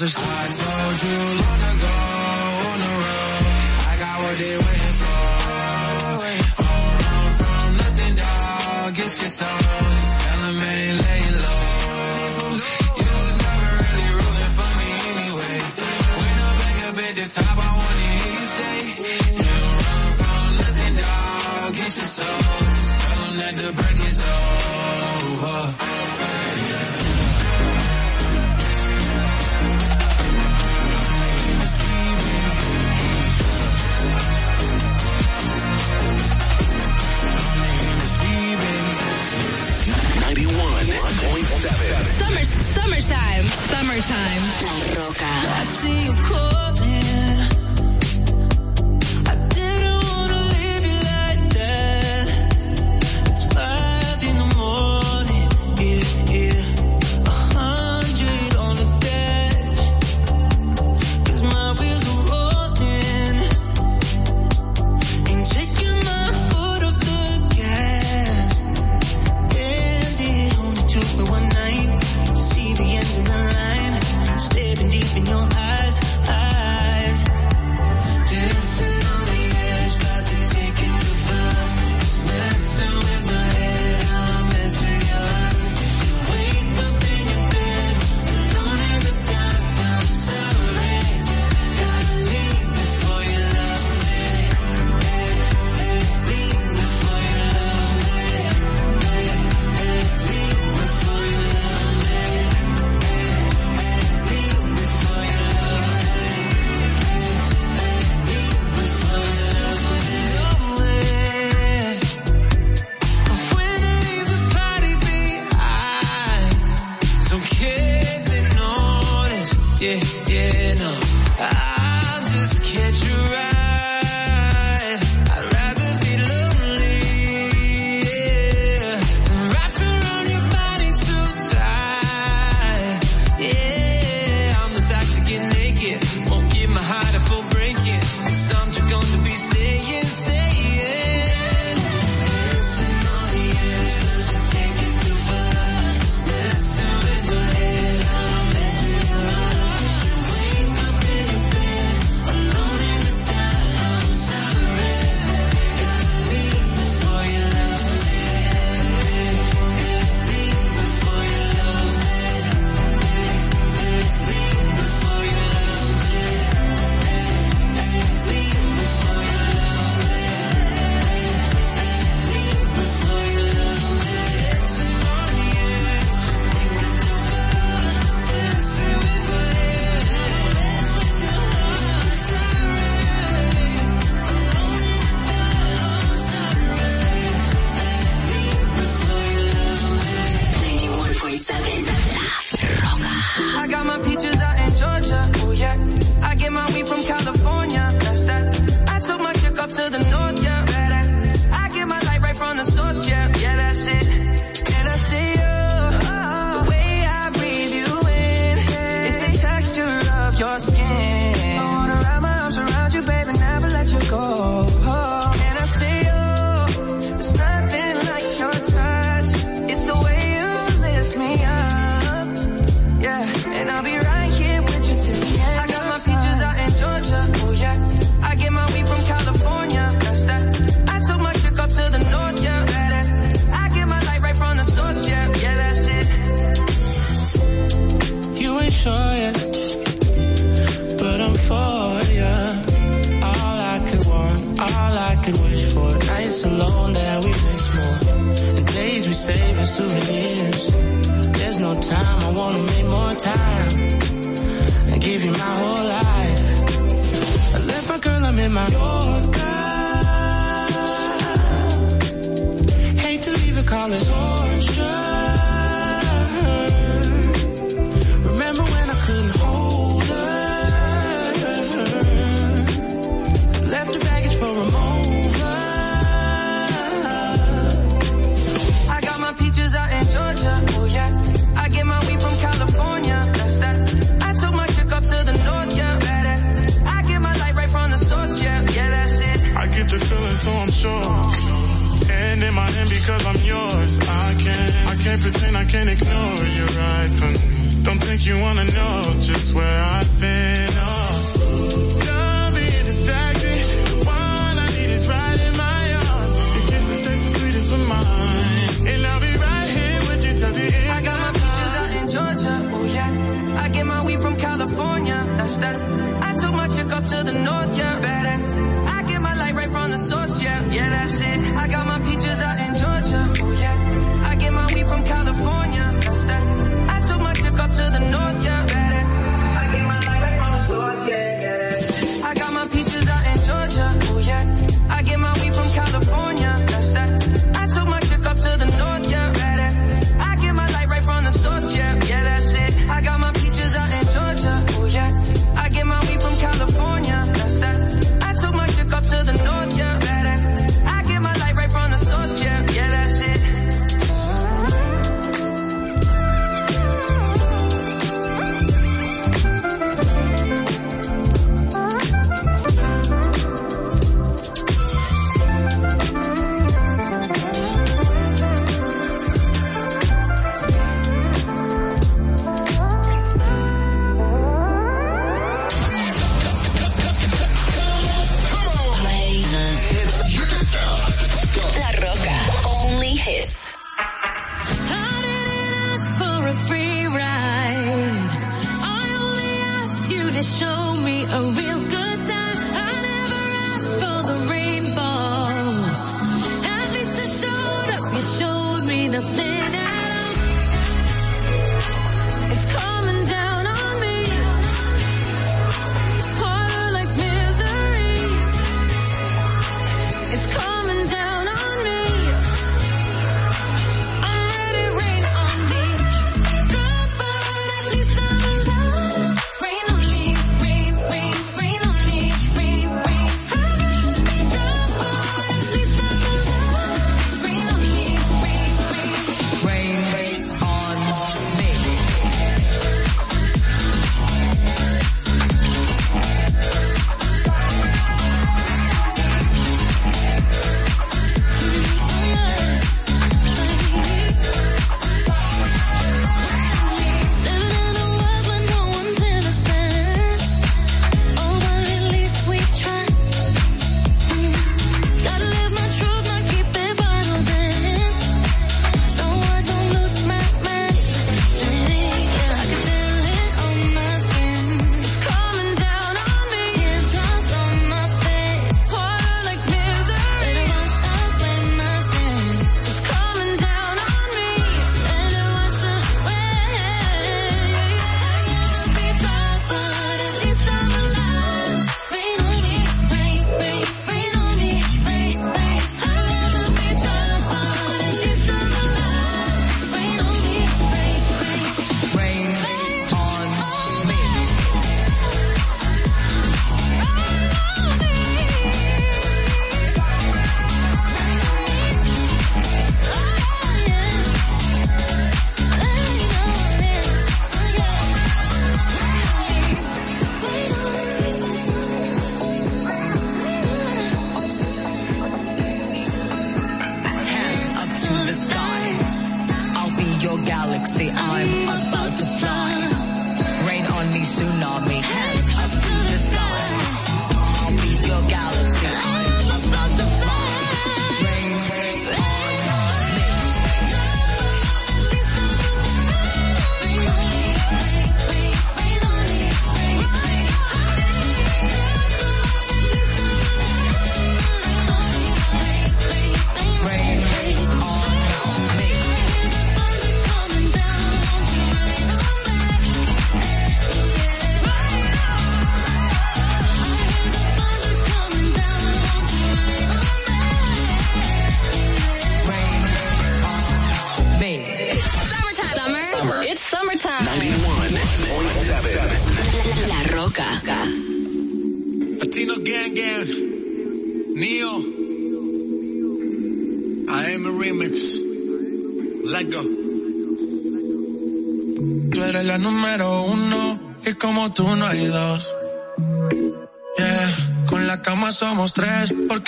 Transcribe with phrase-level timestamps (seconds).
[0.00, 0.16] losers.
[0.16, 1.94] I told you long ago
[2.68, 3.44] on the road,
[3.88, 5.18] I got what they waiting for.
[5.48, 9.58] All around from nothing, dog, get your soul.
[9.58, 11.07] Just tell them ain't
[43.50, 44.42] Summertime.
[44.62, 46.37] La Roca.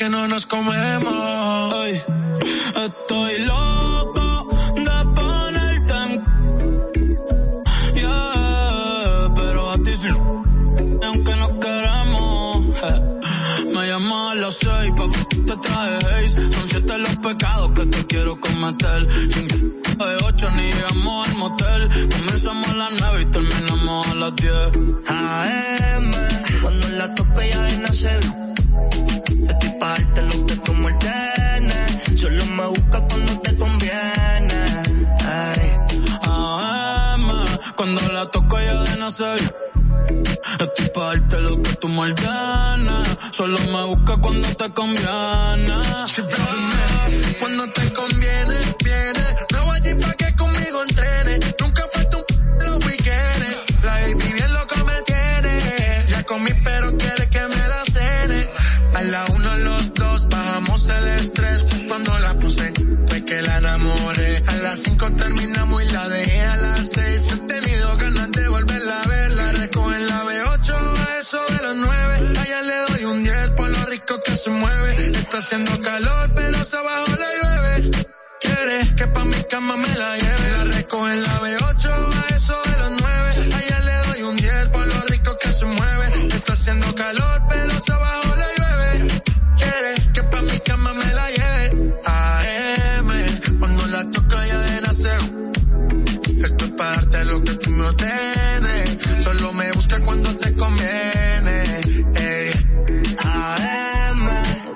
[0.00, 0.79] Porque no nos comemos.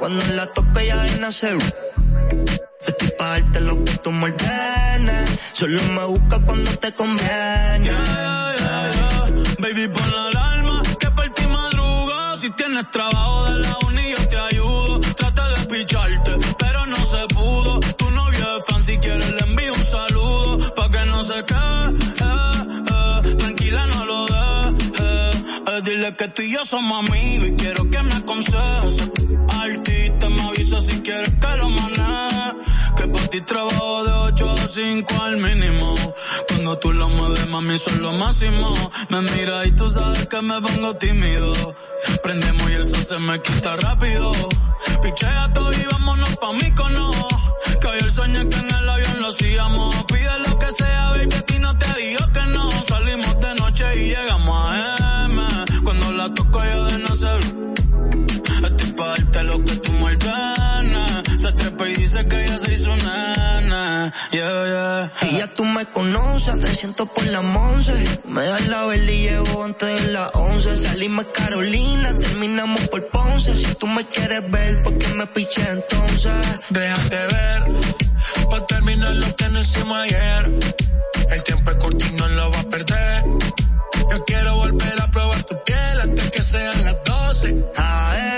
[0.05, 1.57] Cuando la toca ya de nacer.
[2.87, 5.31] Estoy pa' darte lo que tú me ordenes.
[5.55, 7.85] Solo me busca cuando te conviene.
[7.85, 9.55] Yeah, yeah, yeah.
[9.61, 12.37] Baby, pon la alarma, que por ti madruga.
[12.37, 15.01] Si tienes trabajo de la uni, yo te ayudo.
[15.01, 17.81] Trata de picharte, pero no se pudo.
[17.81, 20.75] Tu novio es fan, si quieres le envío un saludo.
[20.75, 21.87] Pa' que no se quede,
[22.29, 23.37] eh, eh.
[23.39, 25.45] tranquila no lo dejes.
[25.73, 29.15] Eh, dile que tú y yo somos amigos y quiero que me aconsejes.
[29.65, 32.53] Artista, me avisa si quieres que lo maneje.
[32.97, 35.95] Que por ti trabajo de 8 a 5 al mínimo.
[36.49, 38.91] Cuando tú lo mueves, mami, son lo máximo.
[39.09, 41.75] Me mira y tú sabes que me pongo tímido.
[42.23, 44.33] Prendemos y eso se me quita rápido.
[45.03, 47.11] Pichea todo y vámonos pa' mí cono.
[47.81, 50.05] Que hoy el sueño que en el avión lo hacíamos.
[50.05, 52.44] Pide lo que sea, baby, aquí no te digo que
[62.29, 64.13] que ella se hizo nana.
[64.31, 65.31] Yeah, yeah.
[65.31, 67.93] Y ya tú me conoces, 300 por la once.
[68.27, 70.77] Me das la vela y llevo antes de las 11.
[70.77, 73.57] Salimos Carolina, terminamos por Ponce.
[73.57, 76.33] Si tú me quieres ver, ¿por qué me piché entonces?
[76.71, 77.63] Déjate ver,
[78.51, 80.51] pa' terminar lo que no hicimos ayer.
[81.31, 83.25] El tiempo es corto y no lo va a perder.
[84.11, 87.65] Yo quiero volver a probar tu piel antes que sean las 12.
[87.77, 88.34] AM,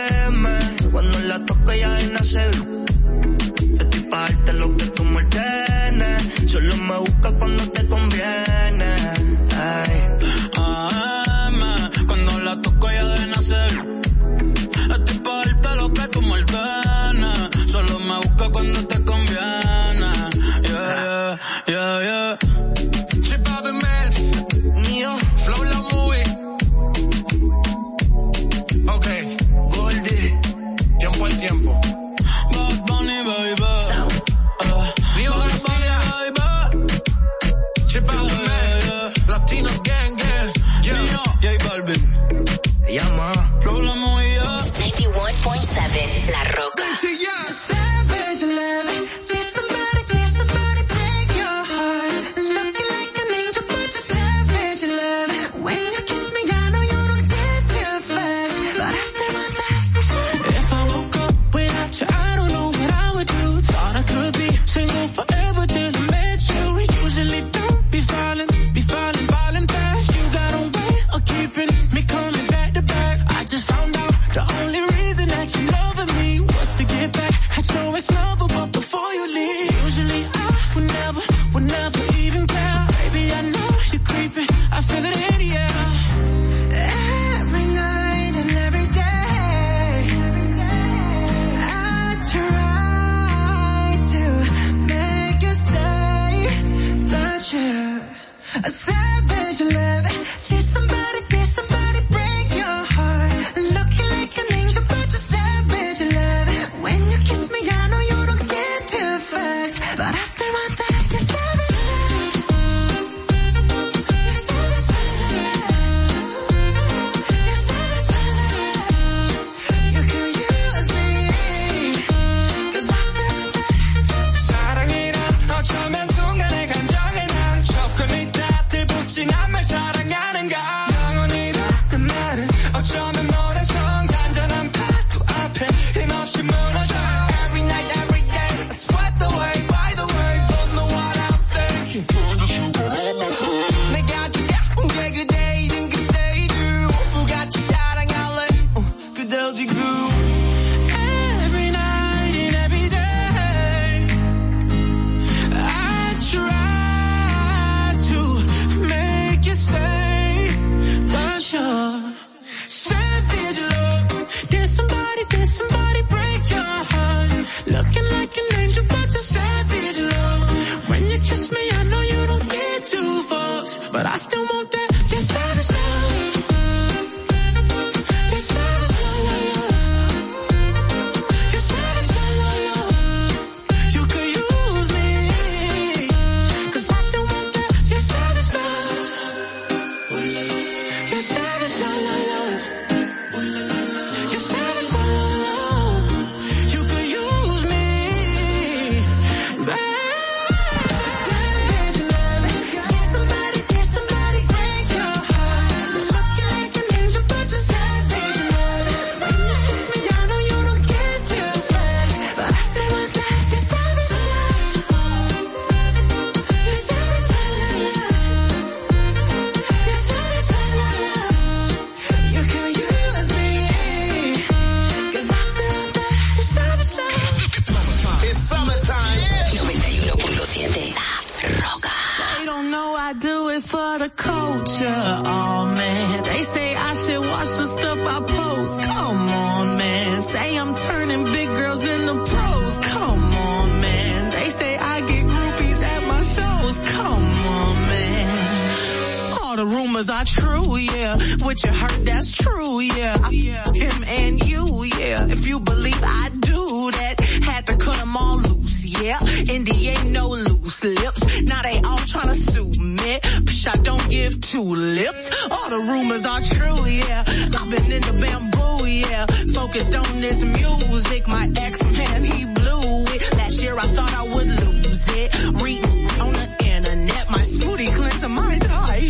[259.56, 261.40] Indy ain't no loose lips.
[261.44, 263.18] Now they all tryna sue me.
[263.48, 265.30] Psh, I don't give two lips.
[265.50, 267.24] All the rumors are true, yeah.
[267.26, 269.24] I've been in the bamboo, yeah.
[269.54, 271.26] Focused on this music.
[271.28, 273.22] My ex-man, he blew it.
[273.38, 275.62] Last year I thought I would lose it.
[275.62, 277.30] Reading on the internet.
[277.30, 279.08] My smoothie cleanser, my thigh.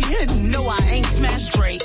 [0.49, 1.83] No, I ain't smashed Drake.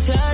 [0.00, 0.29] Touch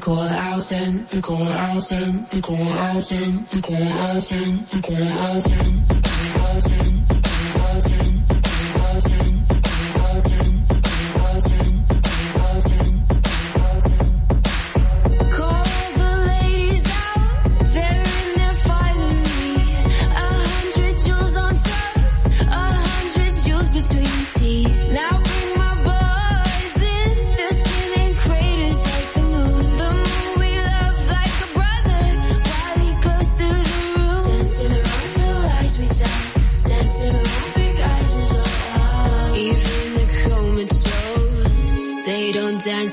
[0.00, 5.46] call out in, we call out in, call out in, call out in, call out
[5.46, 6.99] in, call out in.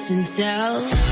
[0.09, 1.06] and tell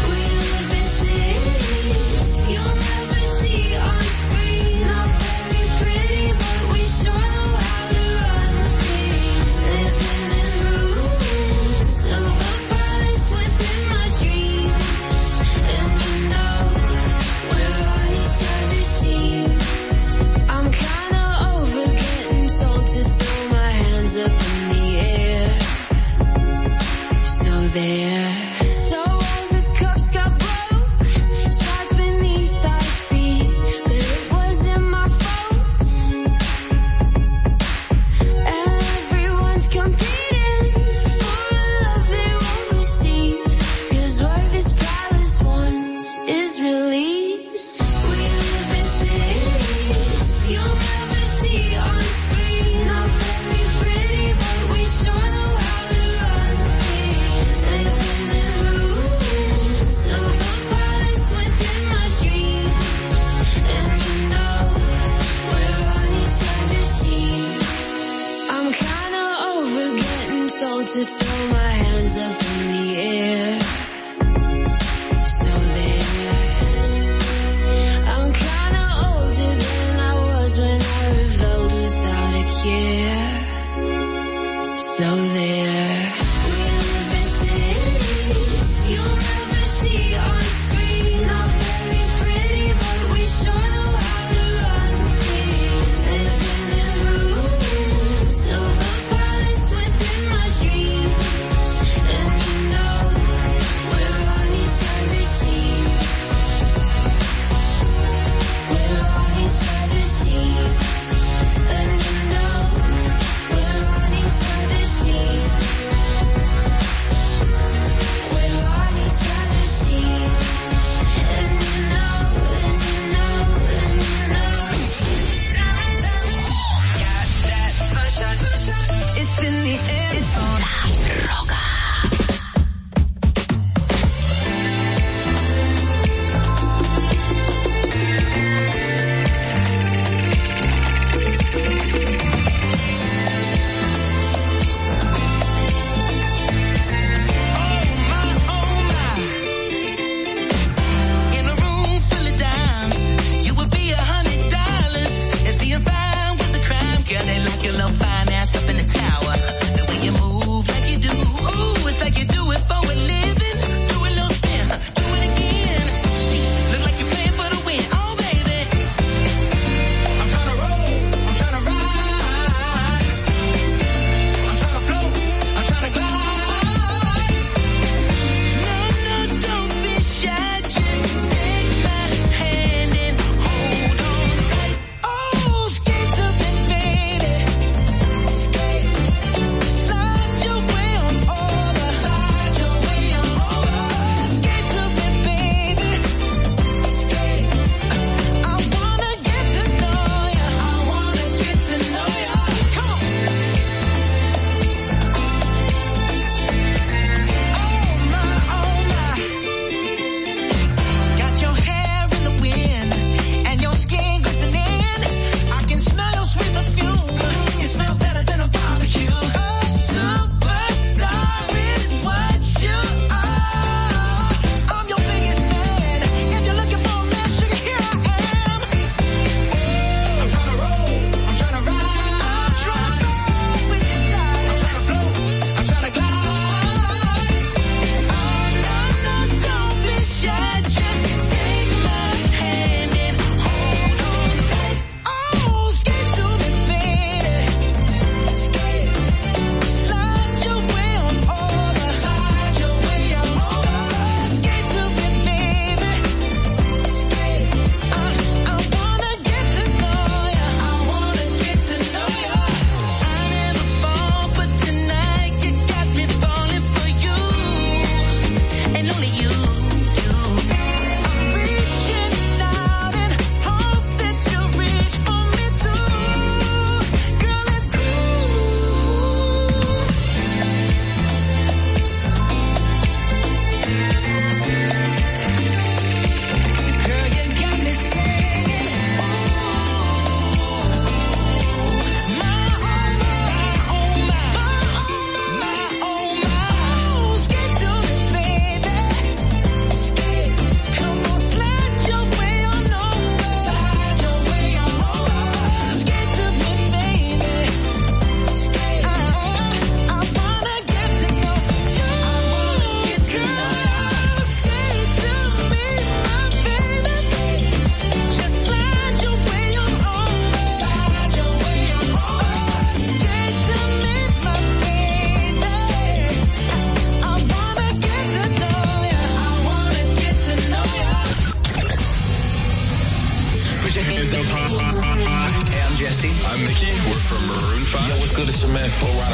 [333.75, 336.25] Hey, I'm Jesse.
[336.25, 336.71] I'm Nicky.
[336.87, 337.89] We're from Maroon 5.
[337.89, 338.29] Yo, what's good?
[338.29, 338.69] It's your man,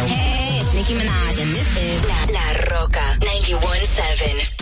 [0.07, 4.60] Hey, it's Nicki Minaj, and this is La, La Roca 91.7.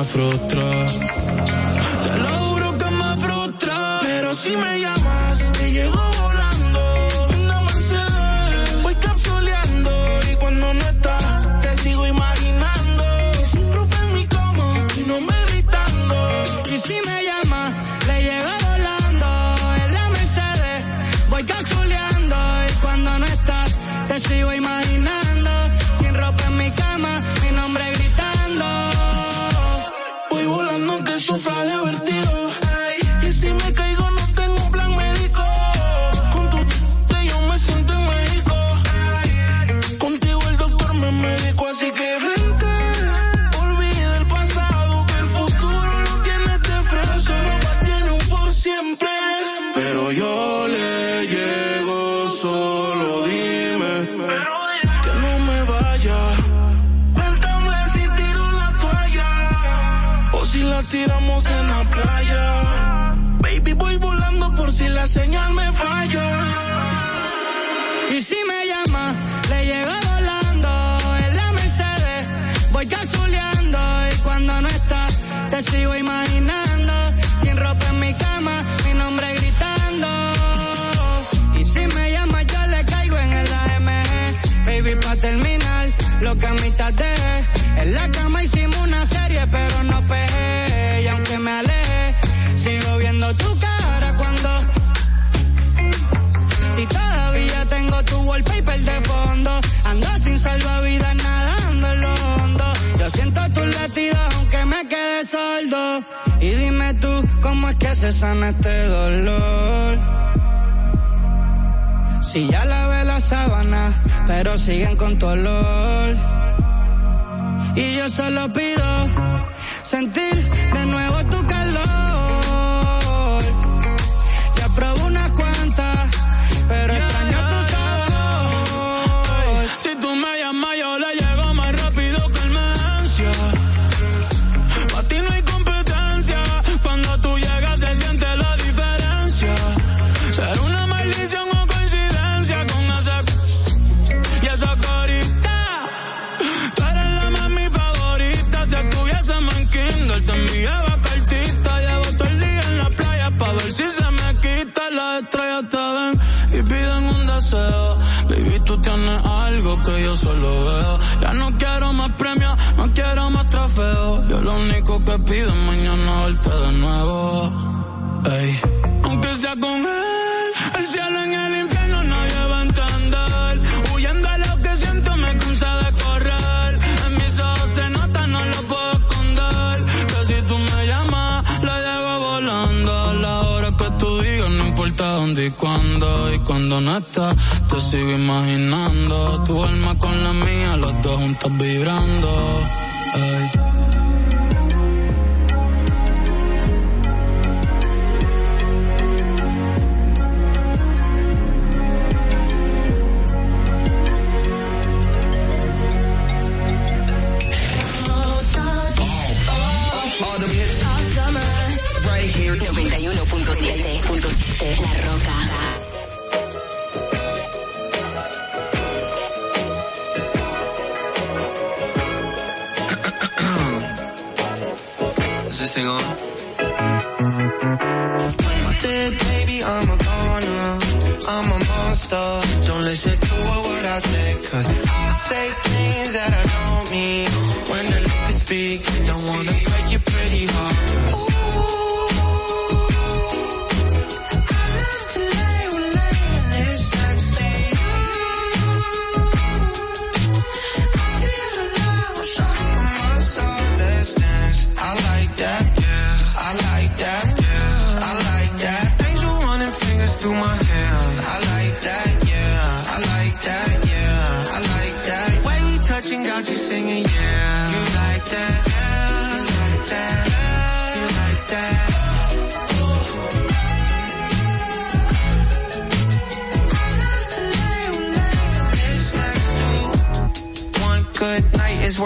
[0.00, 1.19] olvidarte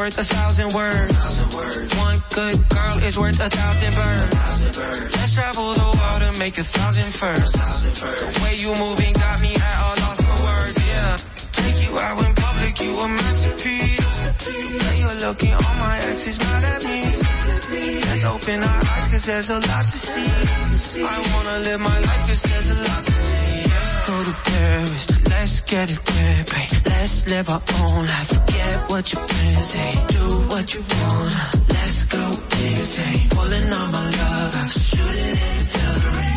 [0.04, 1.96] worth a thousand words.
[1.96, 4.36] One good girl is worth a thousand birds.
[5.16, 7.80] Let's travel the world and make a thousand firsts.
[8.00, 10.76] The way you moving got me at a loss for words.
[10.76, 11.16] Yeah,
[11.52, 14.18] take you out in public, you a masterpiece.
[14.82, 17.00] Now you're looking, all my exes mad at me.
[18.04, 21.02] Let's open our eyes, cause there's a lot to see.
[21.02, 23.13] I wanna live my life, cause there's a lot to
[24.06, 25.28] go to Paris.
[25.30, 26.52] Let's get it good.
[26.86, 28.28] Let's live our own life.
[28.28, 29.90] Forget what you can say.
[30.08, 31.50] Do what you wanna.
[31.68, 32.24] Let's go
[32.64, 33.28] easy.
[33.30, 34.72] Pulling on my love.
[34.72, 36.30] Shoot it in the rain.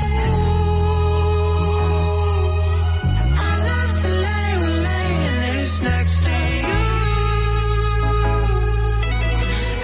[5.80, 6.30] Next to
[6.70, 6.84] you,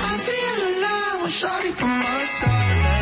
[0.09, 2.92] I feel alive when Shawty by my side.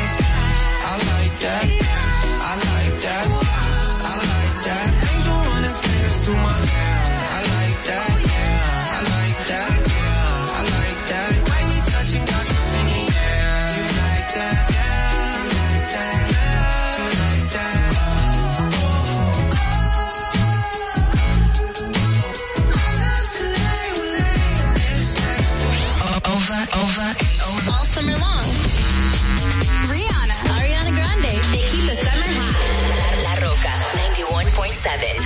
[34.91, 35.17] seven.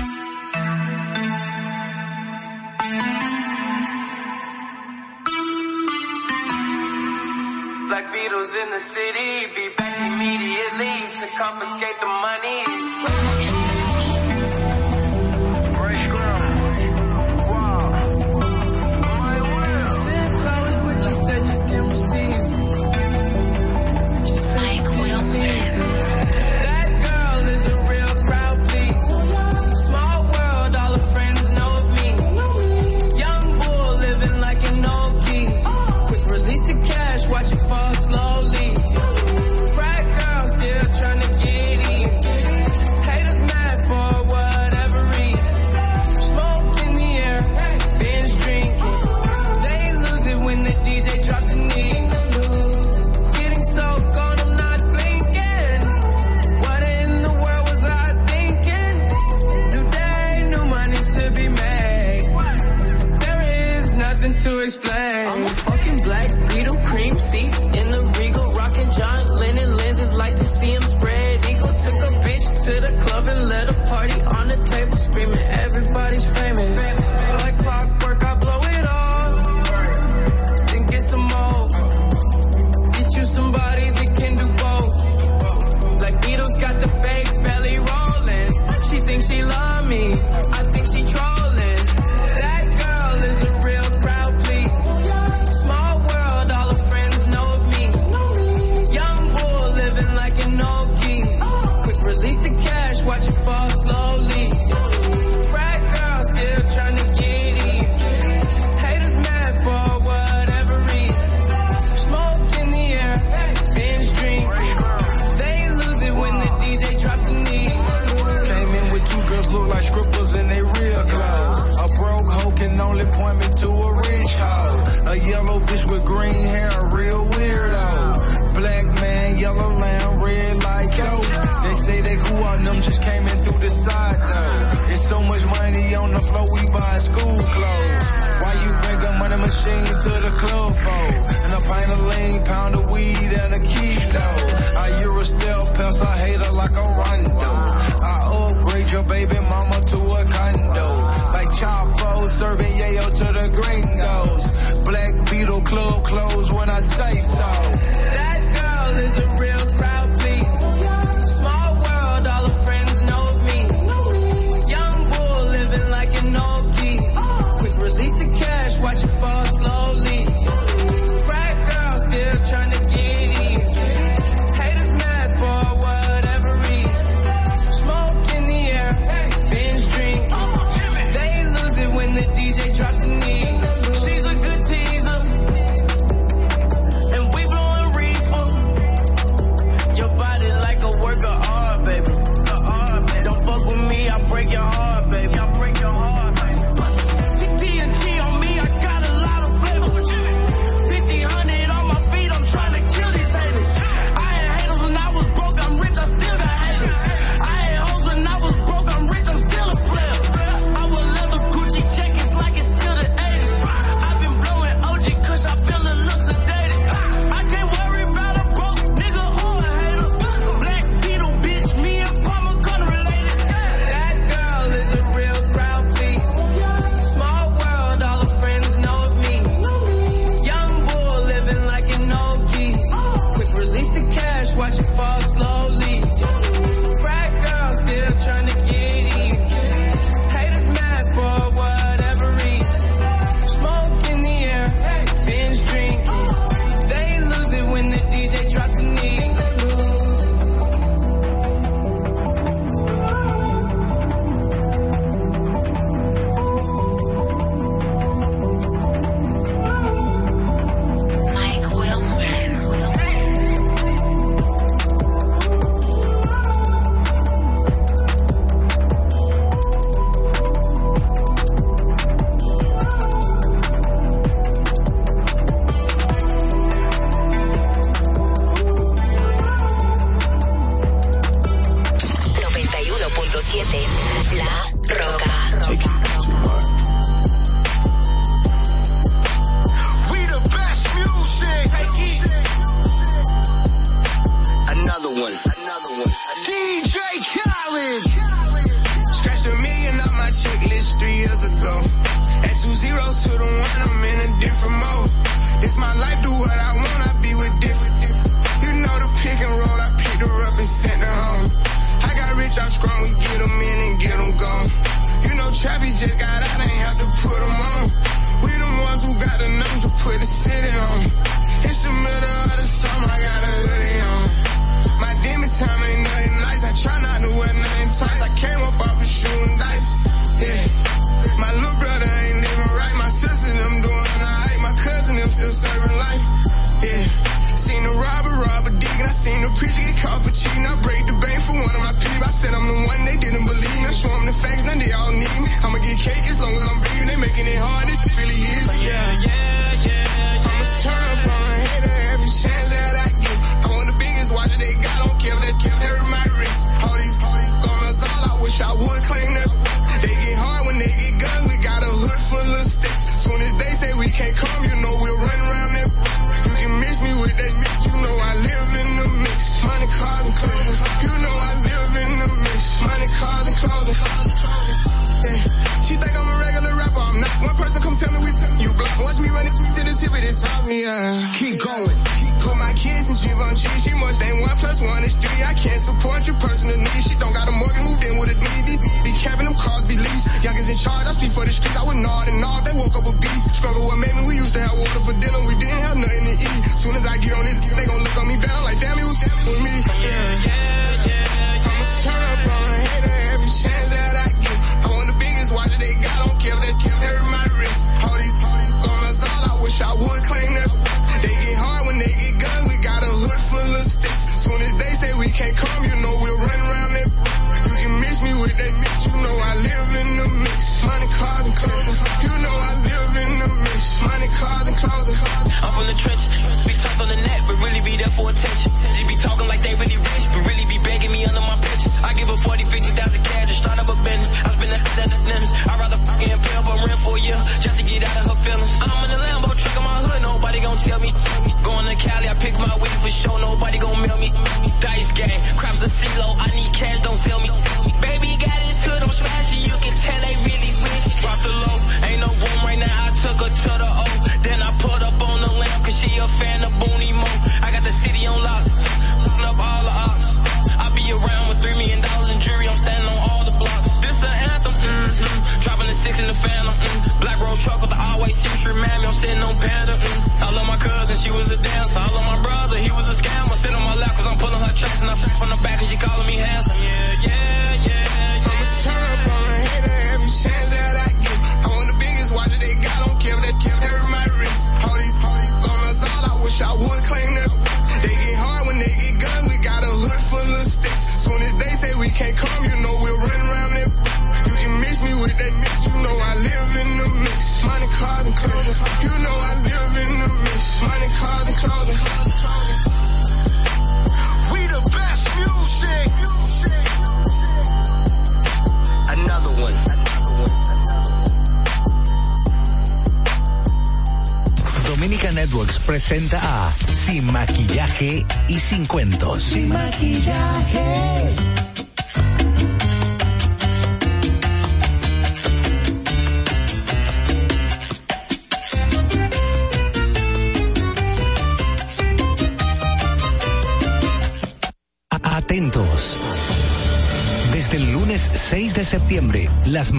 [7.90, 12.75] Like Beatles in the city, be back immediately to confiscate the money.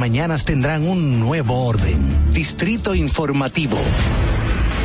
[0.07, 2.31] mañanas tendrán un nuevo orden.
[2.31, 3.77] Distrito Informativo.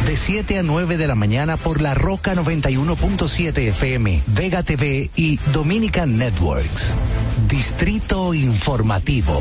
[0.07, 5.37] De 7 a 9 de la mañana por La Roca 91.7 FM, Vega TV y
[5.53, 6.95] Dominican Networks.
[7.47, 9.37] Distrito Informativo.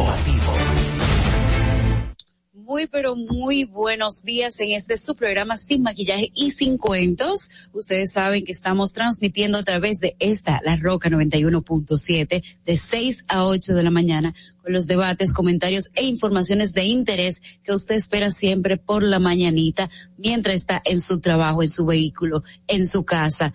[2.53, 7.68] Muy, pero muy buenos días en este su programa sin maquillaje y sin cuentos.
[7.72, 13.45] Ustedes saben que estamos transmitiendo a través de esta la Roca 91.7 de 6 a
[13.45, 18.31] 8 de la mañana con los debates, comentarios e informaciones de interés que usted espera
[18.31, 23.53] siempre por la mañanita mientras está en su trabajo, en su vehículo, en su casa.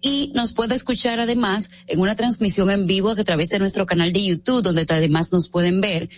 [0.00, 4.12] Y nos puede escuchar además en una transmisión en vivo a través de nuestro canal
[4.12, 6.08] de YouTube, donde además nos pueden ver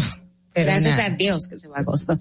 [0.53, 1.05] pero Gracias nada.
[1.13, 2.17] a Dios que se va a agosto.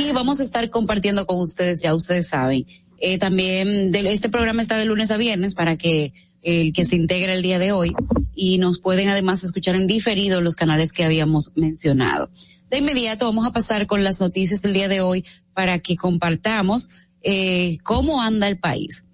[0.00, 2.66] Y vamos a estar compartiendo con ustedes, ya ustedes saben.
[2.98, 6.12] Eh, también de- este programa está de lunes a viernes para que
[6.42, 7.94] el que se integre el día de hoy
[8.34, 12.30] y nos pueden además escuchar en diferido los canales que habíamos mencionado.
[12.70, 15.24] De inmediato vamos a pasar con las noticias del día de hoy
[15.54, 16.88] para que compartamos
[17.22, 19.04] eh, cómo anda el país.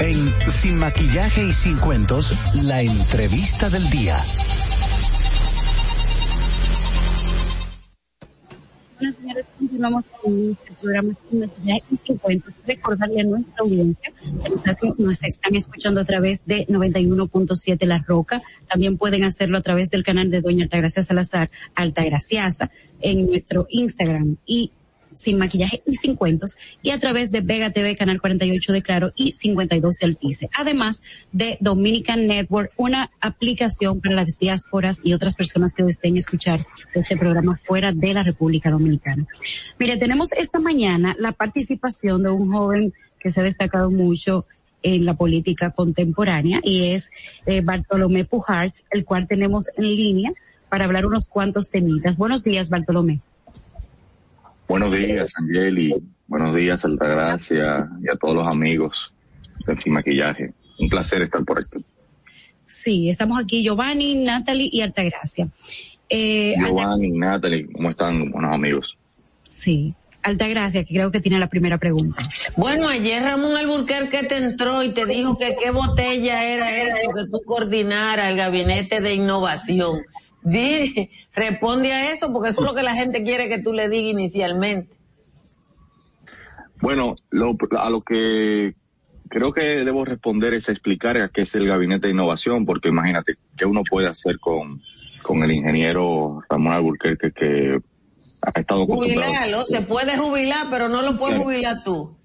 [0.00, 2.34] En Sin Maquillaje y Sin Cuentos,
[2.64, 4.16] la entrevista del día.
[9.00, 12.52] Bueno, señores, continuamos con este programa Maquillaje y Sin Cuentos.
[12.66, 18.42] Recordarle a nuestra audiencia que nos están escuchando a través de 91.7 La Roca.
[18.68, 22.70] También pueden hacerlo a través del canal de Doña Altagracia Salazar, Altagraciasa,
[23.00, 24.70] en nuestro Instagram y
[25.12, 29.12] sin maquillaje y sin cuentos y a través de Vega TV, Canal 48 de Claro
[29.16, 30.50] y 52 de Altice.
[30.54, 31.02] Además
[31.32, 37.16] de Dominican Network, una aplicación para las diásporas y otras personas que deseen escuchar este
[37.16, 39.26] programa fuera de la República Dominicana.
[39.78, 44.46] Mire, tenemos esta mañana la participación de un joven que se ha destacado mucho
[44.82, 47.10] en la política contemporánea y es
[47.46, 50.32] eh, Bartolomé Pujars, el cual tenemos en línea
[50.68, 52.16] para hablar unos cuantos temitas.
[52.16, 53.20] Buenos días, Bartolomé.
[54.70, 55.92] Buenos días, Angeli.
[56.28, 59.12] Buenos días, Altagracia y a todos los amigos
[59.66, 60.52] de Sin Maquillaje.
[60.78, 61.84] Un placer estar por aquí.
[62.66, 65.48] Sí, estamos aquí Giovanni, Natalie y Altagracia.
[66.08, 68.96] Eh, Alta- Giovanni, Natalie, ¿cómo están, buenos amigos?
[69.42, 69.92] sí,
[70.22, 72.22] Altagracia, que creo que tiene la primera pregunta.
[72.56, 77.24] Bueno, ayer Ramón Alburquerque te entró y te dijo que qué botella era eso que
[77.28, 80.02] tú coordinara el gabinete de innovación.
[80.42, 83.88] Di, responde a eso porque eso es lo que la gente quiere que tú le
[83.88, 84.94] digas inicialmente.
[86.80, 88.74] Bueno, lo- a lo que
[89.28, 93.34] creo que debo responder es explicar a qué es el Gabinete de Innovación, porque imagínate,
[93.56, 94.80] ¿qué uno puede hacer con,
[95.22, 97.78] con el ingeniero Ramón Alburquerque que
[98.42, 98.86] ha estado?
[98.86, 101.44] Jubilarlo, se puede jubilar, pero no lo puedes Claro.
[101.44, 102.16] jubilar tú.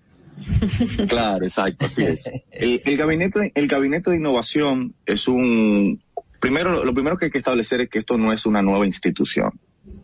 [1.07, 2.23] Claro, exacto, así es.
[2.51, 6.01] El, el gabinete, el gabinete de innovación es un,
[6.45, 9.59] primero, lo primero que hay que establecer es que esto no es una nueva institución.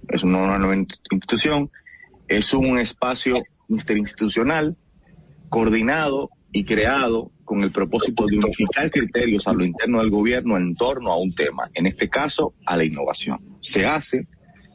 [0.10, 1.70] Es una nueva institución,
[2.28, 3.40] es un espacio
[3.70, 4.76] interinstitucional
[5.50, 10.74] coordinado y creado con el propósito de unificar criterios a lo interno del gobierno en
[10.76, 13.38] torno a un tema, en este caso a la innovación.
[13.62, 14.28] Se hace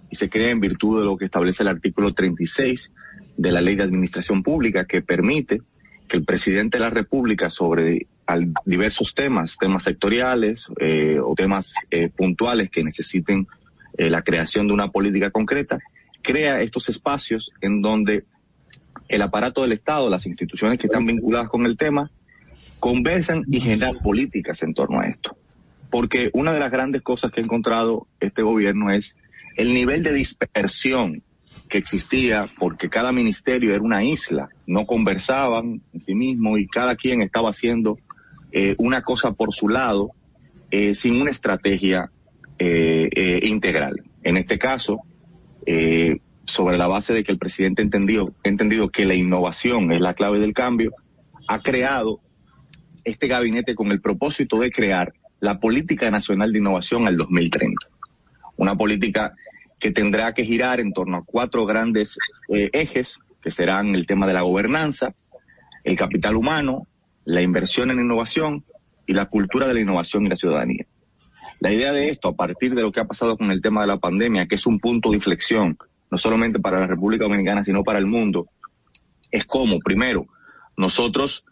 [0.08, 2.92] y se crea en virtud de lo que establece el artículo 36
[3.36, 5.62] de la Ley de Administración Pública que permite
[6.08, 11.74] que el presidente de la República sobre al- diversos temas, temas sectoriales eh, o temas
[11.91, 13.47] eh, puntuales que necesiten
[13.97, 15.79] eh, la creación de una política concreta,
[16.22, 18.24] crea estos espacios en donde
[19.09, 22.11] el aparato del Estado, las instituciones que están vinculadas con el tema,
[22.81, 25.37] conversan y generan políticas en torno a esto.
[25.91, 29.16] Porque una de las grandes cosas que ha encontrado este gobierno es
[29.57, 31.22] el nivel de dispersión
[31.68, 36.97] que existía porque cada ministerio era una isla, no conversaban en sí mismo y cada
[36.97, 37.99] quien estaba haciendo
[38.59, 40.12] eh, una cosa por su lado
[40.70, 42.11] eh, sin una estrategia
[42.59, 44.02] eh, integral.
[44.22, 45.02] En este caso,
[46.46, 50.38] sobre la base de que el presidente entendió, entendido que la innovación es la clave
[50.38, 50.94] del cambio,
[51.48, 52.20] ha creado
[53.04, 57.88] este gabinete con el propósito de crear la Política Nacional de Innovación al 2030.
[58.57, 59.34] Una política
[59.78, 62.16] que tendrá que girar en torno a cuatro grandes
[62.48, 65.14] ejes, que serán el tema de la gobernanza,
[65.84, 66.86] el capital humano,
[67.27, 68.64] la inversión en innovación
[69.07, 70.87] y la cultura de la innovación y la ciudadanía.
[71.61, 73.89] La idea de esto, a partir de lo que ha pasado con el tema de
[73.89, 75.77] la pandemia, que es un punto de inflexión,
[76.11, 78.49] no solamente para la República Dominicana, sino para el mundo,
[79.31, 80.27] es como, primero,
[80.77, 81.45] nosotros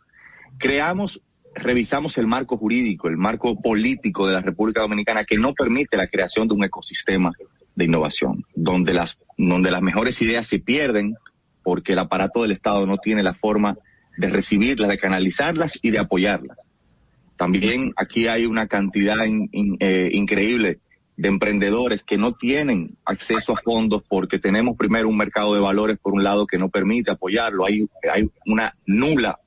[0.59, 1.21] creamos,
[1.55, 6.07] revisamos el marco jurídico, el marco político de la República Dominicana que no permite la
[6.07, 7.33] creación de un ecosistema
[7.75, 11.17] de innovación, donde las, donde las mejores ideas se pierden
[11.65, 13.77] porque el aparato del Estado no tiene la forma
[14.17, 16.59] de recibirlas, de canalizarlas y de apoyarlas.
[17.37, 20.79] También aquí hay una cantidad eh, increíble
[21.17, 25.99] de emprendedores que no tienen acceso a fondos porque tenemos primero un mercado de valores
[25.99, 27.67] por un lado que no permite apoyarlo.
[27.67, 29.39] Hay, hay una nula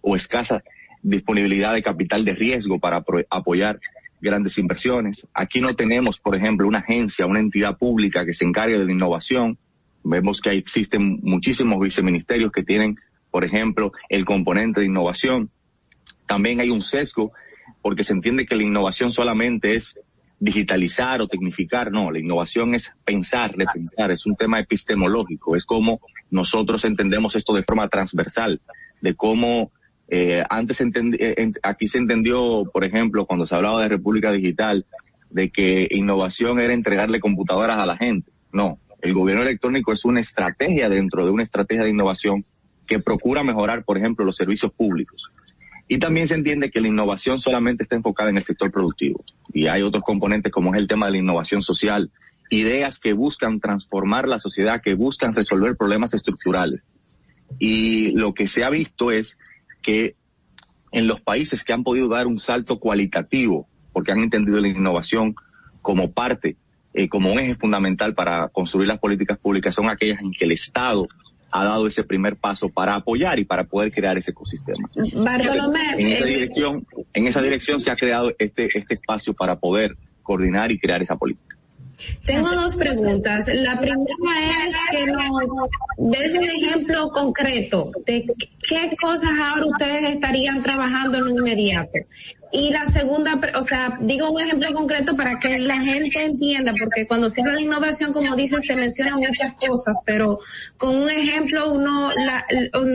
[0.00, 0.62] o escasa
[1.02, 3.80] disponibilidad de capital de riesgo para apoyar
[4.20, 5.26] grandes inversiones.
[5.34, 8.92] Aquí no tenemos, por ejemplo, una agencia, una entidad pública que se encargue de la
[8.92, 9.58] innovación.
[10.02, 12.96] Vemos que existen muchísimos viceministerios que tienen,
[13.36, 15.50] por ejemplo, el componente de innovación.
[16.26, 17.32] También hay un sesgo
[17.82, 20.00] porque se entiende que la innovación solamente es
[20.40, 21.92] digitalizar o tecnificar.
[21.92, 26.00] No, la innovación es pensar, repensar, es un tema epistemológico, es como
[26.30, 28.62] nosotros entendemos esto de forma transversal,
[29.02, 29.70] de cómo
[30.08, 34.86] Eh, antes eh, aquí se entendió, por ejemplo, cuando se hablaba de República Digital,
[35.28, 38.30] de que innovación era entregarle computadoras a la gente.
[38.50, 42.46] No, el gobierno electrónico es una estrategia dentro de una estrategia de innovación
[42.86, 45.30] que procura mejorar, por ejemplo, los servicios públicos.
[45.88, 49.24] Y también se entiende que la innovación solamente está enfocada en el sector productivo.
[49.52, 52.10] Y hay otros componentes como es el tema de la innovación social,
[52.50, 56.90] ideas que buscan transformar la sociedad, que buscan resolver problemas estructurales.
[57.58, 59.38] Y lo que se ha visto es
[59.82, 60.16] que
[60.90, 65.34] en los países que han podido dar un salto cualitativo, porque han entendido la innovación
[65.82, 66.56] como parte,
[66.94, 70.52] eh, como un eje fundamental para construir las políticas públicas, son aquellas en que el
[70.52, 71.06] Estado
[71.50, 74.88] ha dado ese primer paso para apoyar y para poder crear ese ecosistema.
[75.14, 79.56] Bartolomé, En esa eh, dirección, en esa dirección se ha creado este, este espacio para
[79.56, 81.55] poder coordinar y crear esa política.
[82.24, 83.48] Tengo dos preguntas.
[83.54, 84.04] La primera
[84.66, 88.26] es que nos des un ejemplo concreto de
[88.68, 91.98] qué cosas ahora ustedes estarían trabajando en lo inmediato.
[92.52, 97.06] Y la segunda, o sea, digo un ejemplo concreto para que la gente entienda, porque
[97.06, 100.38] cuando se habla de innovación, como dices, se mencionan muchas cosas, pero
[100.76, 102.10] con un ejemplo uno,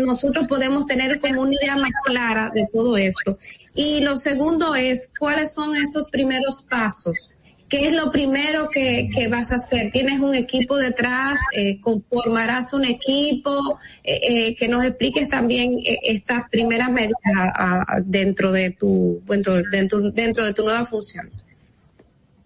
[0.06, 3.38] nosotros podemos tener como una idea más clara de todo esto.
[3.76, 7.34] Y lo segundo es, ¿cuáles son esos primeros pasos?
[7.72, 9.92] ¿Qué es lo primero que, vas a hacer?
[9.94, 11.40] ¿Tienes un equipo detrás?
[11.56, 13.80] Eh, ¿Conformarás un equipo?
[14.04, 14.20] Eh,
[14.50, 20.12] eh, que nos expliques también eh, estas primeras medidas a- dentro de tu dentro, dentro,
[20.12, 21.30] dentro de tu nueva función.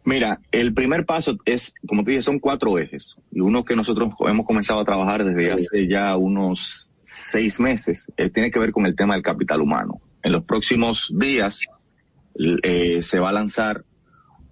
[0.04, 3.16] Mira, el primer paso es, como te dije, son cuatro ejes.
[3.32, 8.52] Y uno que nosotros hemos comenzado a trabajar desde hace ya unos seis meses, tiene
[8.52, 10.00] que ver con el tema del capital humano.
[10.22, 11.62] En los próximos días
[13.02, 13.84] se va a lanzar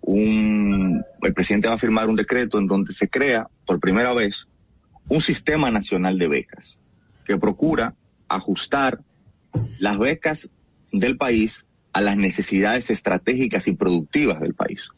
[0.04, 4.46] un, el presidente va a firmar un decreto en donde se crea por primera vez
[5.08, 6.78] un sistema nacional de becas
[7.26, 7.96] que procura
[8.28, 9.00] ajustar
[9.80, 10.50] las becas
[10.92, 14.90] del país a las necesidades estratégicas y productivas del país.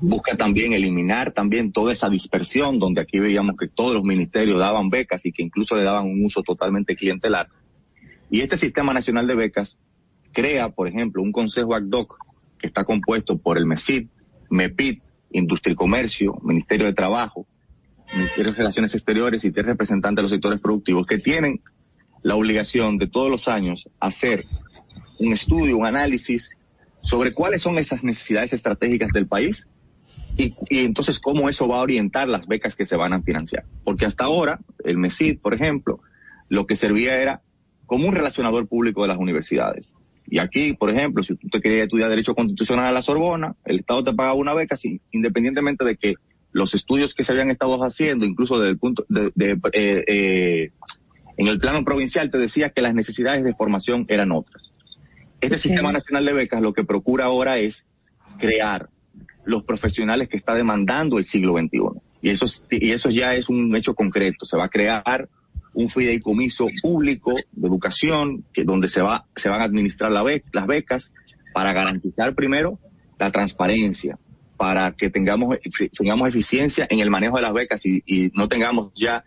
[0.00, 4.90] Busca también eliminar también toda esa dispersión donde aquí veíamos que todos los ministerios daban
[4.90, 7.48] becas y que incluso le daban un uso totalmente clientelar.
[8.28, 9.78] Y este sistema nacional de becas
[10.32, 12.18] crea, por ejemplo, un consejo ad hoc
[12.58, 14.08] que está compuesto por el MESID,
[14.52, 15.02] MEPIT,
[15.32, 17.46] Industria y Comercio, Ministerio de Trabajo,
[18.14, 21.60] Ministerio de Relaciones Exteriores y tres representantes de los sectores productivos que tienen
[22.22, 24.44] la obligación de todos los años hacer
[25.18, 26.50] un estudio, un análisis
[27.02, 29.66] sobre cuáles son esas necesidades estratégicas del país
[30.36, 33.64] y, y entonces cómo eso va a orientar las becas que se van a financiar.
[33.84, 36.00] Porque hasta ahora, el MESID, por ejemplo,
[36.48, 37.42] lo que servía era
[37.86, 39.94] como un relacionador público de las universidades.
[40.34, 43.80] Y aquí, por ejemplo, si tú te querías estudiar Derecho Constitucional a la Sorbona, el
[43.80, 46.14] Estado te pagaba una beca sin- independientemente de que
[46.52, 50.70] los estudios que se habían estado haciendo, incluso desde el punto de, de, eh, eh,
[51.36, 54.72] en el plano provincial, te decía que las necesidades de formación eran otras.
[55.42, 57.84] Este sistema nacional de becas lo que procura ahora es
[58.38, 58.88] crear
[59.44, 62.00] los profesionales que está demandando el siglo XXI.
[62.22, 64.46] Y eso, es- y eso ya es un hecho concreto.
[64.46, 65.28] Se va a crear
[65.74, 70.66] un fideicomiso público de educación que donde se va se van a administrar la las
[70.66, 71.12] becas
[71.52, 72.78] para garantizar primero
[73.18, 74.18] la transparencia
[74.56, 75.56] para que tengamos
[75.96, 79.22] tengamos eficiencia en el manejo de las becas y, y no tengamos ya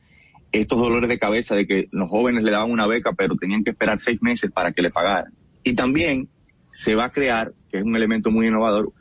[0.51, 3.71] estos dolores de cabeza de que los jóvenes le daban una beca pero tenían que
[3.71, 5.33] esperar seis meses para que le pagaran.
[5.63, 6.29] Y también
[6.71, 8.93] se va a crear que es un elemento muy innovador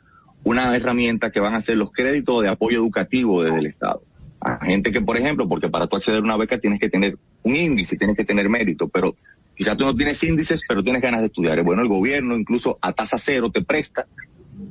[0.43, 4.03] una herramienta que van a ser los créditos de apoyo educativo desde el Estado
[4.45, 7.17] a gente que, por ejemplo, porque para tú acceder a una beca tienes que tener
[7.43, 9.15] un índice, tienes que tener mérito, pero
[9.57, 11.61] quizás tú no tienes índices, pero tienes ganas de estudiar.
[11.63, 14.05] Bueno, el gobierno incluso a tasa cero te presta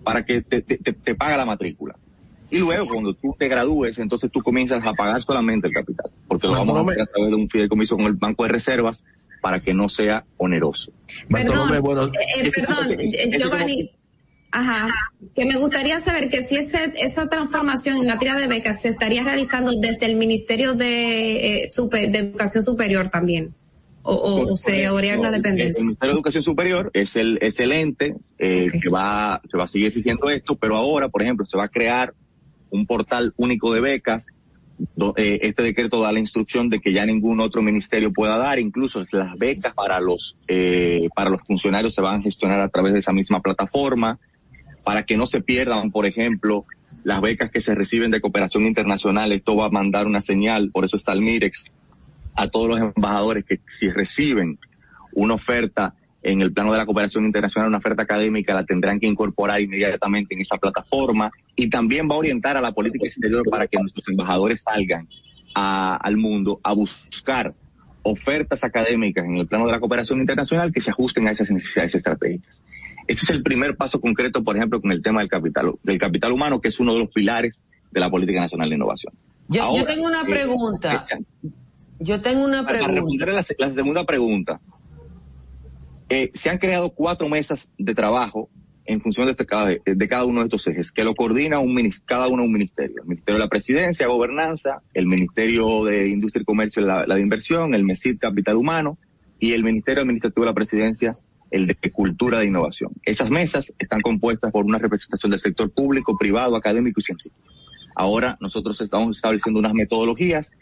[0.03, 1.97] para que te, te, te- te paga la matrícula.
[2.51, 6.47] Y luego, cuando tú te gradúes, entonces tú comienzas a pagar solamente el capital, porque
[6.47, 9.05] lo vamos a hacer a través de un fideicomiso con el Banco de Reservas
[9.41, 10.93] para que no sea oneroso.
[11.29, 12.97] Perdón, bueno, eh, perdón,
[13.39, 13.91] Giovanni.
[14.57, 14.87] Ajá,
[15.35, 19.25] que me gustaría saber que si ese, esa transformación en materia de becas se estaría
[19.25, 23.53] realizando desde el Ministerio de, eh, Super- de Educación Superior también,
[24.05, 25.83] o, o, o se habría una El dependencia.
[25.83, 29.67] Ministerio de Educación Superior es el, es el ente eh, que, va, que va a
[29.67, 32.15] seguir exigiendo esto, pero ahora, por ejemplo, se va a crear
[32.71, 34.27] un portal único de becas.
[35.17, 39.05] eh, este decreto da la instrucción de que ya ningún otro ministerio pueda dar, incluso
[39.11, 43.01] las becas para los, eh, para los funcionarios se van a gestionar a través de
[43.01, 44.21] esa misma plataforma,
[44.85, 46.65] para que no se pierdan, por ejemplo,
[47.03, 49.33] las becas que se reciben de cooperación internacional.
[49.33, 51.67] Esto va a mandar una señal, por eso está el MIREX,
[52.35, 54.59] a todos los embajadores que si reciben
[55.13, 59.07] una oferta en el plano de la cooperación internacional, una oferta académica, la tendrán que
[59.07, 63.67] incorporar inmediatamente en esa plataforma y también va a orientar a la política exterior para
[63.67, 65.07] que nuestros embajadores salgan
[65.55, 67.55] al mundo a buscar
[68.03, 71.95] ofertas académicas en el plano de la cooperación internacional que se ajusten a esas necesidades
[71.95, 72.63] estratégicas.
[73.07, 76.33] Este es el primer paso concreto, por ejemplo, con el tema del capital, del capital
[76.33, 79.13] humano, que es uno de los pilares de la política nacional de innovación.
[79.49, 81.05] Yo, yo Ahora, tengo una eh, pregunta.
[82.01, 82.95] Yo tengo una Para pregunta.
[82.95, 84.61] responder a la, la segunda pregunta,
[86.09, 88.49] eh, se han creado cuatro mesas de trabajo
[88.87, 91.91] en función de, este cada, de cada uno de estos ejes, que lo coordina un
[92.05, 92.97] cada uno un ministerio.
[93.03, 97.23] El Ministerio de la Presidencia, Gobernanza, el Ministerio de Industria y Comercio, la, la de
[97.23, 98.99] Inversión, el MESID, Capital Humano,
[99.39, 101.17] y el Ministerio Administrativo de la Presidencia,
[101.51, 102.93] el de Cultura de Innovación.
[103.05, 107.37] Esas mesas están compuestas por una representación del sector público, privado, académico y científico.
[107.95, 110.53] Ahora nosotros estamos estableciendo unas metodologías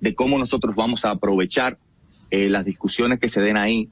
[0.00, 1.78] de cómo nosotros vamos a aprovechar
[2.30, 3.90] eh, las discusiones que se den ahí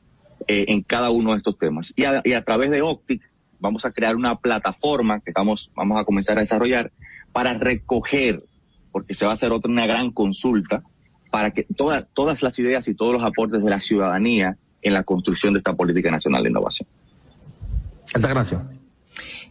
[0.49, 1.93] eh, en cada uno de estos temas.
[1.97, 3.23] Y a, y a través de Optic
[3.59, 6.93] vamos a crear una plataforma que estamos, vamos a comenzar a desarrollar
[7.33, 8.45] para recoger,
[8.93, 10.83] porque se va a hacer otra una gran consulta,
[11.31, 14.57] para que todas todas las ideas y todos los aportes de la ciudadanía
[14.87, 16.89] en la construcción de esta política nacional de innovación.
[18.15, 18.65] Altagracia.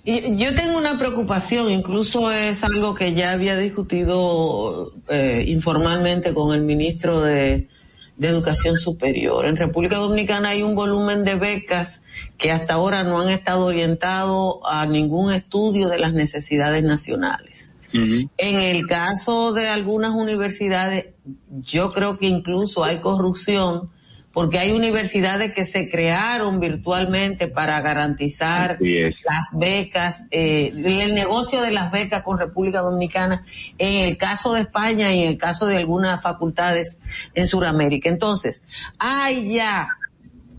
[0.05, 6.55] Y yo tengo una preocupación, incluso es algo que ya había discutido eh, informalmente con
[6.55, 7.67] el ministro de,
[8.15, 9.45] de Educación Superior.
[9.45, 12.01] En República Dominicana hay un volumen de becas
[12.37, 17.73] que hasta ahora no han estado orientados a ningún estudio de las necesidades nacionales.
[17.93, 21.13] En el caso de algunas universidades,
[21.49, 23.89] yo creo que incluso hay corrupción
[24.35, 31.71] porque hay universidades que se crearon virtualmente para garantizar las becas, eh, el negocio de
[31.71, 33.45] las becas con República Dominicana,
[33.77, 36.99] en el caso de España y en el caso de algunas facultades
[37.33, 38.09] en Sudamérica.
[38.09, 38.67] Entonces,
[38.99, 39.87] hay ya,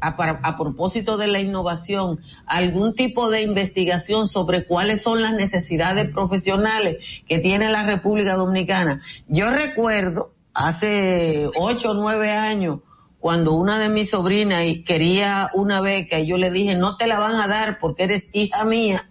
[0.00, 6.10] a, a propósito de la innovación, algún tipo de investigación sobre cuáles son las necesidades
[6.10, 6.96] profesionales
[7.28, 9.02] que tiene la República Dominicana.
[9.28, 12.78] Yo recuerdo hace ocho o nueve años,
[13.26, 17.18] cuando una de mis sobrinas quería una beca y yo le dije, no te la
[17.18, 19.10] van a dar porque eres hija mía.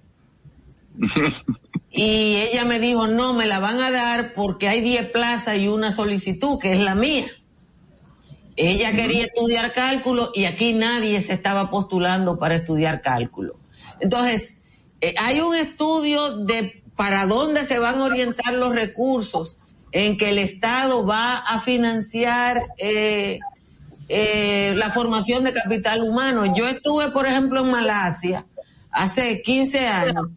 [1.92, 5.68] Y ella me dijo, no, me la van a dar porque hay 10 plazas y
[5.68, 7.26] una solicitud, que es la mía.
[8.56, 13.60] Ella quería estudiar cálculo y aquí nadie se estaba postulando para estudiar cálculo.
[14.00, 14.58] Entonces,
[15.02, 19.58] eh, hay un estudio de para dónde se van a orientar los recursos
[19.92, 23.40] en que el Estado va a financiar eh,
[24.08, 26.54] eh, la formación de capital humano.
[26.54, 28.46] Yo estuve, por ejemplo, en Malasia
[28.92, 30.28] hace 15 años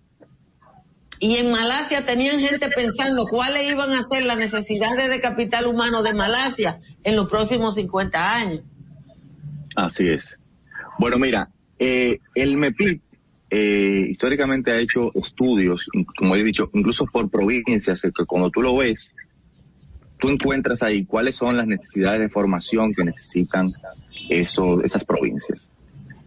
[1.21, 6.03] y en Malasia tenían gente pensando cuáles iban a ser las necesidades de capital humano
[6.03, 8.63] de Malasia en los próximos 50 años.
[9.75, 10.39] Así es.
[10.99, 13.03] Bueno, mira, eh, el MEPIT
[13.51, 18.77] eh, históricamente ha hecho estudios, como he dicho, incluso por provincias, que cuando tú lo
[18.77, 19.15] ves,
[20.19, 23.73] tú encuentras ahí cuáles son las necesidades de formación que necesitan
[24.29, 25.71] eso, esas provincias.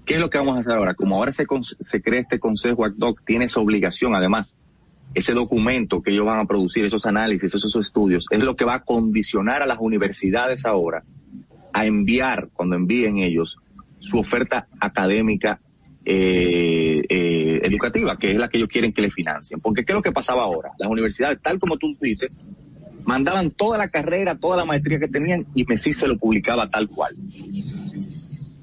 [0.06, 0.94] ¿Qué es lo que vamos a hacer ahora?
[0.94, 1.46] Como ahora se,
[1.80, 4.58] se crea este consejo ad hoc, tiene esa obligación, además,
[5.14, 8.76] ese documento que ellos van a producir, esos análisis, esos estudios, es lo que va
[8.76, 11.04] a condicionar a las universidades ahora
[11.74, 13.58] a enviar, cuando envíen ellos,
[14.00, 15.62] su oferta académica
[16.04, 19.60] eh, eh, educativa, que es la que ellos quieren que le financien.
[19.60, 20.72] Porque ¿qué es lo que pasaba ahora?
[20.80, 22.32] Las universidades, tal como tú dices,
[23.06, 26.88] mandaban toda la carrera, toda la maestría que tenían y Messi se lo publicaba tal
[26.88, 27.16] cual.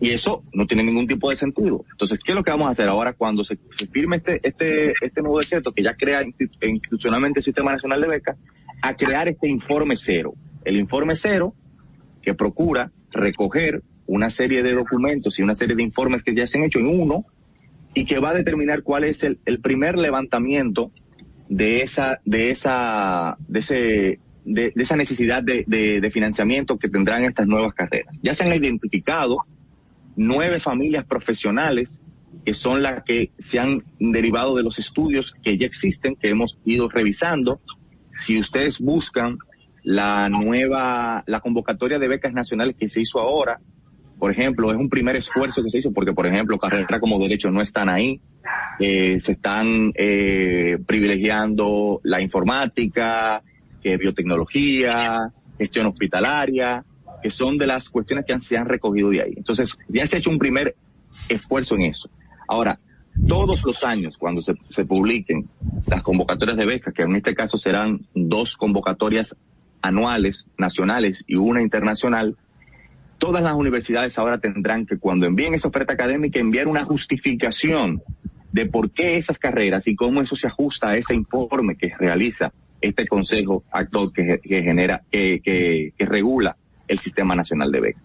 [0.01, 1.85] Y eso no tiene ningún tipo de sentido.
[1.91, 3.59] Entonces, ¿qué es lo que vamos a hacer ahora cuando se,
[3.91, 8.09] firme este, este, este nuevo decreto que ya crea institu- institucionalmente el Sistema Nacional de
[8.09, 8.37] Becas,
[8.81, 10.35] a crear este informe cero?
[10.65, 11.55] El informe cero
[12.23, 16.59] que procura recoger una serie de documentos y una serie de informes que ya se
[16.59, 17.27] han hecho en uno
[17.93, 20.93] y que va a determinar cuál es el primer levantamiento
[21.49, 27.75] de esa, de esa, de ese, de, esa necesidad de financiamiento que tendrán estas nuevas
[27.75, 28.19] carreras.
[28.23, 29.45] Ya se han identificado
[30.17, 32.03] nueve familias profesionales
[32.45, 36.59] que son las que se han derivado de los estudios que ya existen, que hemos
[36.65, 37.61] ido revisando.
[38.11, 39.39] Si ustedes buscan
[39.83, 43.61] la nueva, la convocatoria de becas nacionales que se hizo ahora,
[44.19, 47.51] por ejemplo, es un primer esfuerzo que se hizo porque, por ejemplo, carreras como derecho
[47.51, 48.21] no están ahí.
[48.81, 53.43] Eh, se están eh, privilegiando la informática,
[53.89, 56.85] que biotecnología, gestión hospitalaria,
[57.23, 59.33] que son de las cuestiones que se han recogido de ahí.
[59.35, 60.77] Entonces, ya se ha hecho un primer
[61.29, 62.11] esfuerzo en eso.
[62.47, 62.79] Ahora,
[63.27, 65.49] todos los años, cuando se, se publiquen
[65.87, 69.37] las convocatorias de becas, que en este caso serán dos convocatorias
[69.81, 72.37] anuales, nacionales y una internacional,
[73.17, 78.03] todas las universidades ahora tendrán que cuando envíen esa oferta académica enviar una justificación
[78.53, 82.53] de por qué esas carreras y cómo eso se ajusta a ese informe que realiza
[82.81, 86.57] este consejo actor que, genera, que, que, que regula
[86.87, 88.03] el sistema nacional de becas.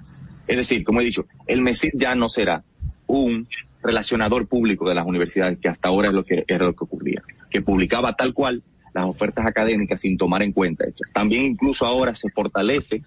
[0.47, 2.63] Es decir, como he dicho, el MESID ya no será
[3.07, 3.47] un
[3.81, 7.21] relacionador público de las universidades, que hasta ahora es lo que era lo que ocurría,
[7.49, 8.63] que publicaba tal cual
[8.93, 11.03] las ofertas académicas sin tomar en cuenta esto.
[11.13, 13.01] También incluso ahora se fortalece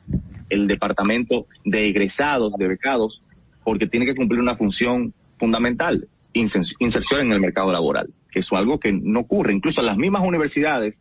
[0.48, 3.22] el departamento de egresados, de becados,
[3.64, 8.78] porque tiene que cumplir una función fundamental, inserción en el mercado laboral, que es algo
[8.78, 9.52] que no ocurre.
[9.52, 11.01] Incluso las mismas universidades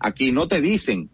[0.00, 1.10] aquí no te dicen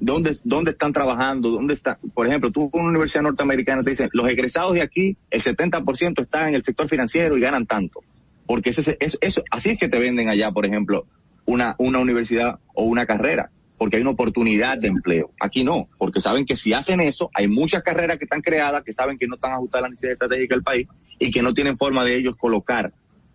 [0.00, 4.08] dónde, dónde están trabajando, dónde está, por ejemplo, tú con una universidad norteamericana te dicen,
[4.12, 8.00] los egresados de aquí, el 70% están en el sector financiero y ganan tanto.
[8.46, 11.06] Porque ese, es- eso, así es que te venden allá, por ejemplo,
[11.46, 15.30] una, una universidad o una carrera, porque hay una oportunidad de empleo.
[15.40, 18.92] Aquí no, porque saben que si hacen eso, hay muchas carreras que están creadas, que
[18.92, 20.86] saben que no están ajustadas a la necesidad estratégica del país
[21.18, 22.92] y que no tienen forma de ellos colocar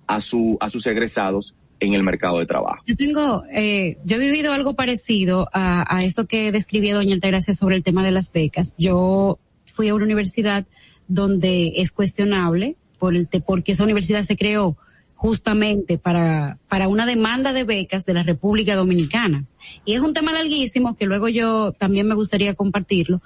[0.07, 2.83] a, su, a sus egresados en el mercado de trabajo.
[2.85, 7.53] Yo tengo, eh, yo he vivido algo parecido a, a esto que describía doña Altagracia
[7.53, 8.75] sobre el tema de las becas.
[8.77, 10.65] Yo fui a una universidad
[11.07, 14.77] donde es cuestionable por el, porque esa universidad se creó
[15.15, 19.45] justamente para, para una demanda de becas de la República Dominicana.
[19.83, 23.21] Y es un tema larguísimo que luego yo también me gustaría compartirlo.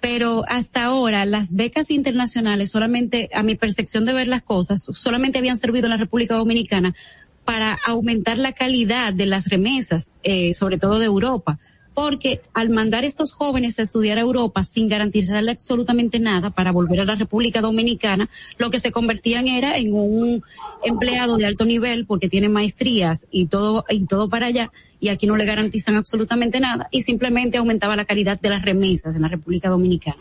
[0.00, 5.38] Pero hasta ahora las becas internacionales solamente, a mi percepción de ver las cosas, solamente
[5.38, 6.94] habían servido en la República Dominicana
[7.44, 11.58] para aumentar la calidad de las remesas, eh, sobre todo de Europa.
[11.94, 17.00] Porque al mandar estos jóvenes a estudiar a Europa sin garantizarle absolutamente nada para volver
[17.00, 18.28] a la República Dominicana,
[18.58, 20.42] lo que se convertían era en un
[20.84, 24.70] empleado de alto nivel porque tiene maestrías y todo, y todo para allá,
[25.00, 29.14] y aquí no le garantizan absolutamente nada, y simplemente aumentaba la calidad de las remesas
[29.16, 30.16] en la República Dominicana.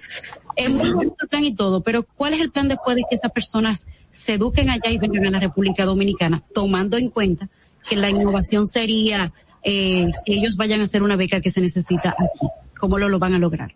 [0.56, 3.16] Es muy bonito el plan y todo, pero ¿cuál es el plan después de que
[3.16, 7.48] esas personas se eduquen allá y vengan a la República Dominicana, tomando en cuenta
[7.88, 9.32] que la innovación sería
[9.64, 12.48] eh, ellos vayan a hacer una beca que se necesita aquí?
[12.78, 13.74] ¿Cómo lo, lo van a lograr?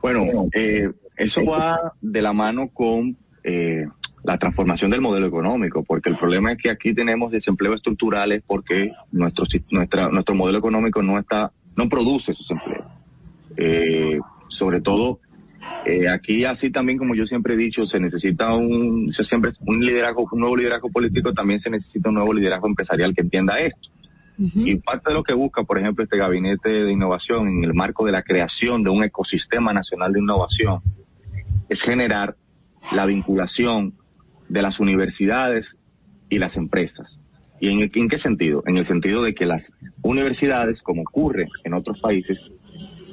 [0.00, 3.86] Bueno, eh, eso va de la mano con eh,
[4.24, 8.90] la transformación del modelo económico, porque el problema es que aquí tenemos desempleo estructurales porque
[9.12, 12.86] nuestro nuestra, nuestro modelo económico no está no produce esos empleos.
[13.56, 14.18] Eh,
[14.48, 15.20] sobre todo
[15.84, 20.26] eh, aquí así también como yo siempre he dicho se necesita un siempre un liderazgo
[20.32, 23.90] un nuevo liderazgo político también se necesita un nuevo liderazgo empresarial que entienda esto.
[24.38, 28.04] Y parte de lo que busca, por ejemplo, este gabinete de innovación en el marco
[28.04, 30.80] de la creación de un ecosistema nacional de innovación
[31.68, 32.36] es generar
[32.92, 33.94] la vinculación
[34.48, 35.76] de las universidades
[36.28, 37.18] y las empresas.
[37.60, 38.62] ¿Y en, en qué sentido?
[38.66, 42.50] En el sentido de que las universidades, como ocurre en otros países,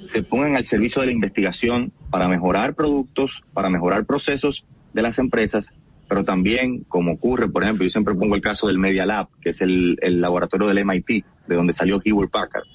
[0.05, 5.19] se pongan al servicio de la investigación para mejorar productos, para mejorar procesos de las
[5.19, 5.67] empresas,
[6.11, 9.51] pero también, como ocurre, por ejemplo, yo siempre pongo el caso del Media Lab, que
[9.51, 12.65] es el, el laboratorio del MIT, de donde salió Hewlett Packard,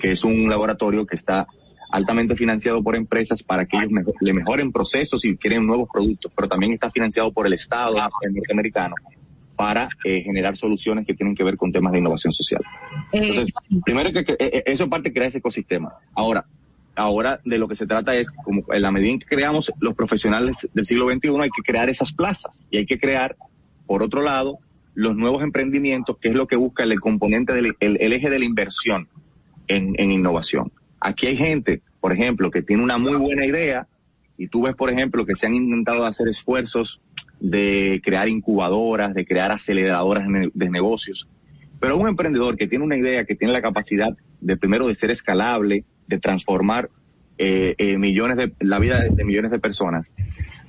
[0.00, 1.46] que es un laboratorio que está
[1.92, 6.32] altamente financiado por empresas para que ellos mejo- le mejoren procesos y creen nuevos productos,
[6.34, 7.94] pero también está financiado por el Estado
[8.28, 8.96] norteamericano
[9.54, 12.62] para eh, generar soluciones que tienen que ver con temas de innovación social.
[13.12, 13.52] Entonces,
[13.84, 15.92] primero que, que- eh, eso es parte de crear ese ecosistema.
[16.14, 16.44] Ahora,
[16.94, 19.94] ahora de lo que se trata es, como en la medida en que creamos los
[19.94, 23.36] profesionales del siglo XXI, hay que crear esas plazas y hay que crear,
[23.86, 24.58] por otro lado,
[24.94, 28.44] los nuevos emprendimientos, que es lo que busca el componente del el, eje de la
[28.44, 29.08] inversión
[29.68, 30.72] en, en innovación.
[31.00, 33.86] Aquí hay gente, por ejemplo, que tiene una muy buena idea
[34.36, 37.00] y tú ves, por ejemplo, que se han intentado hacer esfuerzos
[37.40, 41.28] de crear incubadoras, de crear aceleradoras de negocios.
[41.80, 45.10] Pero un emprendedor que tiene una idea, que tiene la capacidad de primero de ser
[45.10, 46.90] escalable, de transformar
[47.38, 50.10] eh, eh, millones de la vida de, millones de personas,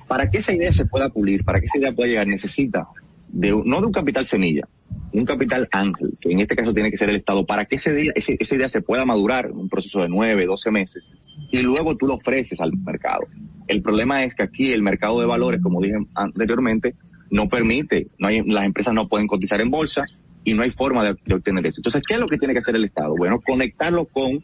[0.08, 2.86] para que esa idea se pueda pulir, para que esa idea pueda llegar, necesita
[3.28, 4.66] de no de un capital semilla,
[5.12, 7.92] un capital ángel, que en este caso tiene que ser el Estado, para que ese
[7.94, 11.08] día, ese- esa idea se pueda madurar en un proceso de nueve, doce meses,
[11.50, 13.26] y luego tú lo ofreces al mercado.
[13.68, 16.94] El problema es que aquí el mercado de valores, como dije anteriormente,
[17.30, 20.04] no permite, las empresas no pueden cotizar en bolsa
[20.44, 21.78] y no hay forma de obtener eso.
[21.78, 23.14] Entonces, ¿qué es lo que tiene que hacer el Estado?
[23.16, 24.42] Bueno, conectarlo con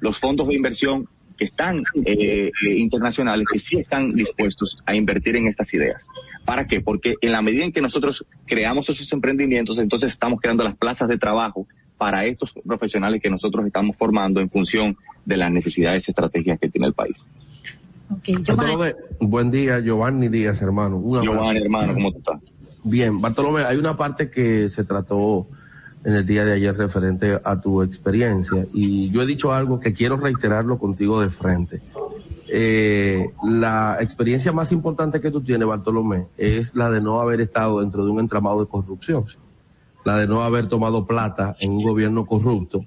[0.00, 1.08] los fondos de inversión
[1.38, 6.06] que están eh, eh, internacionales, que sí están dispuestos a invertir en estas ideas.
[6.44, 6.80] ¿Para qué?
[6.80, 11.08] Porque en la medida en que nosotros creamos esos emprendimientos, entonces estamos creando las plazas
[11.08, 11.66] de trabajo
[11.96, 16.88] para estos profesionales que nosotros estamos formando en función de las necesidades estratégicas que tiene
[16.88, 17.24] el país.
[18.46, 21.02] Bartolomé, buen día, Giovanni Díaz, hermano.
[21.22, 22.40] Giovanni, hermano, ¿cómo tú estás?
[22.82, 25.46] Bien, Bartolomé, hay una parte que se trató
[26.04, 29.92] en el día de ayer referente a tu experiencia y yo he dicho algo que
[29.92, 31.82] quiero reiterarlo contigo de frente.
[32.50, 37.80] Eh, la experiencia más importante que tú tienes, Bartolomé, es la de no haber estado
[37.80, 39.26] dentro de un entramado de corrupción,
[40.04, 42.86] la de no haber tomado plata en un gobierno corrupto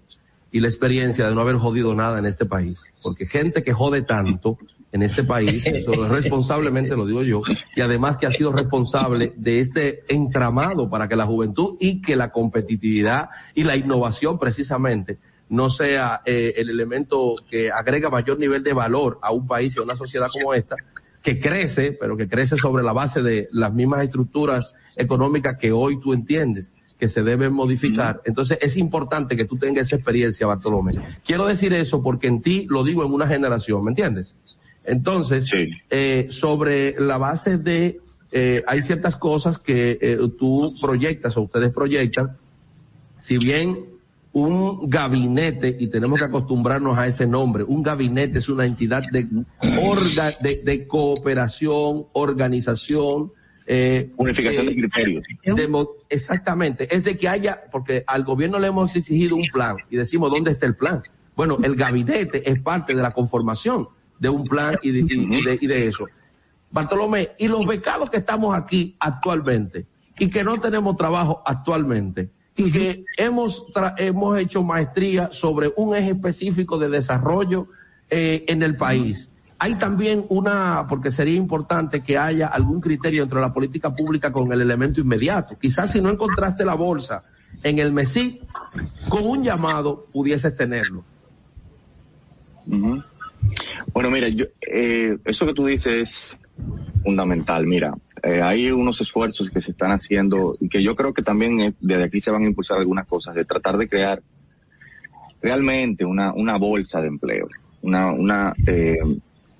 [0.52, 4.02] y la experiencia de no haber jodido nada en este país, porque gente que jode
[4.02, 4.58] tanto
[4.92, 7.42] en este país, eso responsablemente lo digo yo,
[7.76, 12.16] y además que ha sido responsable de este entramado para que la juventud y que
[12.16, 15.18] la competitividad y la innovación precisamente
[15.50, 19.80] no sea eh, el elemento que agrega mayor nivel de valor a un país y
[19.80, 20.78] a una sociedad como esta,
[21.22, 26.00] que crece, pero que crece sobre la base de las mismas estructuras económicas que hoy
[26.00, 28.22] tú entiendes que se deben modificar.
[28.26, 30.94] Entonces es importante que tú tengas esa experiencia, Bartolomé.
[31.26, 34.36] Quiero decir eso porque en ti lo digo en una generación, ¿me entiendes?
[34.86, 35.52] Entonces,
[35.90, 38.00] eh, sobre la base de,
[38.32, 42.38] eh, hay ciertas cosas que eh, tú proyectas o ustedes proyectan,
[43.20, 43.86] si bien
[44.34, 49.28] un gabinete, y tenemos que acostumbrarnos a ese nombre, un gabinete es una entidad de,
[49.84, 53.32] orga, de, de cooperación, organización,
[53.68, 55.24] eh, Unificación de eh, criterios.
[56.10, 60.32] exactamente, es de que haya, porque al gobierno le hemos exigido un plan y decimos
[60.34, 61.04] dónde está el plan.
[61.36, 63.88] Bueno, el gabinete es parte de la conformación
[64.22, 66.06] de un plan y de, y- de- y de eso.
[66.72, 69.88] Bartolomé, y los becados que estamos aquí actualmente
[70.18, 73.66] y que no tenemos trabajo actualmente y que hemos,
[73.98, 77.68] hemos hecho maestría sobre un eje específico de desarrollo
[78.10, 79.28] eh, en el país.
[79.58, 84.32] Hay también una, porque sería importante que haya algún criterio dentro de la política pública
[84.32, 85.58] con el elemento inmediato.
[85.60, 87.22] Quizás si no encontraste la bolsa
[87.64, 88.42] en el MESI,
[89.10, 91.04] con un llamado pudieses tenerlo.
[93.94, 96.38] Bueno, mira, yo, eh, eso que tú dices es
[97.04, 97.66] fundamental.
[97.66, 97.94] Mira,
[98.24, 101.74] eh, hay unos esfuerzos que se están haciendo y que yo creo que también eh,
[101.80, 104.22] desde aquí se van a impulsar algunas cosas, de tratar de crear
[105.42, 107.48] realmente una, una bolsa de empleo.
[107.82, 109.00] Una, una, eh,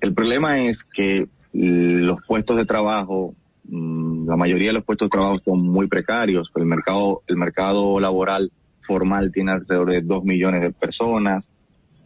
[0.00, 3.34] el problema es que los puestos de trabajo,
[3.64, 7.98] mm, la mayoría de los puestos de trabajo son muy precarios, el mercado, el mercado
[7.98, 8.52] laboral
[8.86, 11.44] formal tiene alrededor de dos millones de personas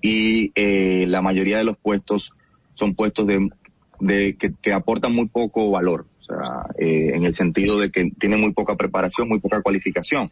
[0.03, 2.33] y eh, la mayoría de los puestos
[2.75, 3.49] son puestos de,
[4.01, 8.11] de que, que aportan muy poco valor, o sea, eh, en el sentido de que
[8.19, 10.31] tienen muy poca preparación, muy poca cualificación.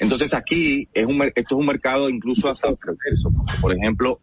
[0.00, 3.30] Entonces aquí es un, esto es un mercado incluso hasta perverso.
[3.60, 4.18] Por ejemplo,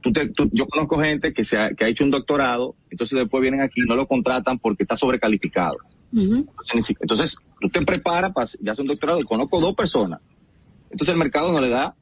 [0.00, 3.18] tú te- tú- yo conozco gente que, se ha, que ha hecho un doctorado, entonces
[3.18, 5.76] después vienen aquí y no lo contratan porque está sobrecalificado.
[6.84, 9.24] Si- entonces, tú te preparas para ya hacer un doctorado.
[9.24, 10.20] Conozco dos personas.
[10.90, 11.94] Entonces el mercado no le da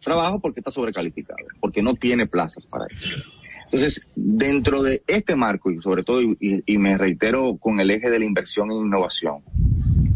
[0.00, 3.30] trabajo porque está sobrecalificado, porque no tiene plazas para eso.
[3.66, 8.18] Entonces, dentro de este marco, y sobre todo, y, me reitero con el eje de
[8.18, 9.42] la inversión en innovación,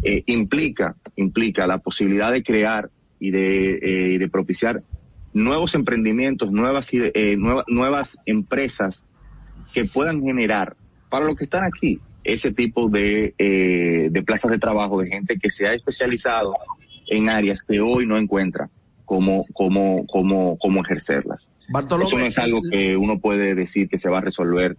[0.02, 2.90] eh, implica, implica la posibilidad de crear
[3.20, 4.82] y de, eh, y de propiciar
[5.32, 9.02] nuevos emprendimientos, nuevas, eh, nueva- nuevas empresas
[9.73, 10.77] que puedan generar
[11.09, 15.39] para los que están aquí ese tipo de, eh, de plazas de trabajo de gente
[15.39, 16.55] que se ha especializado
[17.06, 18.69] en áreas que hoy no encuentra
[19.05, 21.48] cómo, cómo, cómo, cómo ejercerlas.
[21.68, 24.76] Bartolomé, Eso no es algo que uno puede decir que se va a resolver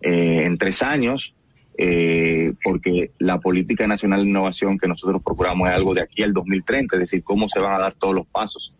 [0.00, 1.34] eh, en tres años,
[1.78, 6.32] eh, porque la política nacional de innovación que nosotros procuramos es algo de aquí al
[6.32, 8.74] 2030, es decir, cómo se van a dar todos los pasos.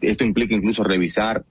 [0.00, 1.44] Esto implica incluso revisar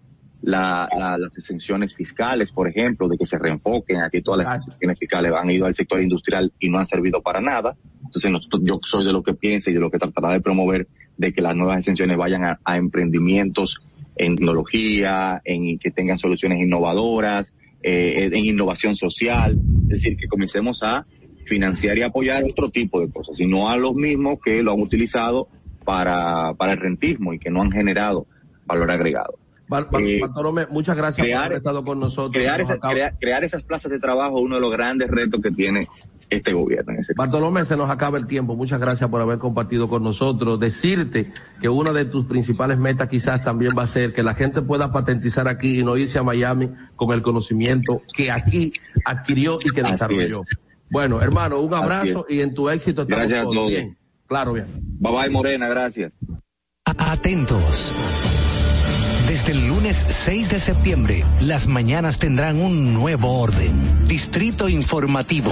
[0.47, 4.01] la- la- las exenciones fiscales, por ejemplo, de que se reenfoquen.
[4.01, 7.41] Aquí todas las exenciones fiscales han ido al sector industrial y no han servido para
[7.41, 7.75] nada.
[8.05, 10.87] Entonces, nosotros, yo soy de lo que piensa y de lo que tratará de promover
[11.17, 13.79] de que las nuevas exenciones vayan a, a emprendimientos
[14.15, 17.53] en tecnología, en que tengan soluciones innovadoras,
[17.83, 19.59] eh, en innovación social.
[19.83, 21.03] Es decir, que comencemos a
[21.45, 24.79] financiar y apoyar otro tipo de cosas, y no a los mismos que lo han
[24.81, 25.49] utilizado
[25.83, 28.27] para, para el rentismo y que no han generado
[28.65, 29.37] valor agregado.
[29.99, 32.31] Eh, Bartolomé, muchas gracias crear- por haber estado con nosotros.
[32.33, 35.09] Crear, Nos esa- acaba- crear, crear esas plazas de trabajo es uno de los grandes
[35.09, 35.87] retos que tiene
[36.29, 36.93] este gobierno.
[36.93, 38.55] En ese Bartolomé, se nos acaba el tiempo.
[38.55, 40.59] Muchas gracias por haber compartido con nosotros.
[40.59, 41.31] Decirte
[41.61, 44.91] que una de tus principales metas quizás también va a ser que la gente pueda
[44.91, 48.73] patentizar aquí y no irse a Miami con el conocimiento que aquí
[49.05, 50.43] adquirió y que Así desarrolló.
[50.89, 53.55] Bueno, hermano, un abrazo y en tu éxito estamos Gracias a todos.
[53.55, 53.69] todos.
[53.71, 54.65] Bien, claro, bien.
[54.99, 56.17] Bye bye, Morena, gracias.
[56.85, 57.93] Atentos.
[59.27, 64.05] Desde el lunes 6 de septiembre, las mañanas tendrán un nuevo orden.
[64.05, 65.51] Distrito Informativo.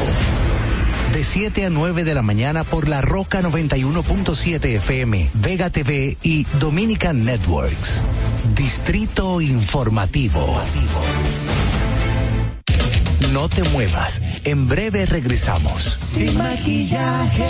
[1.11, 6.45] De 7 a 9 de la mañana por la Roca 91.7 FM, Vega TV y
[6.57, 8.01] Dominican Networks.
[8.55, 10.57] Distrito Informativo.
[13.33, 14.21] No te muevas.
[14.45, 15.83] En breve regresamos.
[15.83, 17.49] Sin maquillaje.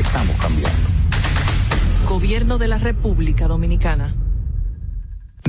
[0.00, 0.78] Estamos cambiando.
[2.08, 4.14] Gobierno de la República Dominicana.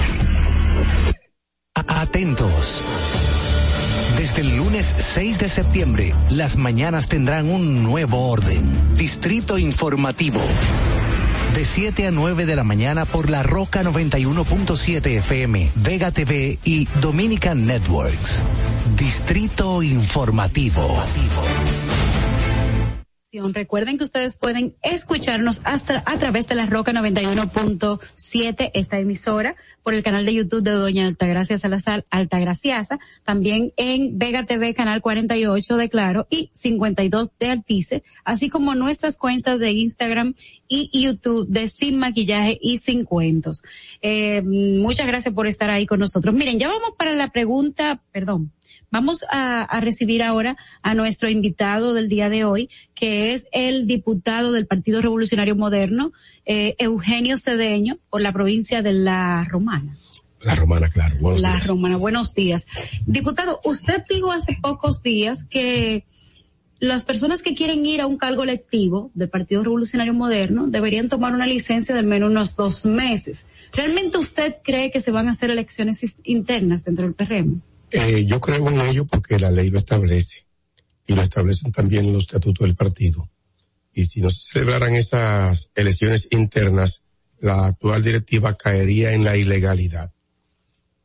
[1.75, 2.81] A- Atentos.
[4.17, 8.93] Desde el lunes 6 de septiembre, las mañanas tendrán un nuevo orden.
[8.95, 10.39] Distrito Informativo.
[11.53, 16.87] De 7 a 9 de la mañana por la Roca 91.7 FM, Vega TV y
[16.99, 18.43] Dominican Networks.
[18.97, 20.81] Distrito Informativo.
[23.33, 29.95] Recuerden que ustedes pueden escucharnos hasta a través de la Roca 91.7, esta emisora, por
[29.95, 35.77] el canal de YouTube de Doña Altagracia Salazar, Altagraciasa, también en Vega TV, canal 48
[35.77, 40.35] de Claro y 52 de Altice, así como nuestras cuentas de Instagram
[40.67, 43.63] y YouTube de Sin Maquillaje y Sin Cuentos.
[44.03, 46.35] Eh, muchas gracias por estar ahí con nosotros.
[46.35, 48.51] Miren, ya vamos para la pregunta, perdón,
[48.93, 53.87] Vamos a, a, recibir ahora a nuestro invitado del día de hoy, que es el
[53.87, 56.13] diputado del Partido Revolucionario Moderno,
[56.45, 59.97] eh, Eugenio Cedeño, por la provincia de La Romana.
[60.43, 61.15] La Romana, claro.
[61.19, 61.65] Buenos la días.
[61.65, 62.67] Romana, buenos días.
[63.07, 66.05] Diputado, usted dijo hace pocos días que
[66.77, 71.33] las personas que quieren ir a un cargo electivo del Partido Revolucionario Moderno deberían tomar
[71.33, 73.47] una licencia de al menos unos dos meses.
[73.71, 77.72] ¿Realmente usted cree que se van a hacer elecciones internas dentro del PRM?
[77.93, 80.47] Eh, yo creo en ello porque la ley lo establece
[81.05, 83.29] y lo establecen también los estatutos del partido.
[83.93, 87.03] Y si no se celebraran esas elecciones internas,
[87.39, 90.11] la actual directiva caería en la ilegalidad.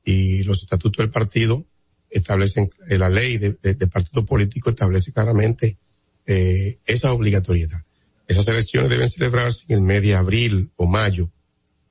[0.02, 1.66] Y los estatutos del partido
[2.08, 5.76] establecen, eh, la ley de, de, de, partido político establece claramente
[6.24, 7.82] eh, esa obligatoriedad.
[8.26, 11.30] Esas elecciones deben celebrarse en el mes de abril o mayo.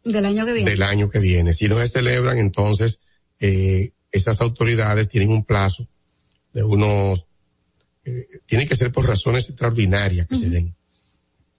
[0.04, 0.72] Del año que viene.
[0.72, 1.54] Del año que viene.
[1.54, 3.00] Si no se celebran, entonces,
[3.40, 5.88] eh, estas autoridades tienen un plazo
[6.54, 7.26] de unos,
[8.04, 10.44] eh, tiene que ser por razones extraordinarias que uh -huh.
[10.44, 10.76] se den.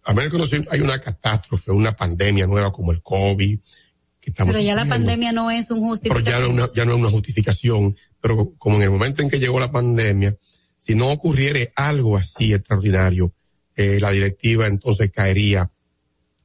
[0.05, 3.59] A menos que no hay una catástrofe, una pandemia nueva como el COVID.
[4.21, 6.25] Que estamos pero ya la pandemia no es un justificación.
[6.25, 7.97] Pero ya no, una, ya no es una justificación.
[8.21, 10.37] Pero como en el momento en que llegó la pandemia,
[10.79, 13.35] si no ocurriere algo así extraordinario,
[13.77, 15.71] eh, la directiva entonces caería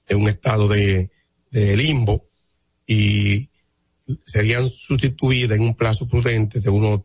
[0.07, 1.09] en un estado de,
[1.49, 2.27] de limbo
[2.85, 3.49] y
[4.25, 7.01] serían sustituidas en un plazo prudente de unos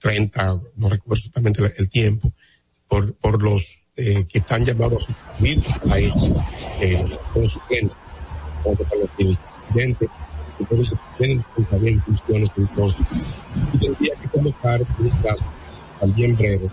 [0.00, 2.32] 30, no recuerdo exactamente el- tiempo,
[2.88, 5.60] por, por los eh, que están llamados a sustituir
[5.92, 6.34] a ellos,
[6.80, 7.96] eh, suplentes,
[8.62, 9.38] como para los
[10.58, 13.06] entonces tienen también funciones entonces.
[13.74, 15.44] Y tendría que convocar un plazo
[16.00, 16.70] también breve,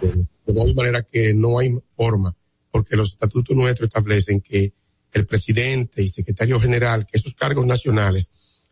[0.00, 2.34] de tal manera que no hay forma,
[2.70, 4.72] porque los estatutos nuestros establecen que
[5.12, 8.30] el presidente y secretario general, que esos cargos nacionales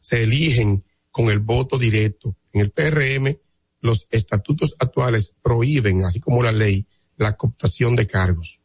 [0.09, 2.35] se eligen con el voto directo.
[2.55, 3.37] En el PRM,
[3.83, 6.87] los estatutos actuales prohíben, así como la ley,
[7.19, 8.59] la cooptación de cargos.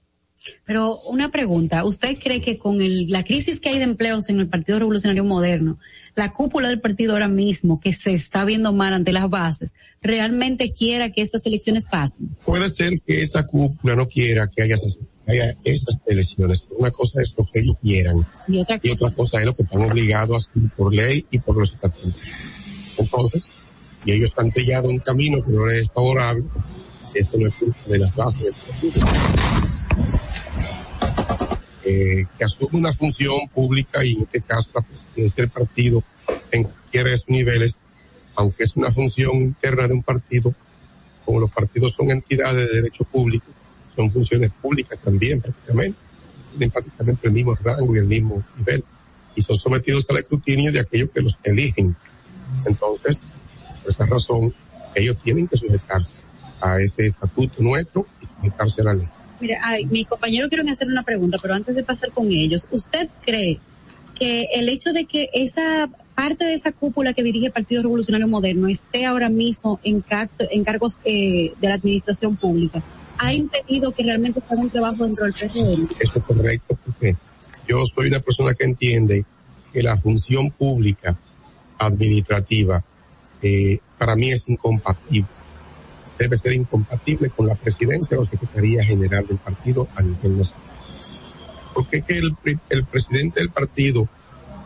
[0.66, 4.40] Pero una pregunta, ¿usted cree que con el- la crisis que hay de empleos en
[4.40, 5.80] el Partido Revolucionario Moderno,
[6.16, 10.74] la cúpula del partido ahora mismo, que se está viendo mal ante las bases, realmente
[10.74, 12.38] quiera que estas elecciones pasen?
[12.46, 14.98] Puede ser que esa cúpula no quiera que haya esas,
[15.28, 16.66] haya esas elecciones.
[16.78, 19.64] Una cosa es lo que ellos quieran Y otra y otra cosa es lo que
[19.64, 22.14] están obligados a hacer por ley y por los estatutos.
[22.98, 23.50] Entonces,
[24.06, 26.44] y ellos han tallado un camino que no les es favorable,
[27.14, 29.08] esto no es culpa de las bases del partido.
[31.86, 36.02] Eh, que asume una función pública y en este caso la presidencia del partido
[36.52, 37.78] en cualquiera de sus niveles,
[38.36, 40.54] aunque es una función interna de un partido,
[41.26, 43.46] como los partidos son entidades de derecho público,
[43.96, 45.98] son funciones públicas también prácticamente,
[46.52, 48.84] tienen prácticamente el mismo rango y el mismo nivel,
[49.36, 51.96] y son sometidos al escrutinio de aquellos que los eligen.
[52.66, 53.22] Entonces,
[53.82, 54.54] por esa razón,
[54.96, 56.16] ellos tienen que sujetarse
[56.62, 59.08] a ese estatuto nuestro y sujetarse a la ley.
[59.40, 63.10] Mire, ay, mi compañero quiere hacer una pregunta, pero antes de pasar con ellos, ¿usted
[63.26, 63.60] cree
[64.16, 68.28] que el hecho de que esa parte de esa cúpula que dirige el Partido Revolucionario
[68.28, 70.04] Moderno esté ahora mismo en,
[70.52, 72.84] en cargos eh, de la administración pública
[73.18, 75.90] ha impedido que realmente se haga un trabajo dentro del PRM?
[76.00, 77.16] Eso es correcto porque
[77.68, 79.26] yo soy una persona que entiende
[79.72, 81.18] que la función pública
[81.78, 82.84] administrativa
[83.42, 85.28] eh, para mí es incompatible.
[86.18, 90.68] Debe ser incompatible con la presidencia o secretaría general del partido a nivel nacional.
[91.74, 92.36] Porque que el,
[92.70, 94.08] el presidente del partido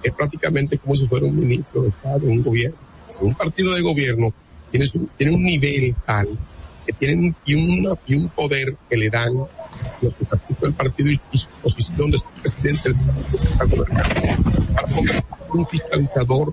[0.07, 2.77] es prácticamente como si fuera un ministro de Estado, un gobierno.
[3.21, 4.33] Un partido de gobierno
[4.71, 6.27] tiene, su- tiene un nivel tal
[6.85, 9.33] que tienen y, un poder que le dan
[10.01, 12.93] los estatutos del partido y, su posición de ser presidente
[13.57, 15.23] para convertirse
[15.53, 16.51] un fiscalizador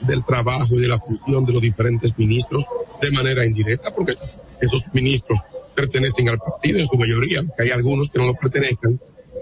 [0.00, 2.64] del trabajo y de la función de los diferentes ministros
[3.00, 4.16] de manera indirecta, porque
[4.60, 5.40] esos ministros
[5.74, 8.98] pertenecen al partido en su mayoría, hay algunos que no lo pertenezcan,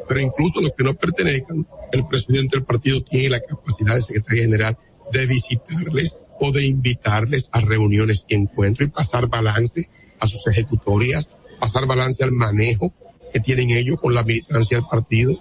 [0.08, 4.42] pero incluso los que no pertenezcan, el presidente del partido tiene la capacidad de secretaria
[4.44, 4.78] general
[5.12, 9.88] de visitarles o de invitarles a reuniones y encuentros y pasar balance
[10.20, 11.28] a sus ejecutorias,
[11.60, 12.92] pasar balance al manejo
[13.32, 15.36] que tienen ellos con la militancia del partido,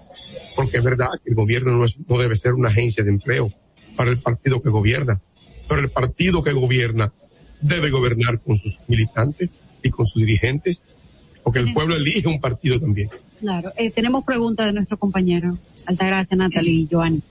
[0.55, 3.51] porque es verdad que el gobierno no, es- no debe ser una agencia de empleo
[3.95, 5.21] para el partido que gobierna,
[5.67, 7.13] pero el partido que gobierna
[7.61, 10.81] debe gobernar con sus militantes y con sus dirigentes,
[11.43, 13.09] porque el pueblo elige un partido también.
[13.43, 15.57] Claro, eh, tenemos preguntas de nuestro compañero.
[15.85, 17.21] Altagracia, Natalie y Joanny.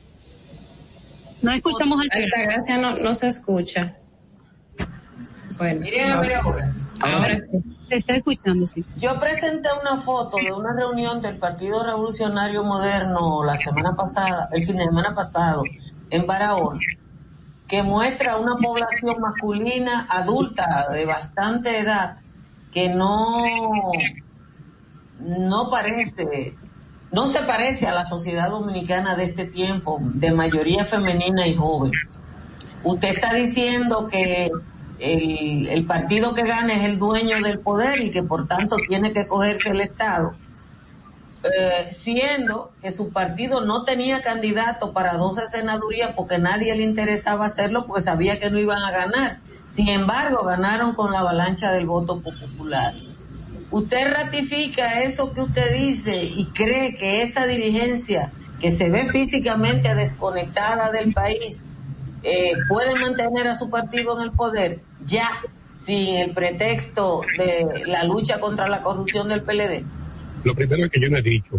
[1.41, 3.97] No escuchamos al Altagracia no, no se escucha.
[5.57, 6.75] Bueno, Miren a ver ahora.
[7.01, 7.57] ahora sí.
[7.89, 8.85] Está escuchando, sí.
[8.99, 14.67] Yo presenté una foto de una reunión del Partido Revolucionario Moderno la semana pasada, el
[14.67, 15.63] fin de semana pasado,
[16.11, 16.79] en Barahona,
[17.67, 22.19] que muestra una población masculina adulta de bastante edad
[22.71, 23.47] que no,
[25.23, 26.55] no parece,
[27.11, 31.93] no se parece a la sociedad dominicana de este tiempo, de mayoría femenina y joven.
[32.85, 34.51] Usted está diciendo que
[34.99, 39.13] el, el partido que gane es el dueño del poder y que por tanto tiene
[39.13, 40.35] que cogerse el Estado,
[41.45, 47.47] eh, siendo que su partido no tenía candidato para 12 senadurías porque nadie le interesaba
[47.47, 49.39] hacerlo porque sabía que no iban a ganar.
[49.69, 52.95] Sin embargo, ganaron con la avalancha del voto popular.
[53.73, 58.31] ¿Usted ratifica eso que usted dice y cree que esa dirigencia
[58.61, 61.57] que se ve físicamente desconectada del país
[62.23, 65.29] eh, puede mantener a su partido en el poder ya
[65.85, 69.83] sin el pretexto de la lucha contra la corrupción del PLD?
[70.45, 71.59] Lo primero es que yo no he dicho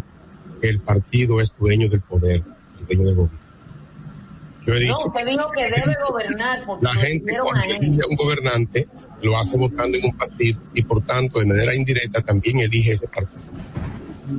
[0.61, 2.43] que el partido es dueño del poder,
[2.87, 3.39] dueño del gobierno.
[4.67, 7.75] Yo he dicho No, usted dijo que debe gobernar porque la gente eligieron a cuando
[7.75, 8.01] él.
[8.07, 8.87] un gobernante
[9.23, 13.07] lo hace votando en un partido y por tanto de manera indirecta también elige ese
[13.07, 13.41] partido.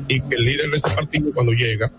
[0.09, 1.91] Y que el líder de ese partido cuando llega,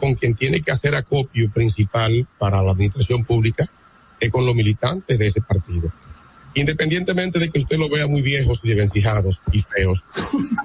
[0.00, 3.68] con quien tiene que hacer acopio principal para la administración pública,
[4.20, 5.92] es con los militantes de ese partido.
[6.54, 10.02] Independientemente de que usted lo vea muy viejos y desvencijados y feos,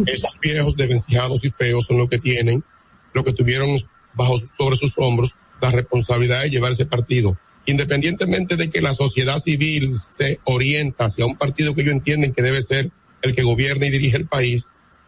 [0.05, 2.63] esos viejos desvencijados y feos son los que tienen,
[3.13, 3.69] lo que tuvieron
[4.13, 7.37] bajo sobre sus hombros la responsabilidad de llevar ese partido.
[7.65, 12.41] Independientemente de que la sociedad civil se orienta hacia un partido que ellos entienden que
[12.41, 12.91] debe ser
[13.21, 14.63] el que gobierna y dirige el país,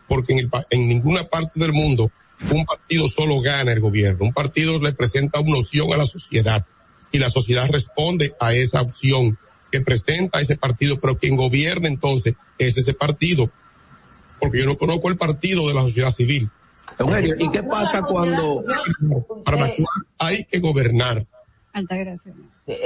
[0.08, 2.12] porque en, el pa- en ninguna parte del mundo
[2.52, 4.24] un partido solo gana el gobierno.
[4.26, 6.66] Un partido le presenta una opción a la sociedad
[7.12, 9.38] y la sociedad responde a esa opción
[9.72, 13.50] que presenta ese partido, pero quien gobierna entonces es ese partido.
[14.40, 16.50] Porque yo no conozco el partido de la sociedad civil.
[17.00, 18.64] Eugenio, ¿y qué pasa cuando
[19.44, 19.88] Para actuar
[20.20, 21.26] hay que gobernar?
[21.76, 22.32] Alta gracia.
[22.68, 22.80] Eh,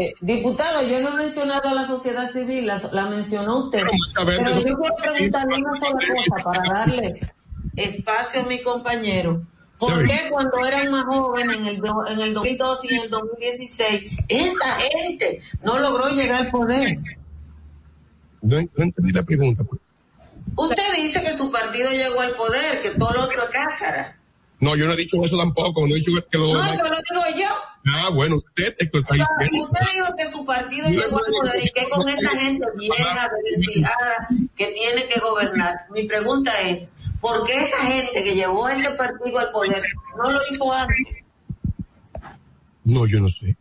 [0.00, 3.84] eh, diputado, yo no he mencionado a la sociedad civil, la, la mencionó usted.
[4.26, 7.32] ver, Pero yo quiero preguntarle una sola cosa para darle
[7.76, 9.42] espacio a mi compañero.
[9.78, 13.10] ¿Por qué cuando eran más jóvenes en el, do- en el 2012 y en el
[13.10, 16.98] 2016, esa gente no logró llegar al poder?
[18.42, 19.62] No, no entendí la pregunta.
[19.62, 19.80] pues.
[20.56, 24.17] Usted dice que su partido llegó al poder, que todo lo otro es cáscara.
[24.60, 26.84] No, yo no he dicho eso tampoco, no he dicho que lo No, demás- eso
[26.84, 27.48] lo digo yo.
[27.94, 29.70] Ah, bueno, usted es que está O sea, diciendo.
[29.70, 33.30] usted dijo que su partido llegó al poder y que con esa gente vieja,
[34.56, 35.86] que tiene que gobernar.
[35.94, 36.90] Mi pregunta es,
[37.20, 39.82] ¿por qué esa gente que llevó a ese partido al poder
[40.16, 41.22] no lo hizo antes?
[42.84, 43.56] No, yo no sé.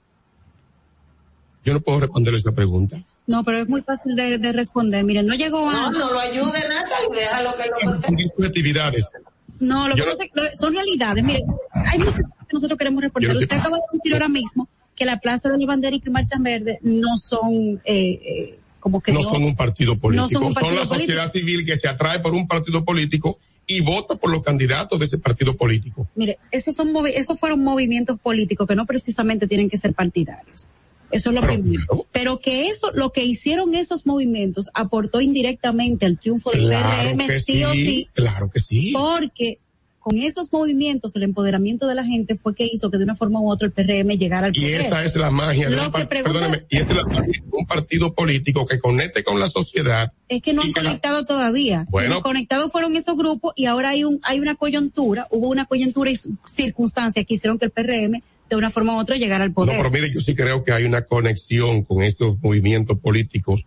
[1.63, 2.97] Yo no puedo responder esa pregunta.
[3.27, 5.03] No, pero es muy fácil de, de responder.
[5.03, 5.91] Miren, no llegó No, a...
[5.91, 8.07] no lo ayude Natalie, déjalo que lo conteste.
[8.07, 9.11] Son subjetividades.
[9.59, 11.23] No, lo que Yo no- pasa es que lo- son realidades.
[11.23, 11.43] Mire,
[11.73, 15.05] hay muchas cosas que nosotros queremos no te- Usted acaba de decir ahora mismo que
[15.05, 19.11] la Plaza de la Bandera y que Marcha Verde no son eh, eh, como que
[19.11, 22.19] no son un partido político, son un son, partido la sociedad civil que se atrae
[22.19, 26.07] por un partido político y vota por los candidatos de ese partido político.
[26.15, 30.67] Mire, esos son esos fueron movimientos políticos que no precisamente tienen que ser partidarios.
[31.11, 32.05] Eso es lo primero.
[32.11, 37.39] Pero que eso, lo que hicieron esos movimientos aportó indirectamente al triunfo del Claro PRM,
[37.39, 38.91] sí, o sí, claro que sí.
[38.93, 39.59] porque
[39.99, 43.41] con esos movimientos, el empoderamiento de la gente fue que hizo que de una forma
[43.41, 44.79] u otra el PRM llegara al Y poder.
[44.79, 47.65] esa es la magia de un, que perdóneme, y esa es la magia de un
[47.65, 50.09] partido político que conecte con la sociedad.
[50.29, 51.85] Es que no han y la- conectado todavía.
[51.89, 52.15] Bueno.
[52.15, 56.09] Los conectados fueron esos grupos y ahora hay un hay una coyuntura, hubo una coyuntura
[56.09, 56.15] y
[56.45, 59.77] circunstancias que hicieron que el PRM de una forma u otra llegara al No, poder.
[59.77, 63.65] pero mire, yo sí creo que hay una conexión con estos movimientos políticos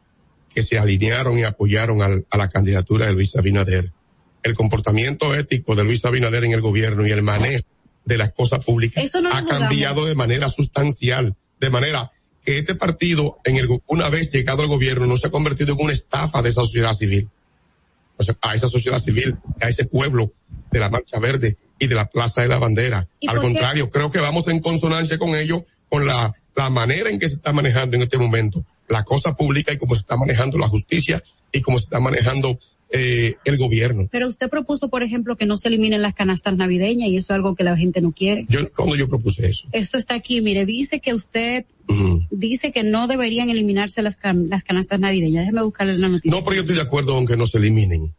[0.54, 3.92] que se alinearon y apoyaron al- a la candidatura de Luis Abinader.
[4.42, 7.64] El comportamiento ético de Luis Abinader en el gobierno y el manejo
[8.04, 12.10] de las cosas públicas Eso no ha cambiado de manera sustancial, de manera
[12.44, 15.84] que este partido, en el, una vez llegado al gobierno, no se ha convertido en
[15.84, 17.28] una estafa de esa sociedad civil.
[18.16, 20.32] O sea, a esa sociedad civil, a ese pueblo
[20.72, 23.08] de la Marcha Verde y de la Plaza de la Bandera.
[23.18, 23.50] ¿Y Al por qué?
[23.52, 27.34] contrario, creo que vamos en consonancia con ellos, con la, la manera en que se
[27.34, 31.20] está manejando en este momento la cosa pública y cómo se está manejando la justicia
[31.52, 32.58] y cómo se está manejando
[32.92, 34.08] eh, el gobierno.
[34.10, 37.36] Pero usted propuso, por ejemplo, que no se eliminen las canastas navideñas y eso es
[37.36, 38.46] algo que la gente no quiere.
[38.48, 38.60] Yo,
[38.96, 39.68] yo propuse eso.
[39.70, 42.24] Esto está aquí, mire, dice que usted Ujú.
[42.32, 45.42] dice que no deberían eliminarse las, can- las canastas navideñas.
[45.42, 46.30] Déjeme buscarle la noticia.
[46.36, 48.12] No, pero yo estoy de acuerdo aunque no se eliminen.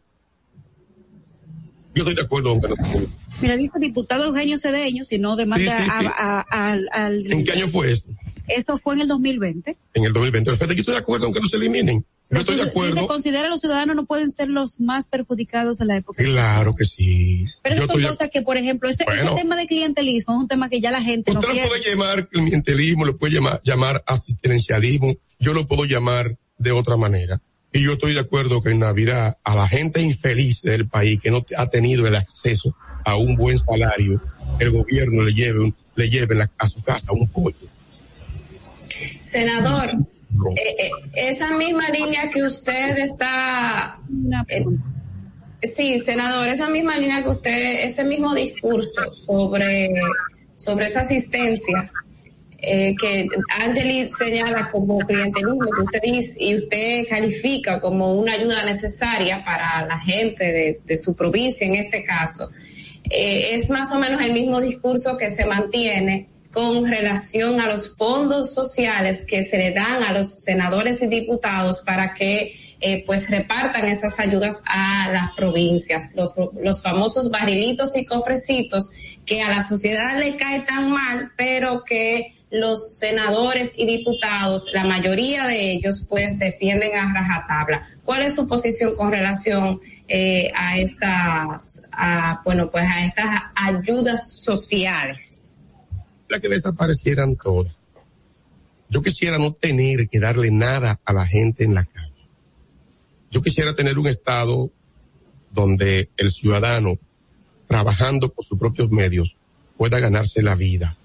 [1.94, 3.08] Yo estoy de acuerdo aunque no se eliminen.
[3.40, 6.06] Mira, dice diputado Eugenio Cedeño, si no demanda Sí, sí, sí.
[6.06, 8.10] a- a- al- al- ¿En qué año fue esto?
[8.48, 9.76] Esto fue en el 2020.
[9.94, 10.50] En el 2020.
[10.50, 12.04] Perfecto, yo estoy de acuerdo aunque no se eliminen.
[12.30, 13.06] Yo estoy de acuerdo.
[13.06, 16.24] considera los ciudadanos no pueden ser los más perjudicados en la época.
[16.24, 17.44] Claro que sí.
[17.62, 19.34] Pero esas son cosas que, por ejemplo, ese, ese Bueno.
[19.34, 21.68] tema de clientelismo es un tema que ya la gente no Usted lo quiere.
[21.68, 27.40] puede llamar clientelismo, lo puede llamar, llamar asistencialismo, yo lo puedo llamar de otra manera.
[27.72, 31.30] Y yo estoy de acuerdo que en Navidad a la gente infeliz del país que
[31.30, 34.20] no ha tenido el acceso a un buen salario,
[34.58, 37.56] el gobierno le lleve, un- le lleve la- a su casa un pollo.
[39.24, 39.86] Senador,
[40.56, 43.98] eh, eh, esa misma línea que usted está...
[44.48, 44.64] eh,
[45.62, 49.90] sí, senador, esa misma línea que usted, ese mismo discurso sobre,
[50.54, 51.90] sobre esa asistencia
[52.64, 53.26] eh, que
[53.58, 59.84] Angeli señala como clientelismo que usted dice y usted califica como una ayuda necesaria para
[59.84, 62.50] la gente de, su provincia en este caso,
[63.10, 67.96] eh, es más o menos el mismo discurso que se mantiene con relación a los
[67.96, 73.28] fondos sociales que se le dan a los senadores y diputados para que eh, pues
[73.28, 76.30] repartan esas ayudas a las provincias, los,
[76.62, 78.90] los famosos barrilitos y cofrecitos
[79.26, 84.84] que a la sociedad le cae tan mal, pero que los senadores y diputados, la
[84.84, 87.82] mayoría de ellos, pues defienden a rajatabla.
[88.04, 91.82] ¿Cuál es su posición con relación eh, a estas,
[92.44, 95.58] bueno, pues a estas ayudas sociales?
[96.28, 97.74] La que desaparecieran todas.
[98.90, 102.12] Yo quisiera no tener que darle nada a la gente en la calle.
[103.30, 104.70] Yo quisiera tener un estado
[105.50, 106.98] donde el ciudadano,
[107.66, 109.36] trabajando por sus propios medios,
[109.78, 110.98] pueda ganarse la vida.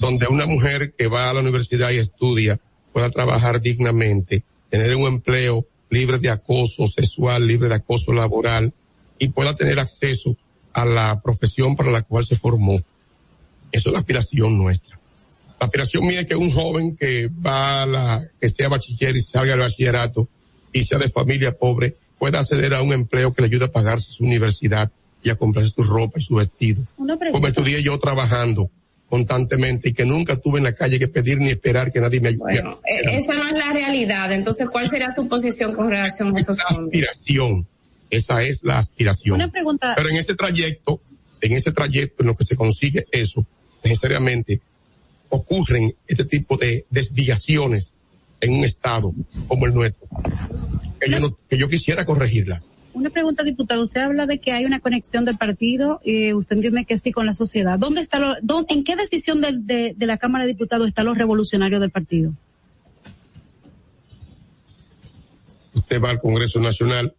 [0.00, 2.58] Donde una mujer que va a la universidad y estudia
[2.92, 8.72] pueda trabajar dignamente, tener un empleo libre de acoso sexual, libre de acoso laboral
[9.18, 10.36] y pueda tener acceso
[10.72, 12.80] a la profesión para la cual se formó.
[13.70, 14.98] Eso es la aspiración nuestra.
[15.60, 19.20] La aspiración mía es que un joven que va a la, que sea bachiller y
[19.20, 20.28] salga del bachillerato
[20.72, 24.10] y sea de familia pobre, pueda acceder a un empleo que le ayude a pagarse
[24.10, 24.90] su universidad
[25.22, 26.82] y a comprarse su ropa y su vestido.
[26.96, 28.70] Como estudié yo trabajando
[29.10, 32.28] constantemente y que nunca tuve en la calle que pedir ni esperar que nadie me
[32.28, 32.52] ayudara.
[32.62, 34.32] Bueno, eh, esa no es la realidad.
[34.32, 36.86] Entonces, ¿cuál sería su posición con relación a esos fondos?
[36.86, 37.66] aspiración.
[38.08, 39.34] Esa es la aspiración.
[39.34, 39.92] Una pregunta.
[39.96, 41.00] Pero en ese trayecto,
[41.40, 43.44] en ese trayecto en lo que se consigue eso,
[43.84, 44.60] necesariamente
[45.28, 47.92] ocurren este tipo de desviaciones
[48.40, 49.12] en un estado
[49.48, 50.08] como el nuestro,
[51.00, 52.68] que yo, no- que yo quisiera corregirlas.
[52.92, 53.84] Una pregunta, diputado.
[53.84, 57.26] Usted habla de que hay una conexión del partido y usted entiende que sí con
[57.26, 57.78] la sociedad.
[57.78, 58.36] ¿Dónde está lo,
[58.68, 62.32] ¿En qué decisión de, de la Cámara de Diputados están los revolucionarios del partido?
[65.74, 67.14] Usted va al Congreso Nacional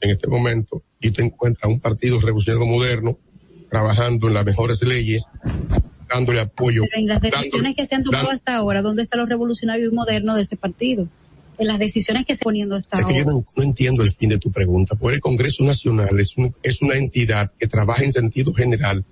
[0.00, 3.18] en este momento y usted encuentra un partido revolucionario moderno
[3.70, 5.24] trabajando en las mejores leyes,
[6.08, 6.82] dándole apoyo.
[6.82, 10.36] Pero en las decisiones que se han tomado hasta ahora, ¿dónde están los revolucionarios modernos
[10.36, 11.08] de ese partido?
[11.62, 14.28] En las decisiones que se poniendo hasta Es que yo no, no entiendo el fin
[14.30, 14.94] de tu pregunta.
[14.96, 19.04] Porque el Congreso Nacional es, un- es una entidad que trabaja en sentido general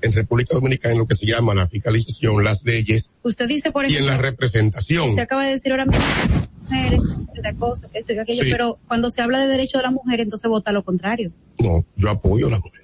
[0.00, 3.88] en República Dominicana en lo que se llama la fiscalización, las leyes Usted dice, por
[3.88, 5.10] y en la representación.
[5.10, 6.04] usted acaba de decir ahora mismo,
[6.64, 7.00] mujeres,
[7.40, 8.50] de acoso, esto y aquello, Sí.
[8.50, 11.30] pero cuando se habla de derecho de la mujer, entonces vota lo contrario.
[11.60, 12.81] No, yo apoyo a la mujer.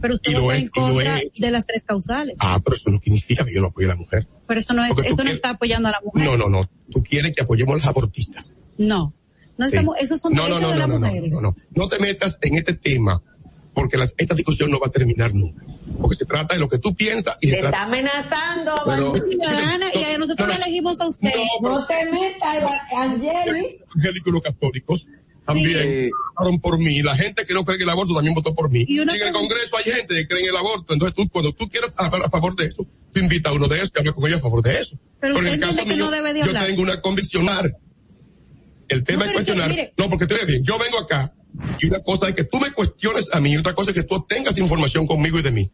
[0.00, 1.42] Pero usted Y vota he- en y contra hecho.
[1.44, 2.36] de las tres causales.
[2.40, 4.26] Ah, pero eso no significa que yo no apoye a la mujer.
[4.46, 6.24] Pero eso no es, Porque eso no quieres- está apoyando a la mujer.
[6.24, 6.70] No, no, no.
[6.90, 8.56] Tú quieres que apoyemos a los abortistas.
[8.78, 9.12] No.
[9.58, 9.76] No Sí.
[9.76, 11.30] estamos, esos son No, no, derechos no, de no, las no, no, mujeres.
[11.32, 11.56] no, no.
[11.74, 13.22] No te metas en este tema
[13.74, 15.64] porque la- esta discusión no va a terminar nunca.
[16.00, 19.14] Porque se trata de lo que tú piensas y se Te trata está amenazando, Pero-.
[19.28, 21.32] Ciudadana, y a nosotros le elegimos a usted.
[21.60, 22.64] No te metas,
[22.96, 23.78] Angeli.
[23.94, 25.06] evangélicos y los católicos
[25.44, 27.02] también votaron por mí.
[27.02, 28.84] La gente que no cree en el aborto también votó por mí.
[28.88, 30.92] Y en el Congreso hay gente que cree en el aborto.
[30.92, 33.76] Entonces tú, cuando tú quieras hablar a favor de eso, tú invita a uno de
[33.76, 34.98] ellos que hable con ellos a favor de eso.
[35.20, 36.66] Pero en usted el caso mío, no debe de yo hablar.
[36.66, 37.76] tengo una conviccionar.
[38.88, 39.92] El tema No, es pero que, cuestionar.
[39.96, 40.62] no, porque te ve bien.
[40.64, 41.32] Yo vengo acá
[41.80, 44.02] y una cosa es que tú me cuestiones a mí y otra cosa es que
[44.02, 45.70] tú tengas información conmigo y de mí.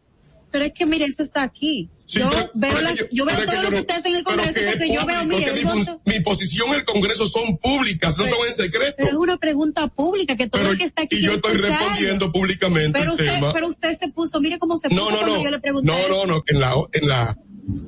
[0.51, 1.89] Pero es que mire, eso está aquí.
[2.07, 3.95] Sí, yo pero- veo pero las, que yo veo todo yo lo que no- usted
[3.95, 6.85] hace en el Congreso que porque yo veo, mire, mi, voto- mi posición en el
[6.85, 8.95] Congreso son públicas, no Pero- son en secreto.
[8.97, 11.77] pero es una pregunta pública que todo el que está aquí y yo estoy escucharlo.
[11.85, 13.53] respondiendo públicamente Pero el usted, tema.
[13.53, 15.43] pero usted se puso, mire cómo se puso no, no, cuando no.
[15.43, 15.91] yo le pregunté.
[15.91, 17.37] No, no, no, en la, en la,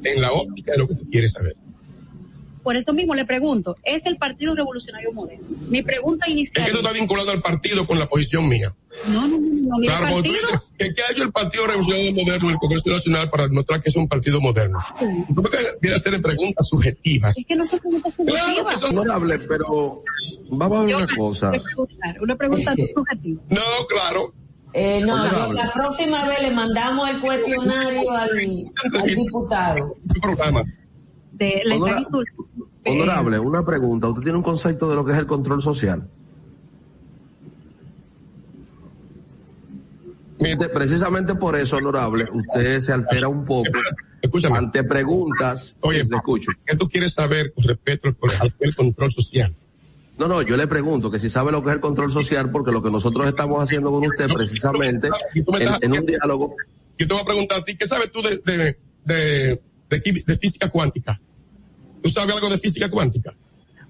[0.03, 1.55] en la óptica de lo que tú quieres saber.
[2.63, 5.47] Por eso mismo le pregunto, ¿es el Partido Revolucionario Moderno?
[5.69, 6.65] Mi pregunta Es inicial.
[6.65, 8.73] que tú estás vinculado al partido con la posición mía.
[9.07, 10.21] No, no, no, no, mi Claro, partido.
[10.77, 13.89] dices qué ha hecho el Partido Revolucionario Moderno en el Congreso Nacional para demostrar que
[13.89, 14.79] es un partido moderno.
[15.33, 15.49] Tú me
[15.81, 17.37] vienes a hacer preguntas subjetivas.
[17.37, 18.83] Es que no son preguntas subjetivas.
[18.83, 20.03] Honorable, pero
[20.49, 21.51] vamos a ver una cosa.
[22.21, 23.41] Una pregunta subjetiva.
[23.49, 24.33] No, claro.
[24.73, 28.29] Eh, no, la próxima vez le mandamos el cuestionario al,
[29.01, 29.95] al diputado.
[30.21, 30.67] Programas.
[31.33, 32.25] De la Honora- están insul-
[32.85, 34.07] Honorable, una pregunta.
[34.07, 36.07] ¿Usted tiene un concepto de lo que es el control social?
[40.39, 43.69] Mire, precisamente por eso, honorable, usted se altera un poco
[44.55, 45.77] ante preguntas.
[45.81, 46.51] Oye, le escucho.
[46.65, 49.53] ¿Qué tú quieres saber con respecto al, control social?
[50.17, 52.71] No, no, yo le pregunto que si sabe lo que es el control social, porque
[52.71, 56.55] lo que nosotros estamos haciendo con usted precisamente en, en un diálogo.
[56.97, 61.19] Yo te voy a preguntar a ti, ¿qué sabes tú de, de, de física cuántica?
[62.01, 63.33] ¿Tú sabes algo de física cuántica?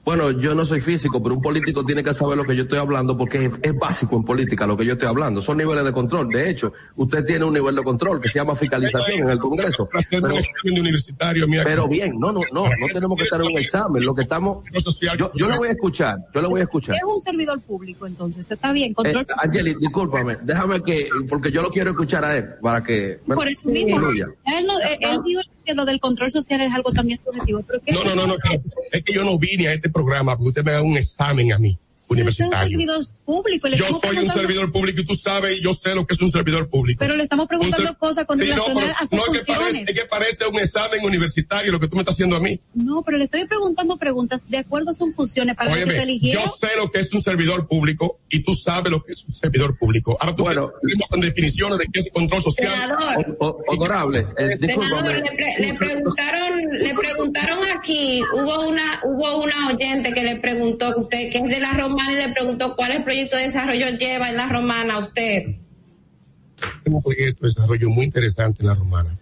[0.04, 2.80] Bueno, yo no soy físico, pero un político tiene que saber lo que yo estoy
[2.80, 5.44] hablando porque es, es básico en política lo que yo estoy hablando.
[5.44, 6.28] Son niveles de control.
[6.30, 9.88] De hecho, usted tiene un nivel de control que se llama fiscalización en el Congreso.
[10.64, 11.64] Universitario, mira.
[11.64, 14.04] Pero bien, no, no, no, no tenemos que estar en un examen.
[14.04, 14.64] Lo que estamos,
[15.20, 16.96] yo, yo lo voy a escuchar, yo lo voy a escuchar.
[16.96, 18.96] Es un servidor público, entonces está bien.
[18.96, 23.20] Control Eh, Angeli, discúlpame, déjame que, porque yo lo quiero escuchar a él, para que
[23.28, 24.00] por eso mismo.
[24.10, 27.64] Él, no, él, él dijo que lo del control social es algo también subjetivo.
[27.68, 28.36] Pero ¿qué No, no, no, no,
[28.92, 31.60] es que yo no vine a este programa porque usted me haga un examen a
[31.60, 31.78] mí.
[32.14, 32.70] Universitario.
[32.70, 33.68] servidor público.
[33.68, 36.06] y le Yo soy un preguntando- servidor público y tú sabes, y yo sé lo
[36.06, 37.00] que es un servidor público.
[37.00, 39.18] Pero le estamos preguntando Un ser- cosas con Sí, no, relación pero a sus no,
[39.18, 39.60] es que funciones.
[39.74, 42.60] parece, es que parece un examen universitario lo que tú me estás haciendo a mí.
[42.74, 45.90] No, pero le estoy preguntando preguntas de acuerdo a sus funciones para las que se
[45.92, 46.44] Óyeme, eligieron.
[46.46, 49.34] yo sé lo que es un servidor público y tú sabes lo que es un
[49.34, 50.18] servidor público.
[50.20, 50.72] Ahora tú bueno,
[51.10, 52.72] con definiciones de qué es control social.
[52.74, 53.38] Senador.
[53.40, 59.44] O- o- honorable, eh, Senador, le, pre- le preguntaron, le preguntaron aquí, hubo una, hubo
[59.44, 62.92] una oyente que le preguntó, usted que es de la romana y le preguntó cuál
[62.92, 65.56] es el proyecto de desarrollo lleva en la romana usted.
[66.84, 69.14] Tengo un proyecto de desarrollo muy interesante en la romana.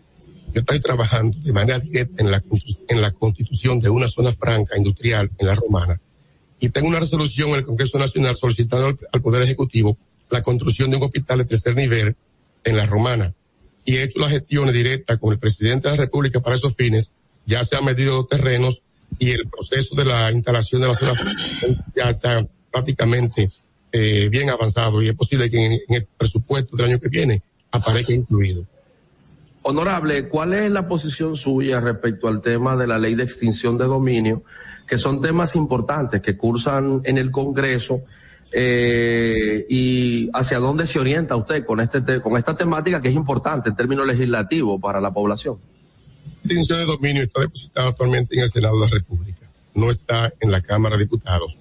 [0.53, 2.43] Yo estoy trabajando de manera directa en la,
[2.87, 5.99] en la constitución de una zona franca industrial en la romana.
[6.59, 9.97] Y tengo una resolución en el Congreso Nacional solicitando al, al Poder Ejecutivo
[10.29, 12.15] la construcción de un hospital de tercer nivel
[12.63, 13.33] en la romana.
[13.85, 17.11] Y he hecho las gestiones directas con el presidente de la República para esos fines.
[17.45, 18.81] Ya se han medido los terrenos
[19.17, 21.41] y el proceso de la instalación de la zona franca
[21.95, 23.49] ya está prácticamente
[23.91, 27.41] eh, bien avanzado y es posible que en, en el presupuesto del año que viene
[27.71, 28.65] aparezca incluido.
[29.61, 33.85] Honorable, ¿cuál es la posición suya respecto al tema de la ley de extinción de
[33.85, 34.43] dominio,
[34.87, 38.01] que son temas importantes que cursan en el Congreso?
[38.51, 43.13] eh, y hacia dónde se orienta usted con este te- con esta temática que es
[43.13, 45.57] importante en términos legislativos para la población.
[46.43, 49.47] La extinción de dominio está depositada actualmente en el Senado de la República.
[49.75, 51.55] No está en la Cámara de Diputados.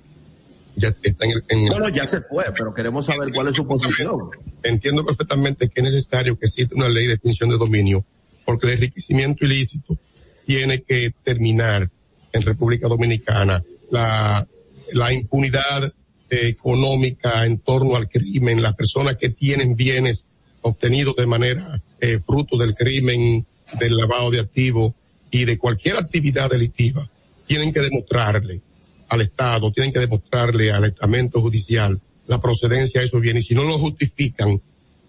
[0.79, 3.57] Ya está en el, en el- Bueno, ya se fue, pero queremos saber cuál es
[3.57, 4.31] su posición.
[4.63, 8.05] Entiendo perfectamente que es necesario que exista una ley de extinción de dominio,
[8.45, 9.99] porque el enriquecimiento ilícito
[10.47, 11.91] tiene que terminar
[12.33, 13.63] en República Dominicana.
[13.91, 14.47] La,
[14.93, 15.93] la impunidad
[16.31, 20.27] eh, económica en torno al crimen, las personas que tienen bienes
[20.63, 23.47] obtenidos de manera eh, fruto del crimen,
[23.81, 24.93] del lavado de activos
[25.31, 27.09] y de cualquier actividad delictiva,
[27.47, 28.61] tienen que demostrarle
[29.09, 33.45] al Estado, tienen que demostrarle al estamento judicial la procedencia de esos bienes.
[33.45, 34.61] Y si no lo justifican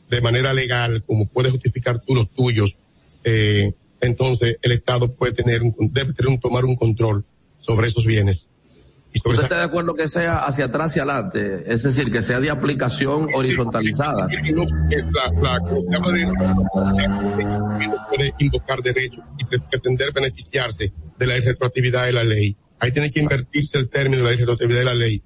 [0.09, 2.77] de manera legal, como puedes justificar tú los tuyos,
[3.23, 7.25] eh, entonces el Estado puede tener un, debe tener un, tomar un control
[7.59, 8.47] sobre esos bienes.
[9.11, 11.63] Y sobre ¿Usted esa- está de acuerdo que sea hacia atrás y adelante?
[11.65, 14.27] Es decir, que sea de aplicación horizontalizada.
[14.53, 14.65] no-
[15.11, 15.59] la, la,
[16.11, 22.55] de no puede invocar derechos y pre- pretender beneficiarse de la retroactividad de la ley.
[22.79, 25.23] Ahí tiene que invertirse el término de la retroactividad de la ley.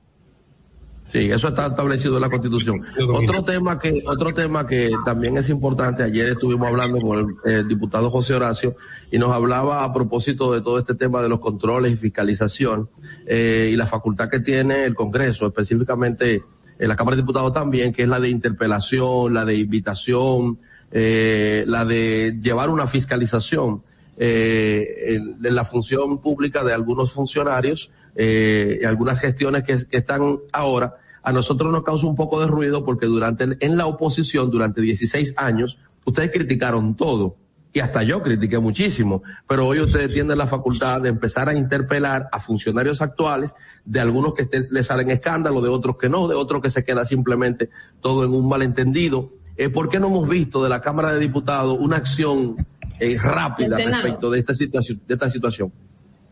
[1.08, 2.82] Sí, eso está establecido en la Constitución.
[3.14, 6.02] Otro tema que otro tema que también es importante.
[6.02, 8.76] Ayer estuvimos hablando con el, eh, diputado José Horacio
[9.12, 12.90] y nos hablaba a propósito de todo este tema de los controles y fiscalización
[13.28, 16.42] eh, y la facultad que tiene el Congreso, específicamente
[16.80, 20.58] en la Cámara de Diputados también, que es la de interpelación, la de invitación,
[20.92, 23.84] eh, la de llevar una fiscalización
[24.18, 30.98] eh, en, la función pública de algunos funcionarios eh, y algunas gestiones que, están ahora,
[31.24, 35.34] a nosotros nos causa un poco de ruido porque durante en la oposición, durante 16
[35.38, 37.38] años, ustedes criticaron todo.
[37.76, 42.30] Y hasta yo critiqué muchísimo, pero hoy ustedes tienen la facultad de empezar a interpelar
[42.32, 46.36] a funcionarios actuales, de algunos que este- le salen escándalos, de otros que no, de
[46.36, 49.30] otros que se queda simplemente todo en un malentendido.
[49.58, 52.58] Eh, ¿Por qué no hemos visto de la Cámara de Diputados una acción
[53.04, 55.02] eh, rápida respecto de esta situación?
[55.08, 55.72] De esta situación?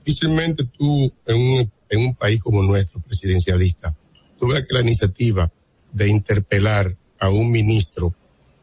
[0.03, 3.95] difícilmente tú en un, en un país como nuestro, presidencialista,
[4.39, 5.52] tú veas que la iniciativa
[5.91, 8.15] de interpelar a un ministro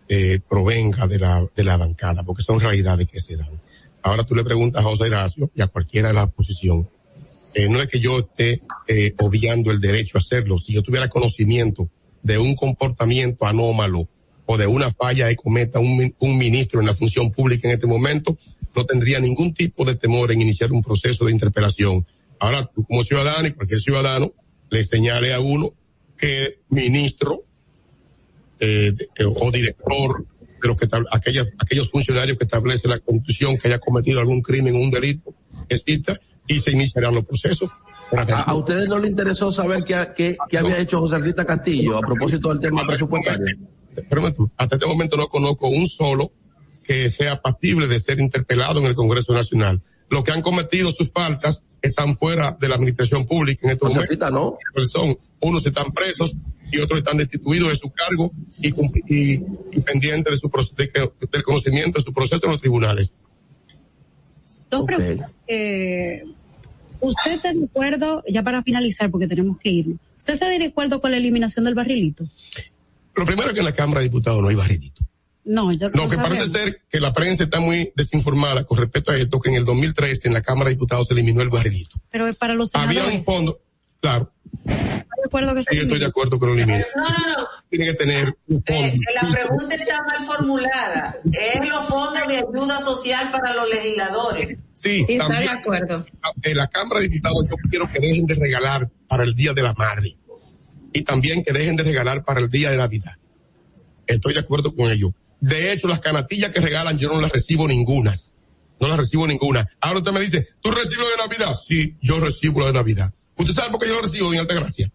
[0.09, 3.61] eh, provenga de la, de la bancada, porque son realidades que se dan.
[4.03, 6.89] Ahora tú le preguntas a José Horacio y a cualquiera de la oposición,
[7.55, 11.09] eh, no es que yo esté eh, obviando el derecho a hacerlo, si yo tuviera
[11.09, 11.89] conocimiento
[12.23, 14.09] de un comportamiento anómalo
[14.51, 17.87] o de una falla que cometa un, un ministro en la función pública en este
[17.87, 18.39] momento,
[18.75, 22.07] no tendría ningún tipo de temor en iniciar un proceso de interpelación.
[22.41, 24.33] Ahora, tú como ciudadano y cualquier ciudadano
[24.71, 25.75] le señale a uno
[26.17, 27.43] que ministro
[28.61, 30.25] eh, de- eh, o director
[30.63, 34.75] de los que aquellas, aquellos funcionarios que establece la constitución que haya cometido algún crimen
[34.77, 35.35] o un delito
[35.69, 37.71] exista y se iniciarán los procesos.
[38.17, 41.99] ¿A, a ustedes no les interesó saber qué, qué, qué había hecho José Rita Castillo
[41.99, 43.45] a propósito del tema presupuestario?
[44.57, 46.33] Hasta este momento no conozco un solo
[46.83, 49.83] que sea pasible de ser interpelado en el Congreso Nacional.
[50.09, 54.31] Los que han cometido sus faltas están fuera de la administración pública en estos Josefita,
[54.31, 54.91] momentos.
[54.91, 56.35] Son, unos están presos
[56.73, 61.43] y otros están destituidos de su cargo y, y, y pendientes de su de del
[61.43, 63.13] conocimiento de su proceso en los tribunales.
[64.71, 65.31] Dos preguntas.
[65.47, 66.25] Eh,
[67.01, 71.01] ¿Usted está de acuerdo, ya para finalizar, porque tenemos que irnos, ¿usted está de acuerdo
[71.01, 72.29] con la eliminación del barrilito?
[73.19, 75.03] Lo primero es que en la Cámara de Diputados no hay barrilito.
[75.45, 79.17] No, yo Lo que parece ser que la prensa está muy desinformada con respecto a
[79.17, 81.99] esto, que en el 2013 en la Cámara de Diputados se eliminó el barrilito.
[82.11, 83.19] Pero es para los Había senadores.
[83.19, 83.61] un fondo,
[84.01, 84.31] claro,
[85.29, 86.85] acuerdo que Sí, estoy de acuerdo con lo elimina.
[86.97, 87.49] No, no, no.
[87.71, 88.83] Tiene que tener un fondo.
[88.83, 91.19] Eh, la pregunta está mal formulada.
[91.33, 94.59] Es los fondos de ayuda social para los legisladores.
[94.75, 95.49] Sí, también.
[95.49, 96.07] acuerdo.
[96.43, 99.63] En la Cámara de Diputados yo quiero que dejen de regalar para el Día de
[99.63, 100.17] la Madre.
[100.99, 103.13] Y también que dejen de regalar para el Día de Navidad.
[104.07, 105.15] Estoy de acuerdo con ello.
[105.41, 108.15] De hecho, las canatillas que regalan yo no las recibo ninguna.
[108.81, 109.69] No las recibo ninguna.
[109.81, 111.55] Ahora usted me dice, ¿tú recibes lo de Navidad?
[111.55, 113.13] Sí, yo recibo lo de Navidad.
[113.37, 114.91] ¿Usted sabe por qué yo lo recibo en Altagracia?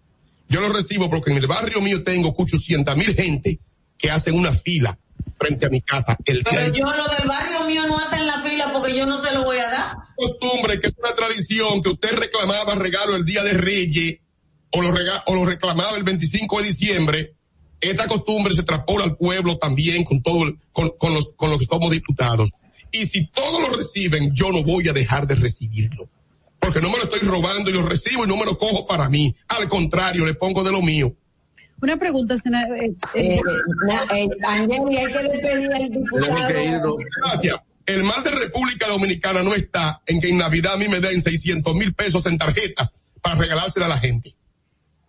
[0.50, 3.60] Yo lo recibo porque en el barrio mío tengo 800 mil gente
[3.98, 4.98] que hacen una fila
[5.40, 8.28] frente a mi casa el día Pero de yo lo del barrio mío no hacen
[8.28, 9.96] la fila porque yo no se lo voy a dar.
[10.18, 14.20] costumbre, que es una tradición, que usted reclamaba regalo el día de Reyes
[14.74, 17.34] o lo, rega- o lo reclamaba el 25 de diciembre.
[17.80, 21.60] Esta costumbre se traspola al pueblo también con todo, el- con, con los, con los
[21.60, 22.50] que somos diputados.
[22.92, 26.08] Y si todos lo reciben, yo no voy a dejar de recibirlo.
[26.60, 29.10] Porque no me lo estoy robando y lo recibo y no me lo cojo para
[29.10, 29.36] mí.
[29.50, 31.14] Al contrario, le pongo de lo mío.
[31.82, 32.78] Una pregunta, senador.
[32.78, 33.40] eh, Eh, eh,
[34.16, 36.98] eh, Angeli, hay que despedir al diputado.
[37.22, 37.56] Gracias.
[37.86, 41.22] El mal de República Dominicana no está en que en Navidad a mí me den
[41.22, 44.34] 600 mil pesos en tarjetas para regalársela a la gente.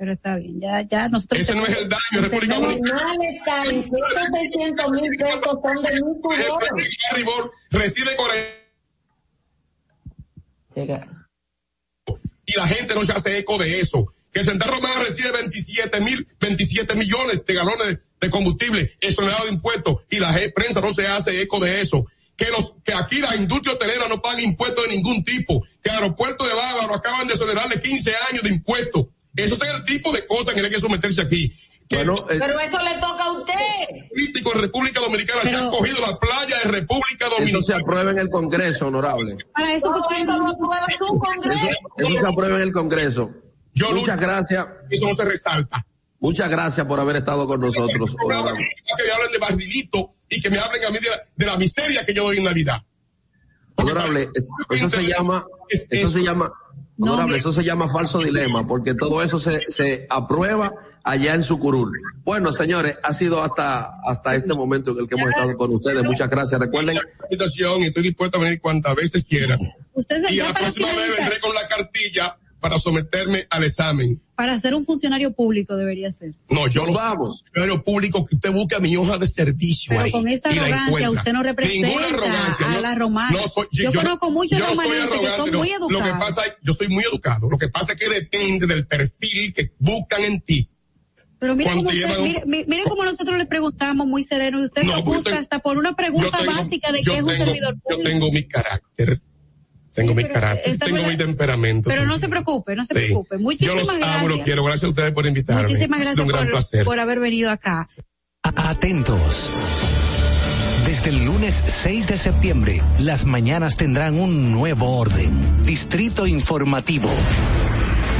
[0.04, 1.40] Pero está bien, ya, ya nosotros.
[1.40, 3.02] Ese no es el daño República Dominicana.
[3.02, 5.92] mal está en que esos 600 mil pesos son de
[7.14, 7.24] mi
[7.70, 8.30] recibe con
[12.46, 14.14] y la gente no se hace eco de eso.
[14.30, 19.30] Que el Central Romano recibe 27 mil, 27 millones de galones de, combustible, eso le
[19.30, 22.06] da de impuestos, y la prensa no se hace eco de eso.
[22.36, 25.96] Que los, que aquí la industria hotelera no paga impuestos de ningún tipo, que el
[25.96, 29.06] aeropuerto de Bávaro acaban de exonerarle 15 años de impuestos.
[29.36, 31.48] Eso es el tipo de cosas en el que hay que someterse aquí.
[31.88, 33.54] Que Pero eso le toca a usted.
[34.08, 37.64] político en República Dominicana se ha cogido la playa de República Eso Dominicana.
[37.64, 39.36] se aprueba en el Congreso, honorable.
[39.52, 41.78] Para eso, Todo eso lo aprueba su Congreso.
[41.98, 43.30] Eso se aprueba en el Congreso.
[43.74, 44.66] Yo Muchas gracias.
[44.88, 45.84] Eso no se resalta.
[46.20, 48.14] Muchas gracias por haber estado con nosotros.
[48.14, 48.66] programa honorable.
[48.96, 51.56] que me hablen de barrilito y que me hablen a mí de la, de la
[51.58, 52.80] miseria que yo doy en Navidad.
[53.76, 56.50] Honorable, es- eso se llama, eso se llama,
[56.98, 60.72] honorable, eso se llama falso dilema, porque todo eso se, se aprueba
[61.04, 61.92] allá en su curul.
[62.24, 66.02] Bueno, señores, ha sido hasta, hasta este momento en el que hemos estado con ustedes.
[66.02, 66.60] Muchas gracias.
[66.60, 66.98] Recuerden,
[67.30, 69.58] invitación y estoy dispuesto a venir cuantas veces quiera.
[69.92, 74.20] Usted Y la próxima vez vendré con la cartilla para someterme al examen.
[74.34, 76.32] para ser un funcionario público debería ser.
[76.48, 77.40] No, yo no vamos.
[77.40, 80.10] Funcionario público que usted busque mi hoja de servicio Pero ahí.
[80.10, 82.72] con esa arrogancia usted no representa Ninguna arrogancia.
[82.72, 83.36] a la romana.
[83.38, 85.58] no soy- yo, conozco muchos yo soy romanenses que son no.
[85.58, 86.18] muy Lo que educados.
[86.34, 87.50] pasa es, yo soy muy educado.
[87.50, 90.68] Lo que pasa es que depende del perfil que buscan en ti.
[91.38, 94.82] Pero mire cómo, usted- un- mire, mire- cómo nosotros le preguntamos muy sereno y usted
[94.84, 97.28] No, se busca hasta por una pregunta yo tengo- básica de yo qué es un
[97.30, 98.02] tengo- servidor Yo público.
[98.08, 99.20] tengo mi carácter.
[99.94, 101.88] Tengo mi carácter, tengo la- mi temperamento.
[101.88, 103.00] Pero no se preocupe, no se Sí.
[103.00, 103.36] preocupe.
[103.36, 104.28] Yo Muchísimas los amo, gracias.
[104.28, 104.64] los quiero.
[104.64, 105.62] Gracias a ustedes por invitarme.
[105.62, 106.84] Muchísimas gracias un gran por, placer.
[106.84, 107.86] por haber venido acá.
[108.42, 109.50] Atentos.
[110.86, 115.62] Desde el lunes 6 de septiembre, las mañanas tendrán un nuevo orden.
[115.64, 117.08] Distrito Informativo.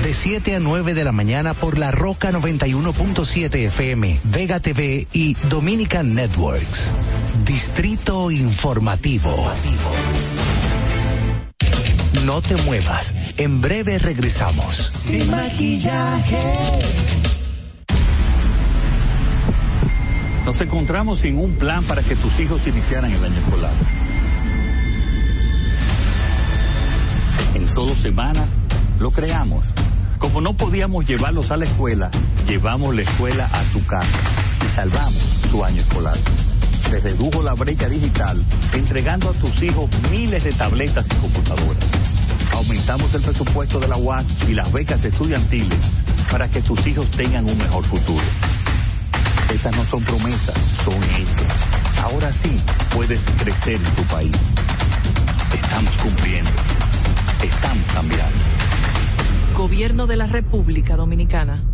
[0.03, 5.35] De 7 a 9 de la mañana por la Roca 91.7 FM, Vega TV y
[5.49, 6.91] Dominican Networks.
[7.45, 9.31] Distrito Informativo.
[12.25, 13.15] No te muevas.
[13.37, 14.77] En breve regresamos.
[14.77, 16.39] Sin maquillaje.
[20.47, 23.75] Nos encontramos sin un plan para que tus hijos iniciaran el año escolar.
[27.55, 28.49] En solo semanas
[28.99, 29.67] lo creamos.
[30.19, 32.11] Como no podíamos llevarlos a la escuela,
[32.49, 34.09] llevamos la escuela a tu casa
[34.65, 36.17] y salvamos tu año escolar.
[36.89, 38.43] Se redujo la brecha digital
[38.73, 42.14] entregando a tus hijos miles de tabletas y computadoras.
[42.55, 45.79] Aumentamos el presupuesto de la UAS y las becas estudiantiles
[46.31, 48.23] para que tus hijos tengan un mejor futuro.
[49.53, 51.47] Estas no son promesas, son hechos.
[52.03, 52.61] Ahora sí
[52.95, 54.37] puedes crecer en tu país.
[55.53, 56.51] Estamos cumpliendo.
[57.43, 58.39] Estamos cambiando.
[59.57, 61.74] Gobierno de la República Dominicana.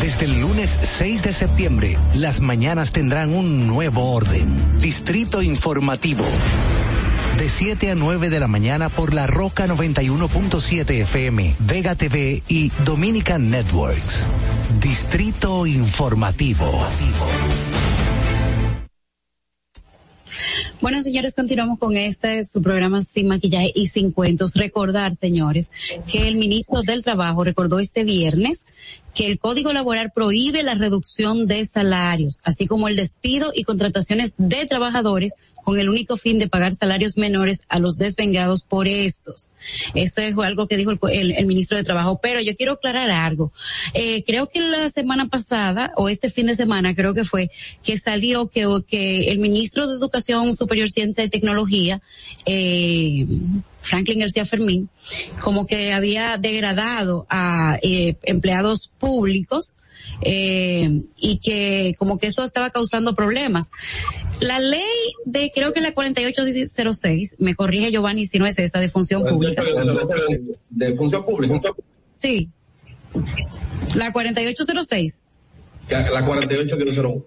[0.00, 4.78] Desde el lunes 6 de septiembre, las mañanas tendrán un nuevo orden.
[4.78, 6.24] Distrito Informativo.
[7.36, 12.70] De 7 a 9 de la mañana por la Roca 91.7 FM, Vega TV y
[12.84, 14.26] Dominican Networks.
[14.80, 16.66] Distrito Informativo.
[20.80, 24.54] Bueno, señores, continuamos con este, su programa Sin Maquillaje y Sin Cuentos.
[24.54, 25.70] Recordar, señores,
[26.10, 28.64] que el ministro del Trabajo recordó este viernes
[29.14, 34.34] que el Código Laboral prohíbe la reducción de salarios, así como el despido y contrataciones
[34.38, 35.32] de trabajadores
[35.62, 39.50] con el único fin de pagar salarios menores a los desvengados por estos.
[39.94, 42.18] Eso es algo que dijo el, el- el ministro de Trabajo.
[42.22, 43.52] Pero yo quiero aclarar algo.
[43.92, 47.50] Eh, creo que la semana pasada, o este fin de semana, creo que fue,
[47.82, 52.00] que salió que, que el ministro de Educación Superior, Ciencia y Tecnología,
[52.46, 53.26] eh,
[53.80, 54.88] Franklin García Fermín,
[55.42, 59.74] como que había degradado a eh, empleados públicos
[60.22, 63.70] eh, y que como que eso estaba causando problemas.
[64.40, 64.82] La ley
[65.24, 69.62] de, creo que la 4806, me corrige Giovanni si no es esta, de función pública.
[70.70, 71.72] De función pública.
[72.12, 72.48] Sí.
[73.96, 75.20] La 4806.
[75.88, 77.24] La 4801.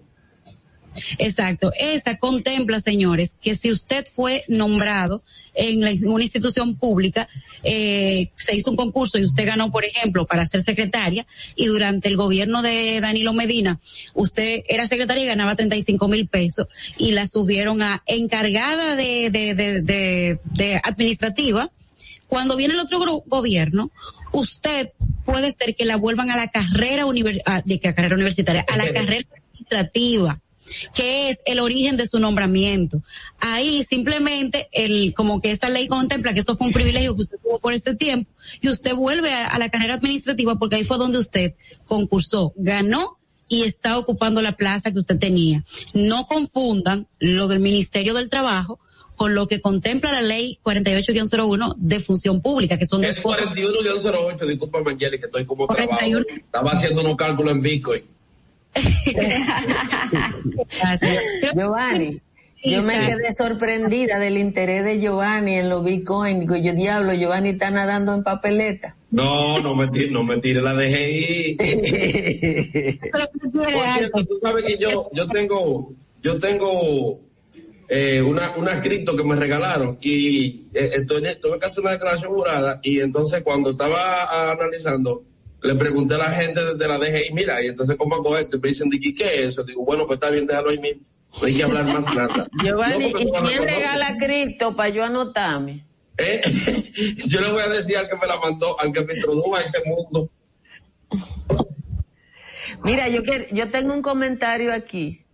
[1.18, 1.72] Exacto.
[1.78, 5.22] Esa contempla, señores, que si usted fue nombrado
[5.54, 7.28] en, la- en una institución pública,
[7.62, 11.26] eh, se hizo un concurso y usted ganó, por ejemplo, para ser secretaria,
[11.56, 13.80] y durante el gobierno de Danilo Medina,
[14.14, 16.66] usted era secretaria y ganaba 35 mil pesos,
[16.98, 21.70] y la subieron a encargada de, de, de, de, de administrativa,
[22.26, 23.90] cuando viene el otro gobierno,
[24.32, 24.90] usted
[25.24, 28.76] puede ser que la vuelvan a la carrera, univer- a- de que carrera universitaria, a
[28.76, 30.40] la carrera administrativa
[30.94, 33.02] que es el origen de su nombramiento.
[33.38, 37.38] Ahí simplemente el, como que esta ley contempla que esto fue un privilegio que usted
[37.42, 38.30] tuvo por este tiempo
[38.60, 41.54] y usted vuelve a, a la carrera administrativa porque ahí fue donde usted
[41.86, 43.18] concursó, ganó
[43.48, 45.64] y está ocupando la plaza que usted tenía.
[45.92, 48.80] No confundan lo del Ministerio del Trabajo
[49.16, 53.46] con lo que contempla la ley 48-01 de función pública, que son dos cosas.
[53.46, 56.24] 41-08, discúlpame, Angeli, que estoy como 41.
[56.24, 56.44] trabajo.
[56.44, 58.02] Estaba haciendo unos cálculos en Bitcoin.
[61.54, 62.20] Giovanni,
[62.64, 66.40] yo me quedé sorprendida del interés de Giovanni en los bitcoins.
[66.40, 68.96] Digo, yo diablo, Giovanni está nadando en papeleta.
[69.10, 71.56] No, no me tire, no me tire la DGI.
[73.52, 73.62] Por
[73.96, 75.92] cierto, tú sabes que yo, yo tengo,
[76.22, 77.20] yo tengo
[77.88, 82.32] eh, una, una cripto que me regalaron y eh, estoy, tuve que hacer una declaración
[82.32, 85.22] jurada y entonces cuando estaba analizando
[85.64, 88.60] le pregunté a la gente de la DGI, mira, y entonces cómo hago esto, y
[88.60, 89.64] me dicen, ¿y qué es eso?
[89.64, 91.02] Digo, bueno, pues está bien, déjalo ahí mismo.
[91.40, 92.46] No hay que hablar más nada.
[92.62, 95.84] Giovanni, No, ¿y quién regala cripto para yo anotarme?
[96.18, 96.40] ¿Eh?
[97.26, 99.62] Yo le voy a decir al que me la mandó, al que me introdujo a
[99.62, 100.30] este mundo.
[102.84, 105.24] Mira, yo que, yo tengo un comentario aquí.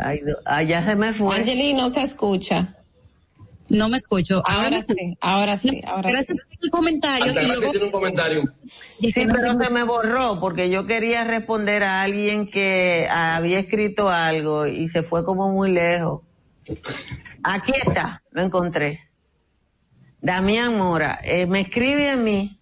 [0.00, 1.36] Ay, no, ah, ya se me fue.
[1.36, 2.76] Angeli, no se escucha.
[3.68, 4.42] No me escucho.
[4.46, 6.56] Ahora sí, ahora sí, ahora Gracias sí.
[6.56, 7.26] por el comentario.
[7.26, 8.42] Hasta y ahora luego- tiene un comentario.
[9.00, 14.66] Sí, pero se me borró porque yo quería responder a alguien que había escrito algo
[14.66, 16.22] y se fue como muy lejos.
[17.42, 19.00] Aquí está, lo encontré.
[20.20, 22.60] Damián Mora, eh, me escribe a mí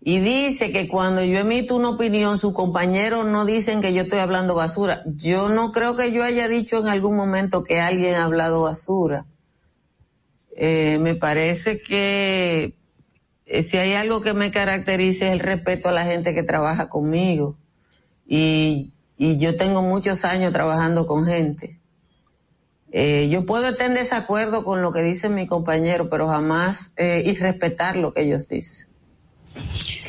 [0.00, 4.18] y dice que cuando yo emito una opinión, sus compañeros no dicen que yo estoy
[4.18, 5.02] hablando basura.
[5.06, 9.24] Yo no creo que yo haya dicho en algún momento que alguien ha hablado basura.
[10.56, 12.74] Eh, me parece que
[13.46, 16.88] eh, si hay algo que me caracteriza es el respeto a la gente que trabaja
[16.88, 17.56] conmigo.
[18.26, 21.78] Y, y yo tengo muchos años trabajando con gente.
[22.96, 27.24] Eh, yo puedo estar en desacuerdo con lo que dicen mis compañeros, pero jamás eh,
[27.26, 28.86] y respetar lo que ellos dicen.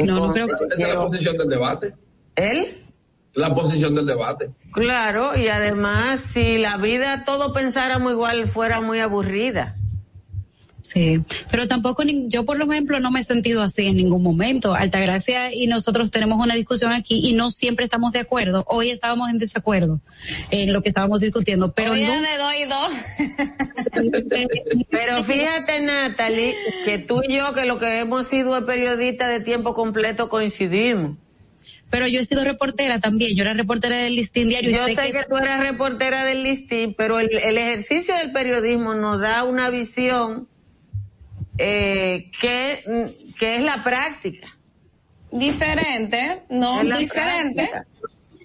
[0.04, 1.94] No, no creo que la posición del debate.
[2.36, 2.86] ¿Él?
[3.34, 4.52] La posición del debate.
[4.72, 9.76] Claro, y además, si la vida todo pensáramos igual, fuera muy aburrida.
[10.88, 14.76] Sí, pero tampoco nin- yo por ejemplo no me he sentido así en ningún momento.
[14.76, 18.64] Altagracia y nosotros tenemos una discusión aquí y no siempre estamos de acuerdo.
[18.68, 20.00] Hoy estábamos en desacuerdo
[20.52, 22.06] en lo que estábamos discutiendo, pero Hoy de
[22.38, 22.92] dos y dos.
[24.90, 26.54] Pero fíjate, Natalie,
[26.86, 31.18] que tú y yo, que lo que hemos sido periodistas de tiempo completo, coincidimos.
[31.90, 33.36] pero yo he sido reportera también.
[33.36, 34.70] Yo era reportera del listín diario.
[34.70, 38.32] y Yo sé sé que, tú eres reportera del listín, pero el, el ejercicio del
[38.32, 40.48] periodismo nos da una visión
[41.58, 44.48] eh, que, mm, que es la práctica.
[45.32, 47.68] Diferente, no, diferente.
[47.70, 47.86] práctica.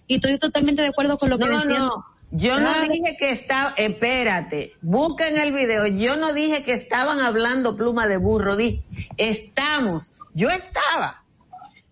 [0.07, 1.78] Y estoy totalmente de acuerdo con lo que No, decía.
[1.78, 7.20] no, yo no dije que estaba, espérate, busquen el video, yo no dije que estaban
[7.20, 8.82] hablando pluma de burro, di,
[9.16, 11.23] estamos, yo estaba.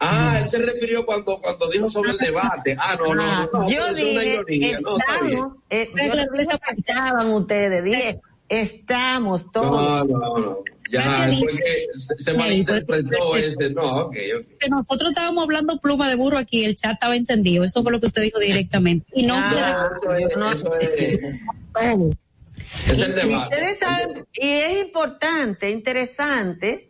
[0.00, 2.76] Ah, él se refirió cuando, cuando dijo sobre el debate.
[2.78, 3.62] Ah, no, no, Ah, no.
[3.62, 4.40] no, yo dije,
[4.70, 10.08] estamos, eh, yo no dije que estaban ustedes, dije, estamos todos.
[10.08, 10.58] No, no, no.
[10.90, 11.86] Ya, que
[12.24, 13.70] se malinterpretó ese.
[13.70, 14.46] No, ok, ok.
[14.58, 17.64] que nosotros estábamos hablando pluma de burro aquí, el chat estaba encendido.
[17.64, 19.06] Eso fue lo que usted dijo directamente.
[19.14, 19.90] Y no Ah,
[20.36, 20.90] no- Eso es,
[22.90, 23.54] es el Y debate.
[23.54, 26.88] ustedes saben, y es importante, interesante,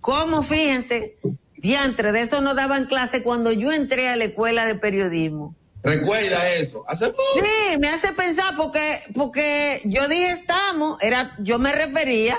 [0.00, 1.16] cómo fíjense,
[1.56, 5.54] diantre, de eso nos daban clase cuando yo entré a la escuela de periodismo.
[5.82, 6.84] Recuerda eso.
[6.88, 7.22] Hace poco.
[7.34, 12.36] Sí, me hace pensar porque, porque yo dije estamos, era, yo me refería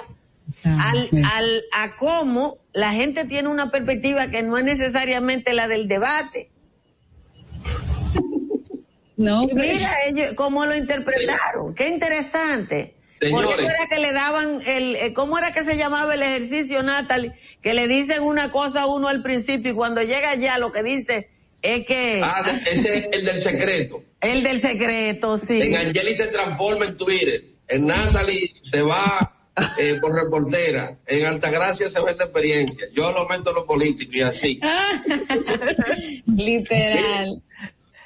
[0.63, 5.87] al, al, a cómo la gente tiene una perspectiva que no es necesariamente la del
[5.87, 6.49] debate.
[9.17, 12.95] No, Y mira ellos cómo lo interpretaron, qué interesante.
[13.19, 13.53] Señores.
[13.57, 17.33] ¿Cómo era que le daban el, eh, cómo era que se llamaba el ejercicio, Natalie?
[17.61, 20.83] Que le dicen una cosa a uno al principio y cuando llega ya lo que
[20.83, 21.29] dice
[21.61, 24.01] es que Ah, ese es el del secreto.
[24.21, 25.61] el del secreto, sí.
[25.61, 27.43] En Angeli te transforma en Twitter.
[27.67, 29.35] En Natalie se va
[29.77, 30.97] eh, por reportera.
[31.05, 32.87] En Altagracia se ve la experiencia.
[32.93, 34.59] Yo lo meto lo político y así.
[36.25, 37.41] Literal.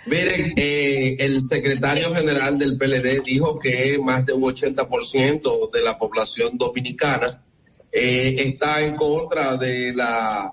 [0.06, 5.98] Miren, eh, el secretario general del PLD dijo que más de un 80% de la
[5.98, 7.41] población dominicana
[7.90, 10.52] eh, está en contra de la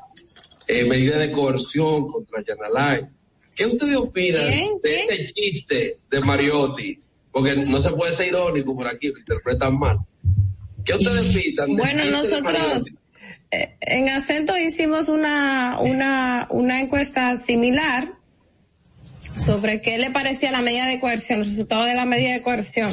[0.69, 3.01] eh, medida de coerción contra Yanalay.
[3.57, 4.51] ¿Qué ustedes opinan
[4.83, 6.97] de este chiste de Mariotti?
[7.33, 9.99] Porque no se puede ser irónico por aquí, lo interpretan mal.
[10.85, 11.33] ¿Qué ustedes
[11.69, 12.85] Bueno, nosotros
[13.51, 18.13] eh, en acento hicimos una, una, una encuesta similar
[19.37, 22.93] sobre qué le parecía la medida de coerción, el resultado de la medida de coerción.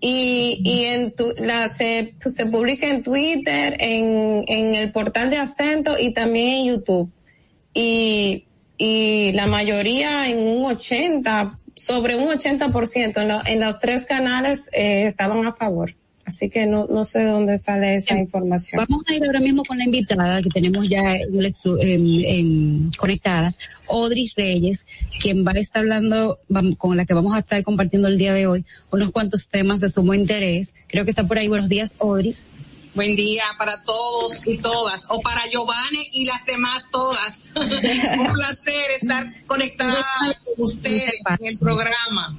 [0.00, 5.36] Y, y en tu, la, se, se publica en Twitter, en, en el portal de
[5.38, 7.10] acento y también en YouTube.
[7.72, 8.44] Y,
[8.76, 14.68] y la mayoría en un 80, sobre un 80% en, lo- en los tres canales
[14.72, 15.94] eh, estaban a favor.
[16.24, 18.84] Así que no, no sé de dónde sale esa información.
[18.88, 22.90] Vamos a ir ahora mismo con la invitada que tenemos ya en el estu- en-
[22.96, 23.52] conectada,
[23.88, 24.86] Audrey Reyes,
[25.20, 26.38] quien va a estar hablando,
[26.78, 29.90] con la que vamos a estar compartiendo el día de hoy, unos cuantos temas de
[29.90, 30.74] sumo interés.
[30.86, 31.48] Creo que está por ahí.
[31.48, 32.36] Buenos días, Audrey.
[32.94, 37.40] Buen día para todos y todas, o para Giovanni y las demás todas.
[37.56, 40.04] Un placer estar conectada
[40.44, 42.38] con ustedes en el programa.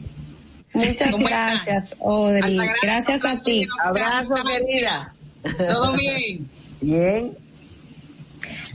[0.74, 1.96] Muchas gracias.
[2.02, 3.68] Altagracia, Gracias a ti.
[3.84, 5.14] Abrazo, querida.
[5.58, 6.50] Todo bien.
[6.82, 7.38] Bien.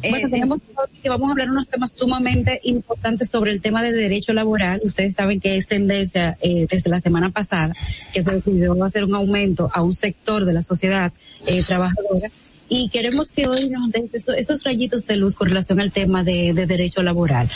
[0.00, 0.60] Bueno, tenemos
[1.02, 4.80] que vamos a hablar unos temas sumamente importantes sobre el tema del derecho laboral.
[4.84, 7.74] Ustedes saben que es tendencia eh, desde la semana pasada
[8.12, 11.12] que se decidió hacer un aumento a un sector de la sociedad
[11.46, 12.30] eh, trabajadora
[12.68, 16.22] y queremos que hoy nos den eso- esos rayitos de luz con relación al tema
[16.22, 17.50] de, de derecho laboral.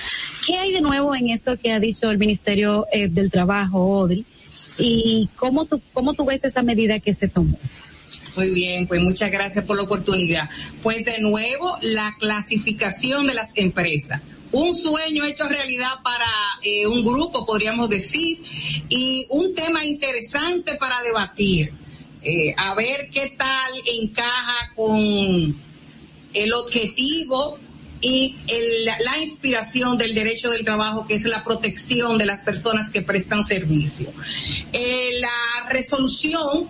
[0.46, 4.24] ¿Qué hay de nuevo en esto que ha dicho el Ministerio eh, del Trabajo, Audrey?
[4.78, 7.58] ¿Y cómo tú, cómo tú ves esa medida que se tomó?
[8.36, 10.48] Muy bien, pues muchas gracias por la oportunidad.
[10.82, 14.22] Pues de nuevo, la clasificación de las empresas.
[14.52, 16.26] Un sueño hecho realidad para
[16.62, 18.38] eh, un grupo, podríamos decir,
[18.88, 21.72] y un tema interesante para debatir.
[22.24, 24.96] Eh, a ver qué tal encaja con
[26.34, 27.58] el objetivo
[28.00, 32.90] y el- la inspiración del derecho del trabajo, que es la protección de las personas
[32.90, 34.12] que prestan servicio.
[34.72, 36.68] Eh, la resolución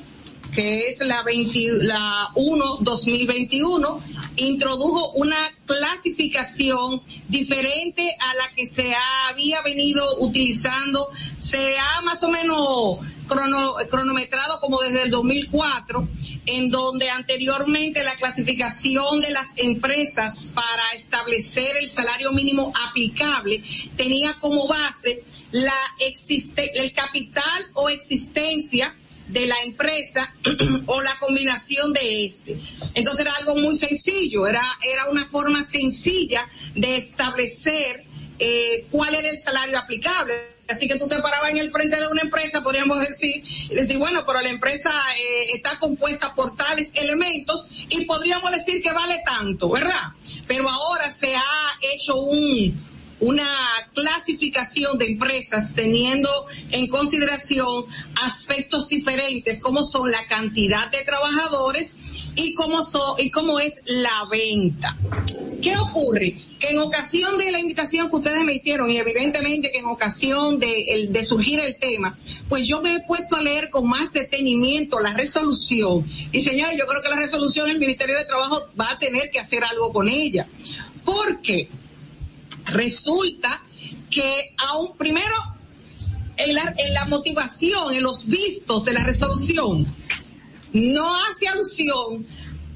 [0.53, 4.01] que es la 20, la 1 2021
[4.37, 8.95] introdujo una clasificación diferente a la que se
[9.29, 11.09] había venido utilizando.
[11.39, 16.09] Se ha más o menos crono- cronometrado como desde el 2004
[16.47, 23.63] en donde anteriormente la clasificación de las empresas para establecer el salario mínimo aplicable
[23.97, 28.97] tenía como base la existe el capital o existencia
[29.33, 30.35] de la empresa
[30.87, 32.61] o la combinación de este.
[32.95, 38.05] Entonces era algo muy sencillo, era, era una forma sencilla de establecer
[38.39, 40.53] eh, cuál era el salario aplicable.
[40.69, 43.99] Así que tú te parabas en el frente de una empresa, podríamos decir, y decir,
[43.99, 49.23] bueno, pero la empresa eh, está compuesta por tales elementos y podríamos decir que vale
[49.25, 50.13] tanto, ¿verdad?
[50.47, 52.92] Pero ahora se ha hecho un,
[53.23, 53.47] una
[53.95, 56.29] clasificación de empresas teniendo
[56.73, 57.85] en consideración
[58.21, 61.97] aspectos diferentes como son la cantidad de trabajadores
[62.35, 64.99] y cómo son y cómo es la venta.
[65.63, 66.43] ¿Qué ocurre?
[66.59, 70.59] Que en ocasión de la invitación que ustedes me hicieron y evidentemente que en ocasión
[70.59, 72.19] de, de surgir el tema,
[72.49, 76.87] pues yo me he puesto a leer con más detenimiento la resolución y señores, yo
[76.89, 80.09] creo que la resolución el Ministerio de Trabajo va a tener que hacer algo con
[80.09, 80.49] ella.
[81.05, 81.69] ¿Por qué?
[82.67, 83.63] Resulta
[84.11, 85.35] que aún primero
[86.37, 89.87] en la, motivación, en los vistos de la resolución,
[90.73, 92.27] no hace alusión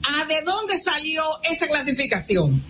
[0.02, 2.62] a de dónde salió esa clasificación.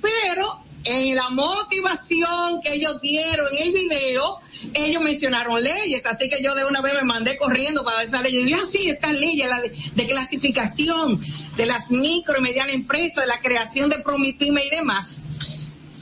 [0.00, 4.40] Pero en la motivación que ellos dieron en el video,
[4.74, 8.36] ellos mencionaron leyes, así que yo de una vez me mandé corriendo para esa ley.
[8.36, 11.20] Y dije, ah, sí, estas leyes, la de, de clasificación
[11.56, 15.22] de las micro y medianas empresas, de la creación de Promipyme y demás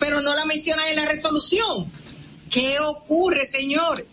[0.00, 1.92] pero no la mencionan en la resolución.
[2.50, 4.04] ¿Qué ocurre, señor?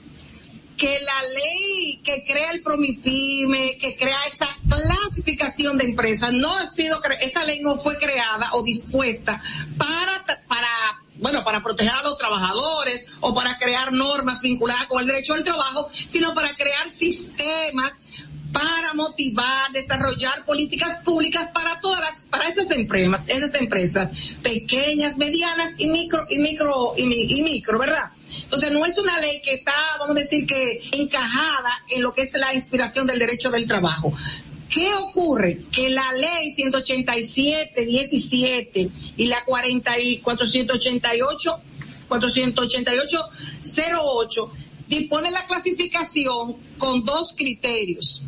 [0.77, 6.68] Que la ley que crea el Promipyme, que crea esa clasificación de empresas, no ha
[6.68, 9.41] sido, esa ley no fue creada o dispuesta
[9.76, 10.69] para, para,
[11.15, 15.43] bueno, para proteger a los trabajadores o para crear normas vinculadas con el derecho al
[15.43, 17.99] trabajo, sino para crear sistemas
[18.53, 24.11] para motivar, desarrollar políticas públicas para todas las, para esas empresas, esas empresas
[24.41, 28.11] pequeñas, medianas y micro, y micro, y, mi- y micro, ¿verdad?
[28.44, 32.22] Entonces no es una ley que está, vamos a decir que encajada en lo que
[32.24, 34.14] es la inspiración del derecho del trabajo.
[34.69, 35.61] ¿Qué ocurre?
[35.72, 41.61] Que la ley 187, 17 y la 40 y 488,
[42.07, 43.30] 488,
[44.02, 44.52] 08
[44.88, 48.24] dispone la clasificación con dos criterios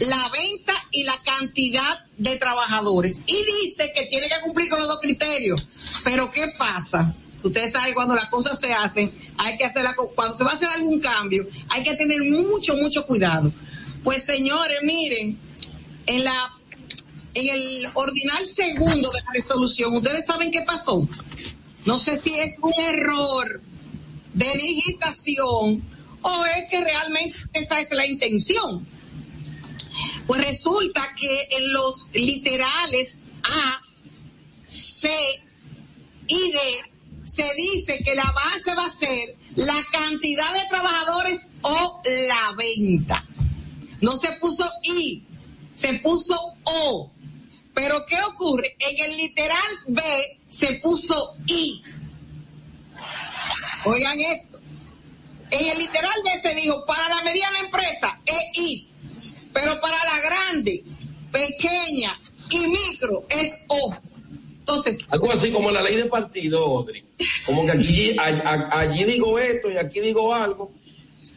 [0.00, 3.16] la venta y la cantidad de trabajadores.
[3.26, 6.00] Y dice que tiene que cumplir con los dos criterios.
[6.04, 7.14] Pero ¿qué pasa?
[7.42, 10.54] Ustedes saben cuando las cosas se hacen, hay que hacerla, co- cuando se va a
[10.54, 13.52] hacer algún cambio, hay que tener mucho, mucho cuidado.
[14.04, 15.38] Pues señores, miren,
[16.06, 16.52] en la,
[17.34, 21.06] en el ordinal segundo de la resolución, ustedes saben qué pasó.
[21.86, 23.62] No sé si es un error
[24.34, 25.82] de digitación
[26.22, 28.86] o es que realmente esa es la intención.
[30.30, 33.80] Pues resulta que en los literales A,
[34.64, 35.10] C
[36.28, 36.58] y D
[37.24, 43.26] se dice que la base va a ser la cantidad de trabajadores o la venta.
[44.02, 45.24] No se puso I,
[45.74, 47.10] se puso O.
[47.74, 48.76] Pero ¿qué ocurre?
[48.78, 49.58] En el literal
[49.88, 50.00] B
[50.48, 51.82] se puso I.
[53.84, 54.60] Oigan esto.
[55.50, 58.20] En el literal B se dijo, para la mediana empresa,
[58.54, 58.90] EI.
[59.52, 60.84] Pero para la grande,
[61.32, 62.18] pequeña
[62.50, 63.94] y micro es O.
[64.60, 67.04] Entonces, Algo así como la ley de partido, Odri.
[67.44, 68.24] Como que aquí, a-
[68.72, 70.72] a- allí digo esto y aquí digo algo.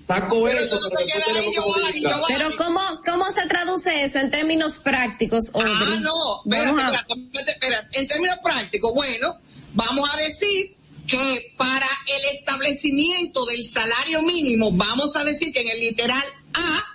[0.06, 2.22] Saco eso, pero después tenemos que modificar.
[2.28, 5.72] Pero ¿cómo, ¿cómo se traduce eso en términos prácticos, Audrey?
[5.74, 8.00] Ah, no, espérate, espérate.
[8.00, 9.40] En términos prácticos, bueno,
[9.74, 10.76] vamos a decir
[11.08, 16.24] que para el establecimiento del salario mínimo, vamos a decir que en el literal
[16.54, 16.93] A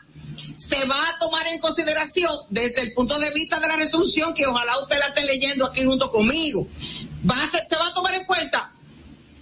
[0.58, 4.44] se va a tomar en consideración desde el punto de vista de la resolución, que
[4.46, 6.66] ojalá usted la esté leyendo aquí junto conmigo,
[7.28, 8.72] va a ser- se va a tomar en cuenta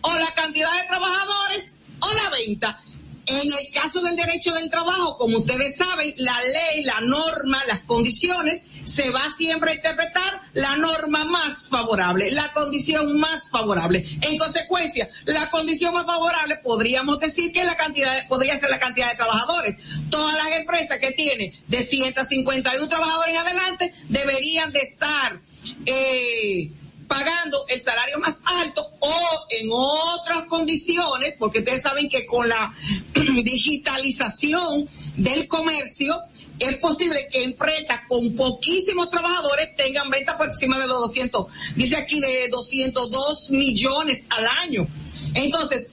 [0.03, 2.83] o la cantidad de trabajadores o la venta.
[3.27, 7.81] En el caso del derecho del trabajo, como ustedes saben, la ley, la norma, las
[7.81, 14.07] condiciones, se va siempre a interpretar la norma más favorable, la condición más favorable.
[14.23, 19.11] En consecuencia, la condición más favorable podríamos decir que la cantidad, podría ser la cantidad
[19.11, 19.77] de trabajadores.
[20.09, 25.41] Todas las empresas que tienen de 151 trabajadores en adelante deberían de estar
[25.85, 26.71] eh,
[27.09, 32.75] pagando el salario más alto o en otras condiciones, porque ustedes saben que con la
[33.15, 36.17] digitalización del comercio,
[36.59, 41.97] es posible que empresas con poquísimos trabajadores tengan ventas por encima de los 200, dice
[41.97, 44.87] aquí de 202 millones al año.
[45.35, 45.91] Entonces,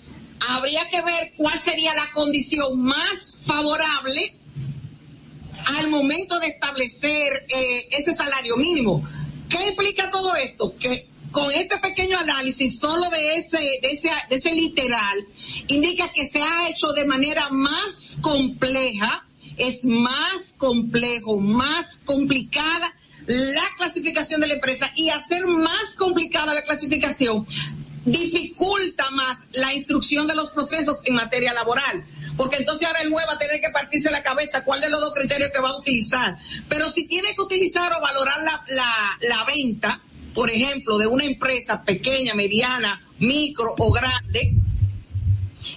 [0.49, 4.35] habría que ver cuál sería la condición más favorable
[5.77, 9.03] al momento de establecer eh, ese salario mínimo.
[9.53, 10.75] ¿Qué implica todo esto?
[10.79, 15.27] Que con este pequeño análisis solo de ese, de ese, de ese literal,
[15.67, 19.27] indica que se ha hecho de manera más compleja,
[19.57, 22.95] es más complejo, más complicada
[23.27, 27.45] la clasificación de la empresa y hacer más complicada la clasificación
[28.05, 32.05] dificulta más la instrucción de los procesos en materia laboral.
[32.37, 34.99] Porque entonces ahora el juez va a tener que partirse la cabeza cuál de los
[35.01, 36.37] dos criterios que va a utilizar.
[36.67, 40.01] Pero si tiene que utilizar o valorar la, la, la venta,
[40.33, 44.53] por ejemplo, de una empresa pequeña, mediana, micro o grande,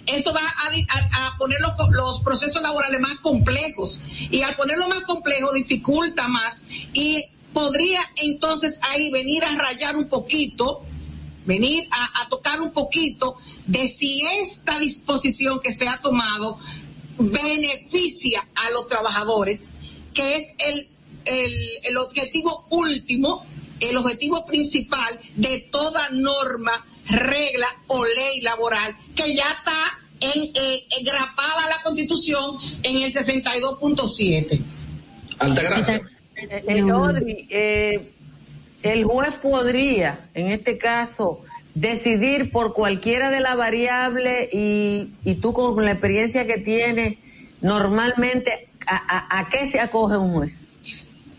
[0.06, 4.00] eso va a, a- poner los, los procesos laborales más complejos
[4.30, 10.08] y al ponerlo más complejo dificulta más y podría entonces ahí venir a rayar un
[10.08, 10.84] poquito,
[11.46, 13.36] venir a, a tocar un poquito
[13.66, 16.58] de si esta disposición que se ha tomado
[17.18, 19.64] beneficia a los trabajadores,
[20.12, 20.88] que es el,
[21.24, 21.54] el,
[21.84, 23.46] el objetivo último,
[23.80, 30.84] el objetivo principal de toda norma, regla o ley laboral, que ya está en, eh,
[30.98, 34.60] engrapada la constitución en el 62.7.
[35.38, 36.02] Altagracia.
[36.36, 38.12] Eh, eh, Audrey, eh,
[38.86, 41.42] el juez podría, en este caso,
[41.74, 47.18] decidir por cualquiera de las variables y, y tú con la experiencia que tienes,
[47.60, 50.66] normalmente, ¿a, a, a qué se acoge un juez?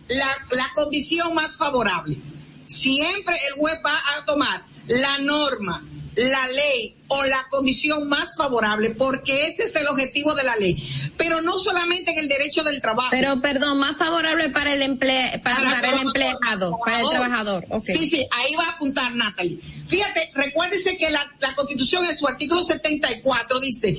[0.10, 2.18] la, la condición más favorable.
[2.66, 5.84] Siempre el juez va a tomar la norma,
[6.18, 11.12] la ley o la condición más favorable, porque ese es el objetivo de la ley.
[11.16, 13.10] Pero no solamente en el derecho del trabajo.
[13.12, 17.66] Pero, perdón, más favorable para el emple para, para el empleado, para el trabajador.
[17.70, 17.86] ok.
[17.86, 19.60] Sí, sí, ahí va a apuntar Natalie.
[19.86, 23.98] Fíjate, recuérdese que la, la constitución en su artículo 74 dice,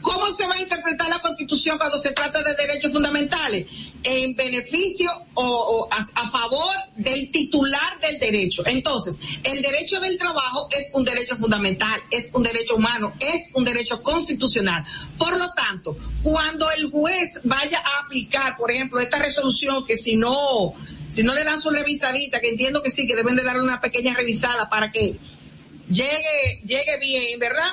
[0.00, 3.66] ¿cómo se va a interpretar la constitución cuando se trata de derechos fundamentales?
[4.02, 8.62] En beneficio o, a, a favor del titular del derecho.
[8.66, 13.64] Entonces, el derecho del trabajo es un derecho fundamental, es un derecho humano, es un
[13.64, 14.84] derecho constitucional.
[15.18, 20.16] Por lo tanto, cuando el juez vaya a aplicar, por ejemplo, esta resolución que si
[20.16, 20.74] no,
[21.08, 23.80] si no le dan su revisadita, que entiendo que sí, que deben de darle una
[23.80, 25.18] pequeña revisada para que
[25.88, 27.72] llegue, llegue bien, ¿verdad?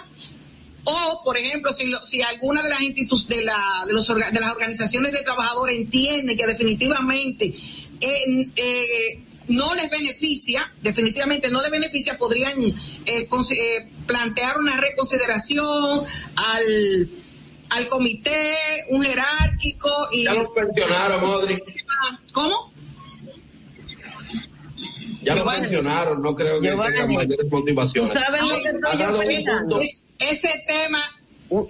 [0.84, 4.32] O, por ejemplo, si, lo- si alguna de las institu- de, la, de, los orga-
[4.32, 7.54] de las organizaciones de trabajadores entiende que definitivamente
[8.02, 12.74] eh, eh, no les beneficia, definitivamente no les beneficia, podrían eh,
[13.06, 13.28] eh,
[14.08, 16.04] plantear una reconsideración
[16.36, 17.10] al,
[17.70, 18.56] al comité,
[18.90, 20.24] un jerárquico y...
[20.24, 21.60] Ya lo mencionaron, Audrey.
[22.32, 22.72] ¿Cómo?
[25.22, 25.62] Ya lo Giovanni.
[25.62, 26.96] mencionaron, no creo que Giovanni.
[26.96, 28.12] tenga mayores motivaciones.
[28.12, 28.58] ¿Tú sabes lo
[29.22, 31.02] que estoy Ese tema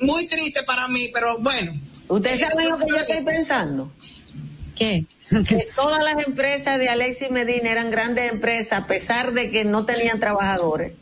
[0.01, 1.79] muy triste para mí, pero bueno.
[2.07, 3.91] ¿Ustedes saben lo que yo estoy pensando?
[4.77, 5.05] ¿Qué?
[5.47, 9.85] Que todas las empresas de Alexis Medina eran grandes empresas a pesar de que no
[9.85, 10.93] tenían trabajadores.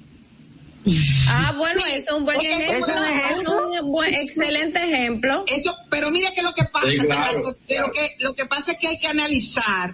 [1.29, 2.93] Ah, bueno, eso es un buen Porque eso ejemplo.
[2.93, 3.73] es un ejemplo.
[3.73, 5.43] Es un buen, excelente ejemplo.
[5.47, 7.87] Eso, pero mire que lo que pasa, Sí, claro, que claro.
[7.87, 9.93] lo que lo que pasa es que hay que analizar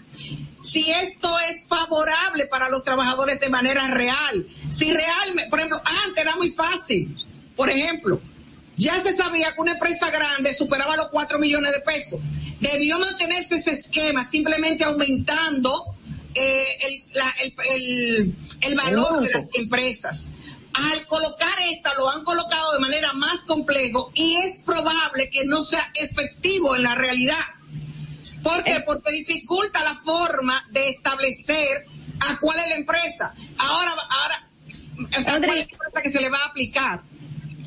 [0.61, 4.47] si esto es favorable para los trabajadores de manera real.
[4.69, 7.15] Si realmente, por ejemplo, antes era muy fácil.
[7.55, 8.21] Por ejemplo,
[8.75, 12.19] ya se sabía que una empresa grande superaba los 4 millones de pesos.
[12.59, 15.95] Debió mantenerse ese esquema simplemente aumentando
[16.33, 20.33] eh, el, la- el, el- el valor de las empresas.
[20.91, 25.63] Al colocar esta, lo han colocado de manera más complejo y es probable que no
[25.63, 27.39] sea efectivo en la realidad.
[28.43, 28.81] ¿Por qué?
[28.85, 31.85] Porque dificulta la forma de establecer
[32.19, 33.33] a cuál es la empresa.
[33.57, 34.49] Ahora, ahora,
[35.17, 37.01] o sea, cuál es la empresa que se le va a aplicar.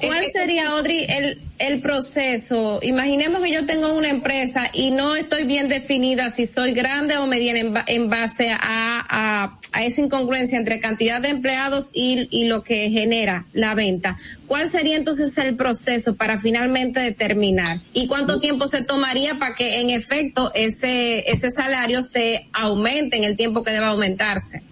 [0.01, 2.79] ¿Cuál Es que- sería, Audrey, el, el proceso?
[2.83, 7.27] Imaginemos que yo tengo una empresa y no estoy bien definida si soy grande o
[7.27, 12.45] mediana en, en base a, a, a esa incongruencia entre cantidad de empleados y, y
[12.47, 14.17] lo que genera la venta.
[14.47, 17.79] ¿Cuál sería entonces el proceso para finalmente determinar?
[17.93, 23.25] ¿Y cuánto tiempo se tomaría para que en efecto ese, ese salario se aumente en
[23.25, 24.63] el tiempo que deba aumentarse?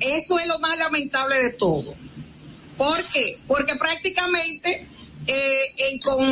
[0.00, 1.94] Eso es lo más lamentable de todo.
[2.78, 3.40] ¿Por qué?
[3.46, 4.86] Porque prácticamente
[5.26, 6.24] eh, con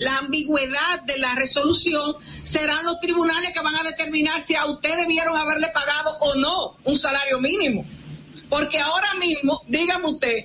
[0.00, 4.96] la ambigüedad de la resolución serán los tribunales que van a determinar si a usted
[4.96, 7.84] debieron haberle pagado o no un salario mínimo.
[8.48, 10.44] Porque ahora mismo, dígame usted,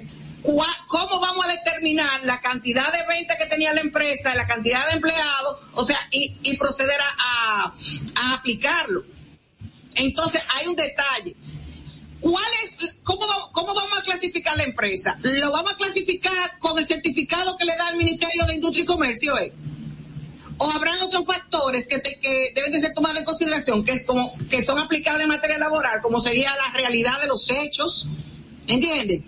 [0.88, 4.93] ¿cómo vamos a determinar la cantidad de ventas que tenía la empresa, la cantidad de
[4.93, 7.74] empleados, o sea, y, y proceder a
[8.33, 9.06] aplicarlo?
[9.95, 11.35] Entonces, hay un detalle.
[12.22, 15.17] ¿Cuál es, cómo, cómo vamos a clasificar la empresa?
[15.22, 18.85] ¿Lo vamos a clasificar con el certificado que le da el Ministerio de Industria y
[18.85, 19.38] Comercio?
[19.40, 19.51] eh?
[20.58, 24.03] ¿O habrán otros factores que, te- que deben de ser tomados en consideración, que, es
[24.06, 28.08] como, que son aplicables en materia laboral, como sería la realidad de los hechos?
[28.67, 29.22] ¿Entiendes?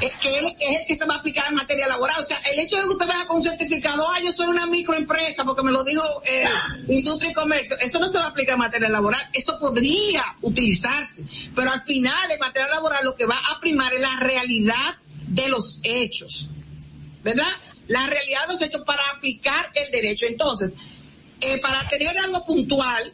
[0.00, 2.22] Es que él es el que se va a aplicar en materia laboral.
[2.22, 5.44] O sea, el hecho de que usted vaya con certificado, ah, yo soy una microempresa
[5.44, 6.44] porque me lo dijo eh,
[6.88, 9.20] Industria y Comercio, eso no se va a aplicar en materia laboral.
[9.32, 11.24] Eso podría utilizarse.
[11.54, 15.48] Pero al final, en materia laboral, lo que va a primar es la realidad de
[15.48, 16.50] los hechos.
[17.24, 17.50] ¿Verdad?
[17.88, 20.26] La realidad de los hechos para aplicar el derecho.
[20.26, 20.74] Entonces,
[21.40, 23.12] eh, para tener algo puntual,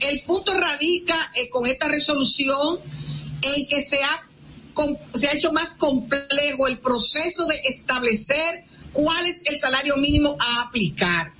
[0.00, 2.80] el punto radica eh, con esta resolución
[3.42, 4.28] en que se ha,
[5.14, 10.62] se ha hecho más complejo el proceso de establecer cuál es el salario mínimo a
[10.62, 11.32] aplicar.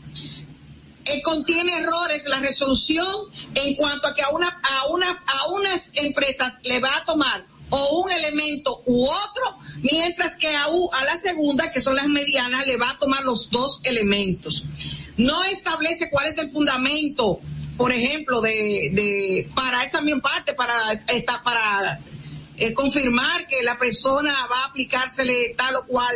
[1.05, 3.07] Eh, contiene errores la resolución
[3.55, 7.47] en cuanto a que a una a una a unas empresas le va a tomar
[7.71, 12.09] o un elemento u otro, mientras que a, u- a la segunda, que son las
[12.09, 14.65] medianas, le va a tomar los dos elementos.
[15.17, 17.41] No establece cuál es el fundamento,
[17.77, 20.75] por ejemplo, de, de para esa misma parte, para
[21.09, 22.01] esta, para
[22.61, 26.15] eh, confirmar que la persona va a aplicársele tal o cual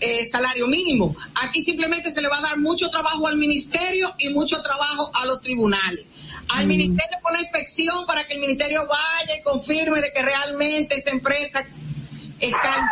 [0.00, 1.14] eh, salario mínimo.
[1.34, 5.26] Aquí simplemente se le va a dar mucho trabajo al ministerio y mucho trabajo a
[5.26, 6.06] los tribunales.
[6.48, 10.94] Al ministerio con la inspección para que el ministerio vaya y confirme de que realmente
[10.96, 12.90] esa empresa califica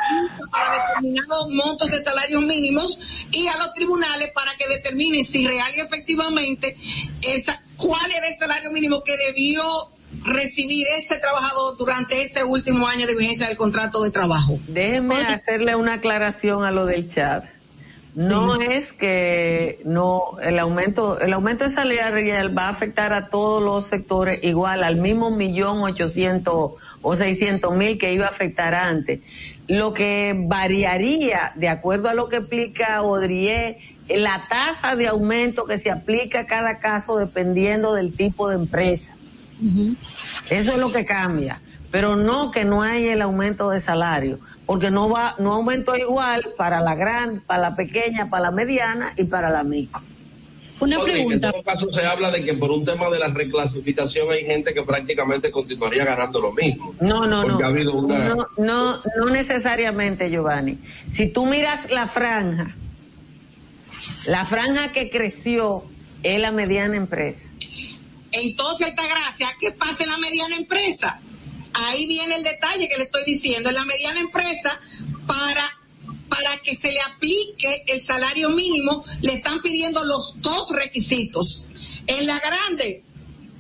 [0.51, 2.99] para determinados montos de salarios mínimos
[3.31, 6.77] y a los tribunales para que determinen si real y efectivamente
[7.23, 9.94] esa, cuál era el salario mínimo que debió
[10.25, 14.59] recibir ese trabajador durante ese último año de vigencia del contrato de trabajo.
[14.69, 17.45] Déjeme hacerle una aclaración a lo del chat.
[18.15, 23.61] No es que no el aumento el aumento de salarial va a afectar a todos
[23.61, 29.21] los sectores igual al mismo millón ochocientos o seiscientos mil que iba a afectar antes.
[29.67, 33.79] Lo que variaría de acuerdo a lo que explica Odrié
[34.09, 39.17] la tasa de aumento que se aplica a cada caso dependiendo del tipo de empresa.
[40.51, 41.61] Eso es lo que cambia.
[41.91, 46.53] Pero no que no hay el aumento de salario, porque no va, no aumentó igual
[46.57, 50.03] para la gran, para la pequeña, para la mediana y para la micro.
[50.81, 51.35] Una pregunta.
[51.35, 54.75] En todo caso se habla de que por un tema de la reclasificación hay gente
[54.75, 56.95] que prácticamente continuaría ganando lo mismo.
[57.01, 57.49] No, no, no.
[57.49, 58.19] Porque ha habido una...
[58.25, 60.79] No, no, no necesariamente, Giovanni.
[61.11, 62.75] Si tú miras la franja,
[64.27, 65.85] la franja que creció
[66.23, 67.51] es la mediana empresa.
[68.35, 71.21] Entonces, Altagracia, ¿qué pasa en la mediana empresa?
[71.73, 73.69] Ahí viene el detalle que le estoy diciendo.
[73.69, 74.81] En la mediana empresa,
[75.25, 75.79] para,
[76.29, 81.69] para que se le aplique el salario mínimo, le están pidiendo los dos requisitos.
[82.09, 83.05] En la grande,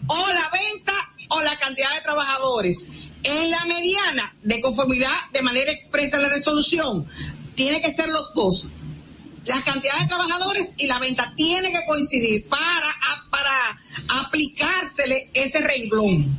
[0.08, 0.92] o la venta
[1.28, 2.88] o la cantidad de trabajadores.
[3.22, 7.06] En la mediana, de conformidad de manera expresa la resolución,
[7.54, 8.66] tiene que ser los dos.
[9.46, 12.94] La cantidad de trabajadores y la venta tiene que coincidir para,
[13.30, 13.80] para
[14.20, 16.38] aplicársele ese renglón.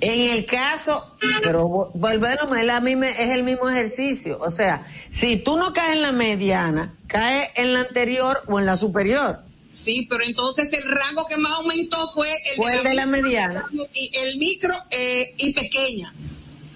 [0.00, 4.38] En el caso, pero vo- volvemos, es, la el mismo ejercicio.
[4.40, 8.66] O sea, si tú no caes en la mediana, caes en la anterior o en
[8.66, 9.40] la superior.
[9.70, 13.64] Sí, pero entonces el rango que más aumentó fue el, Fue el de la mediana.
[13.94, 16.12] y el micro eh, y pequeña.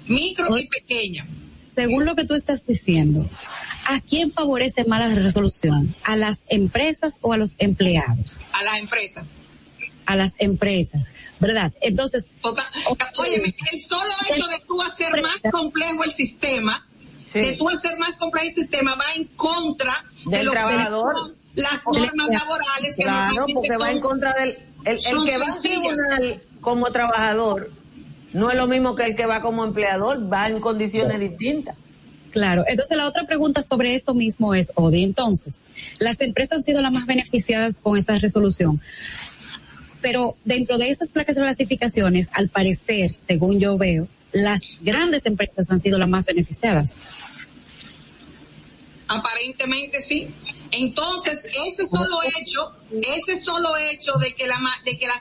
[0.07, 1.27] Micro y pequeña.
[1.75, 3.29] Según lo que tú estás diciendo,
[3.87, 5.95] ¿a quién favorece más la resolución?
[6.05, 8.41] ¿A las empresas o a los empleados?
[8.53, 9.25] A las empresas.
[10.07, 11.03] A las empresas,
[11.39, 11.73] ¿verdad?
[11.81, 12.27] Entonces,
[13.19, 16.87] Oye, el solo hecho de tú hacer más complejo el sistema,
[17.33, 21.15] de tú hacer más complejo el sistema, va en contra de Del que trabajador.
[21.17, 24.59] son las normas laborales que Claro, porque va en contra del.
[24.85, 27.71] El, el que va al tribunal como trabajador
[28.33, 31.76] no es lo mismo que el que va como empleador, va en condiciones distintas.
[32.31, 35.55] Claro, entonces la otra pregunta sobre eso mismo es, Odi, entonces,
[35.99, 38.81] las empresas han sido las más beneficiadas con esta resolución,
[40.00, 45.70] pero dentro de esas placas de clasificaciones, al parecer, según yo veo, las grandes empresas
[45.70, 46.99] han sido las más beneficiadas.
[49.11, 50.29] Aparentemente sí.
[50.71, 54.61] Entonces, ese solo hecho, ese solo hecho de que las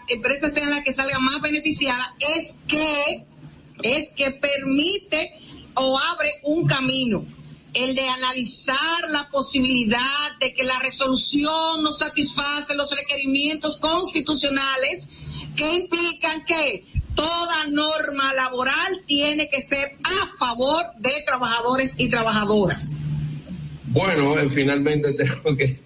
[0.08, 3.26] empresas sean las que salgan más beneficiadas es que
[3.82, 5.32] es que permite
[5.74, 7.26] o abre un camino
[7.74, 15.09] el de analizar la posibilidad de que la resolución no satisface los requerimientos constitucionales
[15.56, 16.85] que implican que
[17.16, 22.93] toda norma laboral tiene que ser a favor de trabajadores y trabajadoras.
[23.90, 25.80] Bueno, eh, finalmente tengo que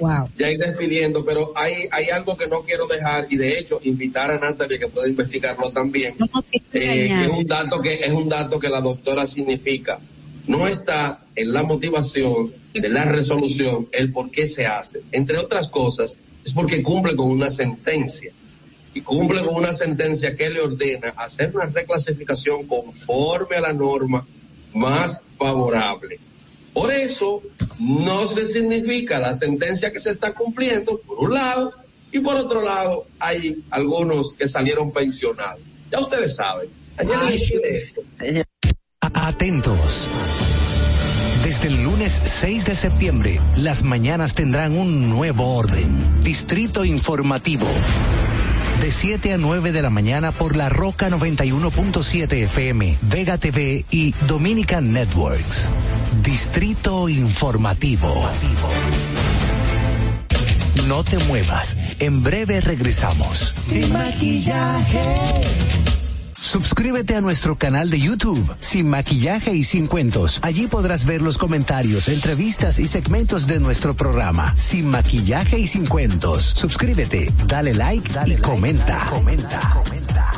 [0.00, 0.28] Wow.
[0.38, 4.30] ya ir despidiendo, pero hay, hay algo que no quiero dejar y de hecho invitar
[4.30, 6.14] a Natalia que pueda investigarlo también.
[6.72, 9.98] eh, que es un dato que es un dato que la doctora significa.
[10.46, 15.02] No está en la motivación de la resolución el por qué se hace.
[15.10, 18.32] Entre otras cosas, es porque cumple con una sentencia.
[18.94, 24.24] Y cumple con una sentencia que le ordena hacer una reclasificación conforme a la norma
[24.74, 26.20] más favorable.
[26.72, 27.42] Por eso
[27.78, 31.72] no se significa la sentencia que se está cumpliendo, por un lado,
[32.10, 35.60] y por otro lado hay algunos que salieron pensionados.
[35.90, 36.68] Ya ustedes saben.
[36.96, 37.16] Ayer
[38.18, 38.42] Ay,
[39.00, 40.08] Atentos.
[41.44, 46.20] Desde el lunes 6 de septiembre, las mañanas tendrán un nuevo orden.
[46.20, 47.66] Distrito Informativo.
[48.82, 54.12] De 7 a 9 de la mañana por la Roca 91.7 FM, Vega TV y
[54.26, 55.70] Dominican Networks.
[56.22, 58.12] Distrito Informativo.
[60.86, 61.76] No te muevas.
[61.98, 63.38] En breve regresamos.
[63.38, 65.00] Sin maquillaje.
[66.40, 70.38] Suscríbete a nuestro canal de YouTube, Sin Maquillaje y Sin Cuentos.
[70.42, 75.86] Allí podrás ver los comentarios, entrevistas y segmentos de nuestro programa, Sin Maquillaje y Sin
[75.86, 76.44] Cuentos.
[76.44, 79.04] Suscríbete, dale like y comenta.
[79.10, 80.37] comenta.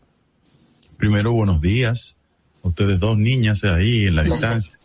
[0.97, 2.16] Primero, buenos días.
[2.67, 4.77] Ustedes dos niñas ahí en la distancia.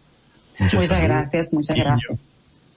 [0.60, 1.03] Mucha Muchas salud.
[1.03, 1.85] gracias, muchas Niño.
[1.90, 2.19] gracias.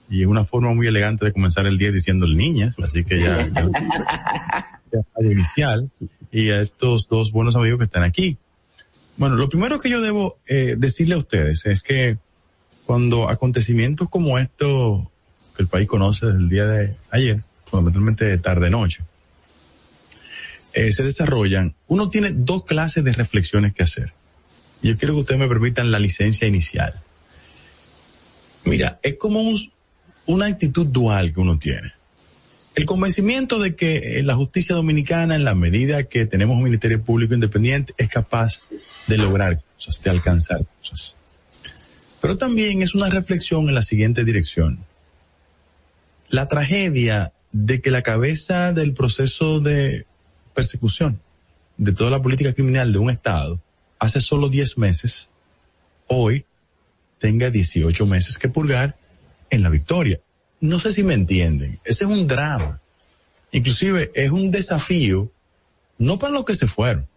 [0.09, 3.37] Y es una forma muy elegante de comenzar el día diciendo niñas, así que ya,
[4.91, 5.89] ya, inicial.
[6.31, 8.37] Y a estos dos buenos amigos que están aquí.
[9.17, 12.17] Bueno, lo primero que yo debo eh, decirle a ustedes es que
[12.85, 15.11] cuando acontecimientos como esto
[15.55, 19.03] que el país conoce desde el día de ayer, fundamentalmente tarde-noche,
[20.73, 24.13] eh, se desarrollan, uno tiene dos clases de reflexiones que hacer.
[24.81, 26.93] Yo quiero que ustedes me permitan la licencia inicial.
[28.65, 29.71] Mira, es como un-
[30.25, 31.93] una actitud dual que uno tiene.
[32.75, 37.01] El convencimiento de que eh, la justicia dominicana, en la medida que tenemos un ministerio
[37.01, 38.67] público independiente, es capaz
[39.07, 41.15] de lograr cosas, de alcanzar cosas.
[42.21, 44.79] Pero también es una reflexión en la siguiente dirección.
[46.29, 50.05] La tragedia de que la cabeza del proceso de
[50.53, 51.21] persecución
[51.77, 53.61] de toda la política criminal de un Estado
[53.99, 55.29] hace solo 10 meses,
[56.07, 56.45] hoy
[57.17, 58.97] tenga 18 meses que purgar
[59.49, 60.19] en la victoria.
[60.59, 61.79] No sé si me entienden.
[61.83, 62.81] Ese es un drama.
[63.51, 65.31] Inclusive es un desafío,
[65.97, 67.07] no para los que se fueron,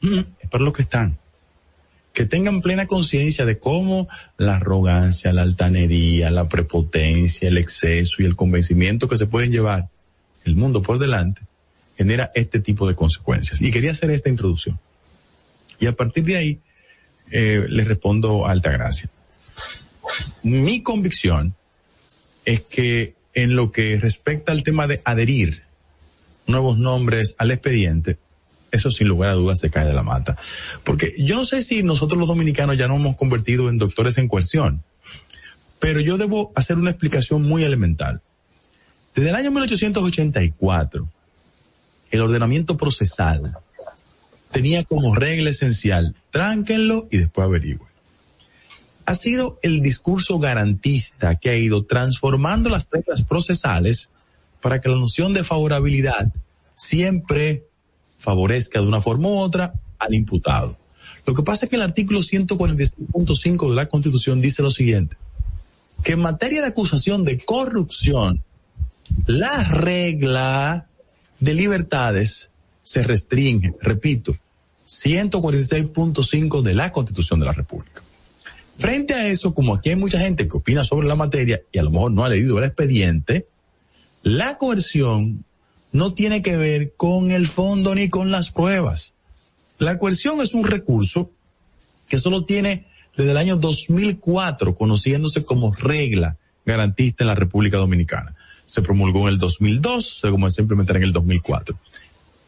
[0.00, 1.18] mm, es para los que están.
[2.12, 8.26] Que tengan plena conciencia de cómo la arrogancia, la altanería, la prepotencia, el exceso y
[8.26, 9.88] el convencimiento que se pueden llevar
[10.44, 11.42] el mundo por delante
[11.96, 13.60] genera este tipo de consecuencias.
[13.60, 14.78] Y quería hacer esta introducción.
[15.78, 16.60] Y a partir de ahí,
[17.30, 19.10] eh, le respondo a Altagracia.
[20.42, 21.54] Mi convicción
[22.44, 25.62] es que en lo que respecta al tema de adherir
[26.46, 28.18] nuevos nombres al expediente,
[28.70, 30.36] eso sin lugar a dudas se cae de la mata.
[30.84, 34.28] Porque yo no sé si nosotros los dominicanos ya nos hemos convertido en doctores en
[34.28, 34.82] coerción,
[35.78, 38.22] pero yo debo hacer una explicación muy elemental.
[39.14, 41.08] Desde el año 1884,
[42.10, 43.58] el ordenamiento procesal
[44.50, 47.88] tenía como regla esencial, tránquenlo y después averigüen.
[49.06, 54.10] Ha sido el discurso garantista que ha ido transformando las reglas procesales
[54.60, 56.32] para que la noción de favorabilidad
[56.74, 57.64] siempre
[58.18, 60.76] favorezca de una forma u otra al imputado.
[61.24, 65.16] Lo que pasa es que el artículo 146.5 de la Constitución dice lo siguiente,
[66.02, 68.42] que en materia de acusación de corrupción,
[69.26, 70.86] la regla
[71.40, 72.50] de libertades
[72.88, 74.34] se restringe, repito,
[74.86, 78.00] 146.5 de la Constitución de la República.
[78.78, 81.82] Frente a eso, como aquí hay mucha gente que opina sobre la materia y a
[81.82, 83.46] lo mejor no ha leído el expediente,
[84.22, 85.44] la coerción
[85.92, 89.12] no tiene que ver con el fondo ni con las pruebas.
[89.78, 91.30] La coerción es un recurso
[92.08, 92.86] que solo tiene
[93.18, 98.34] desde el año 2004 conociéndose como regla garantista en la República Dominicana.
[98.64, 101.78] Se promulgó en el 2002, se comenzó a implementar en el 2004.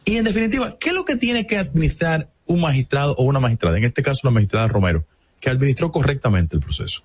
[0.05, 3.77] Y en definitiva, ¿qué es lo que tiene que administrar un magistrado o una magistrada?
[3.77, 5.05] En este caso, la magistrada Romero,
[5.39, 7.03] que administró correctamente el proceso.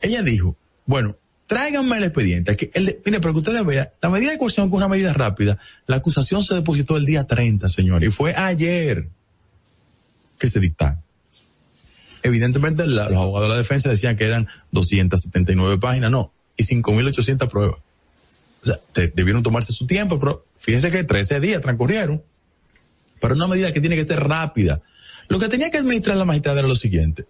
[0.00, 0.56] Ella dijo,
[0.86, 1.16] bueno,
[1.46, 2.54] tráiganme el expediente.
[2.54, 5.58] De- mire, para que ustedes vean, la medida de coerción que es una medida rápida,
[5.86, 9.08] la acusación se depositó el día 30, señor, y fue ayer
[10.38, 11.00] que se dictaron.
[12.24, 17.80] Evidentemente, los abogados de la defensa decían que eran 279 páginas, no, y 5.800 pruebas.
[18.62, 22.22] O sea, te- debieron tomarse su tiempo, pero fíjense que 13 días transcurrieron.
[23.20, 24.82] Pero una medida que tiene que ser rápida.
[25.28, 27.26] Lo que tenía que administrar la magistrada era lo siguiente.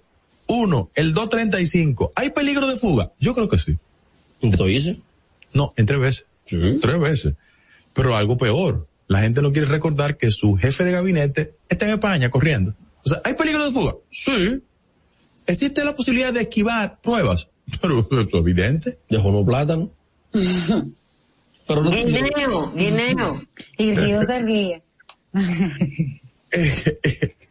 [0.46, 2.12] Uno, el 235.
[2.16, 3.12] ¿Hay peligro de fuga?
[3.20, 3.78] Yo creo que sí.
[4.42, 5.00] ¿Lo hice?
[5.52, 6.26] No, en tres veces.
[6.46, 7.34] Tres veces.
[7.94, 8.88] Pero algo peor.
[9.08, 12.74] La gente no quiere recordar que su jefe de gabinete está en España corriendo.
[13.04, 13.94] O sea, ¿hay peligro de fuga?
[14.10, 14.62] Sí.
[15.46, 17.48] ¿Existe la posibilidad de esquivar pruebas?
[17.80, 18.98] Pero eso es evidente.
[19.10, 19.90] Dejó unos plátanos.
[21.66, 23.42] Pero no Guineo, guineo.
[23.78, 24.82] Y Guido se ríe.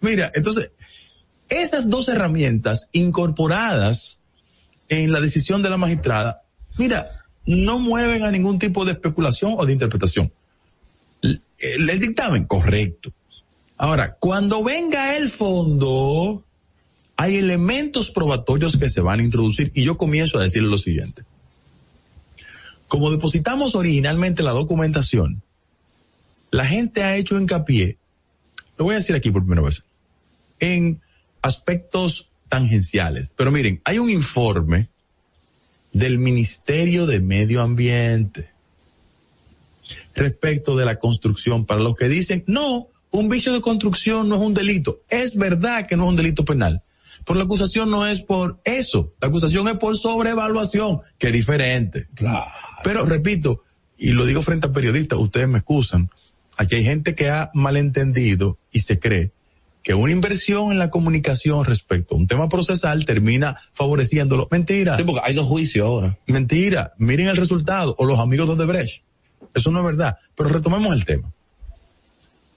[0.02, 0.72] Mira, entonces,
[1.50, 4.20] esas dos herramientas incorporadas
[4.90, 6.44] en la decisión de la magistrada,
[6.78, 7.12] mira,
[7.46, 10.32] no mueven a ningún tipo de especulación o de interpretación.
[11.22, 13.12] El, el- el dictamen, correcto.
[13.78, 16.44] Ahora, cuando venga el fondo,
[17.18, 21.24] hay elementos probatorios que se van a introducir y yo comienzo a decirle lo siguiente.
[22.92, 25.42] Como depositamos originalmente la documentación,
[26.52, 27.98] la gente ha hecho hincapié
[28.82, 29.84] lo voy a decir aquí por primera vez,
[30.60, 31.02] en
[31.44, 33.32] aspectos tangenciales.
[33.36, 34.90] Pero miren, hay un informe
[35.94, 38.50] del Ministerio de Medio Ambiente
[40.16, 44.42] respecto de la construcción para los que dicen, no, un vicio de construcción no es
[44.42, 45.02] un delito.
[45.12, 46.82] Es verdad que no es un delito penal.
[47.26, 49.14] Pero la acusación no es por eso.
[49.22, 52.08] La acusación es por sobrevaluación, que es diferente.
[52.84, 53.64] Pero repito,
[53.98, 56.10] y lo digo frente a periodistas, ustedes me excusan,
[56.58, 59.32] aquí hay gente que ha malentendido y se cree
[59.84, 64.48] que una inversión en la comunicación respecto a un tema procesal termina favoreciéndolo.
[64.52, 64.98] Mentira.
[64.98, 66.18] Sí, porque hay dos juicios ahora.
[66.28, 66.94] Mentira.
[66.98, 67.96] Miren el resultado.
[67.98, 69.04] O los amigos de Odebrecht.
[69.54, 70.18] Eso no es verdad.
[70.36, 71.32] Pero retomemos el tema.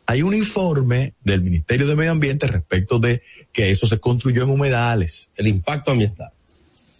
[0.06, 4.50] Hay un informe del Ministerio de Medio Ambiente respecto de que eso se construyó en
[4.50, 5.30] humedales.
[5.36, 6.30] El impacto ambiental.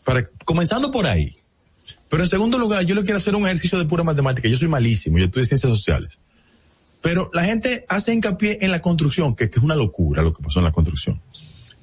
[0.06, 1.36] Para, comenzando por ahí.
[2.08, 4.48] Pero en segundo lugar, yo le quiero hacer un ejercicio de pura matemática.
[4.48, 6.18] Yo soy malísimo, yo estudié ciencias sociales.
[7.02, 10.42] Pero la gente hace hincapié en la construcción, que, que es una locura lo que
[10.42, 11.20] pasó en la construcción.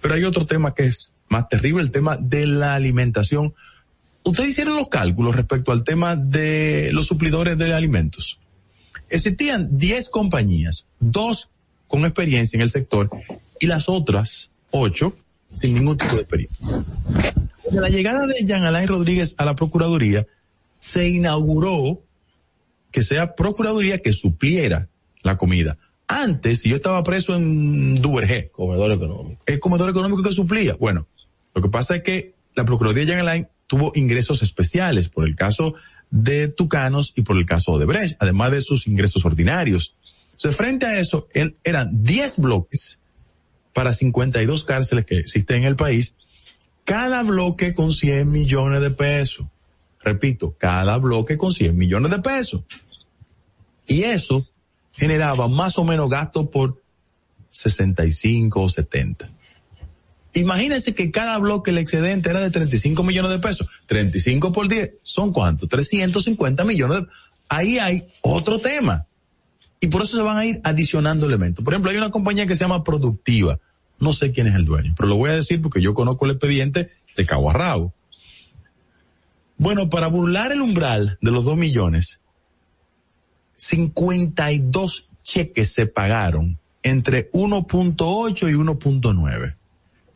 [0.01, 3.53] Pero hay otro tema que es más terrible, el tema de la alimentación.
[4.23, 8.39] Ustedes hicieron los cálculos respecto al tema de los suplidores de alimentos.
[9.11, 11.49] Existían 10 compañías, dos
[11.87, 13.09] con experiencia en el sector
[13.59, 15.13] y las otras 8
[15.53, 16.65] sin ningún tipo de experiencia.
[17.65, 20.25] Desde la llegada de Jean Alain Rodríguez a la Procuraduría,
[20.79, 22.01] se inauguró
[22.89, 24.87] que sea Procuraduría que supliera
[25.23, 25.77] la comida.
[26.07, 28.49] Antes, si yo estaba preso en Duvergé.
[28.51, 29.41] Comedor económico.
[29.45, 30.75] El comedor económico que suplía.
[30.75, 31.07] Bueno,
[31.53, 35.35] lo que pasa es que la Procuraduría de Jean Alain tuvo ingresos especiales por el
[35.35, 35.75] caso
[36.11, 39.95] de Tucanos y por el caso de Brecht, además de sus ingresos ordinarios.
[40.33, 42.99] Entonces, frente a eso, él, eran 10 bloques
[43.73, 46.13] para 52 cárceles que existen en el país,
[46.83, 49.47] cada bloque con 100 millones de pesos.
[50.03, 52.63] Repito, cada bloque con 100 millones de pesos.
[53.87, 54.47] Y eso
[54.93, 56.81] generaba más o menos gasto por
[57.49, 59.30] 65 o 70.
[60.33, 63.67] Imagínense que cada bloque el excedente era de 35 millones de pesos.
[63.87, 65.67] 35 por 10, ¿son cuánto?
[65.67, 67.07] 350 millones de
[67.49, 69.07] Ahí hay otro tema.
[69.81, 71.65] Y por eso se van a ir adicionando elementos.
[71.65, 73.59] Por ejemplo, hay una compañía que se llama Productiva.
[73.99, 76.31] No sé quién es el dueño, pero lo voy a decir porque yo conozco el
[76.31, 77.93] expediente de rabo.
[79.57, 82.21] Bueno, para burlar el umbral de los 2 millones,
[83.57, 89.55] 52 cheques se pagaron entre 1.8 y 1.9.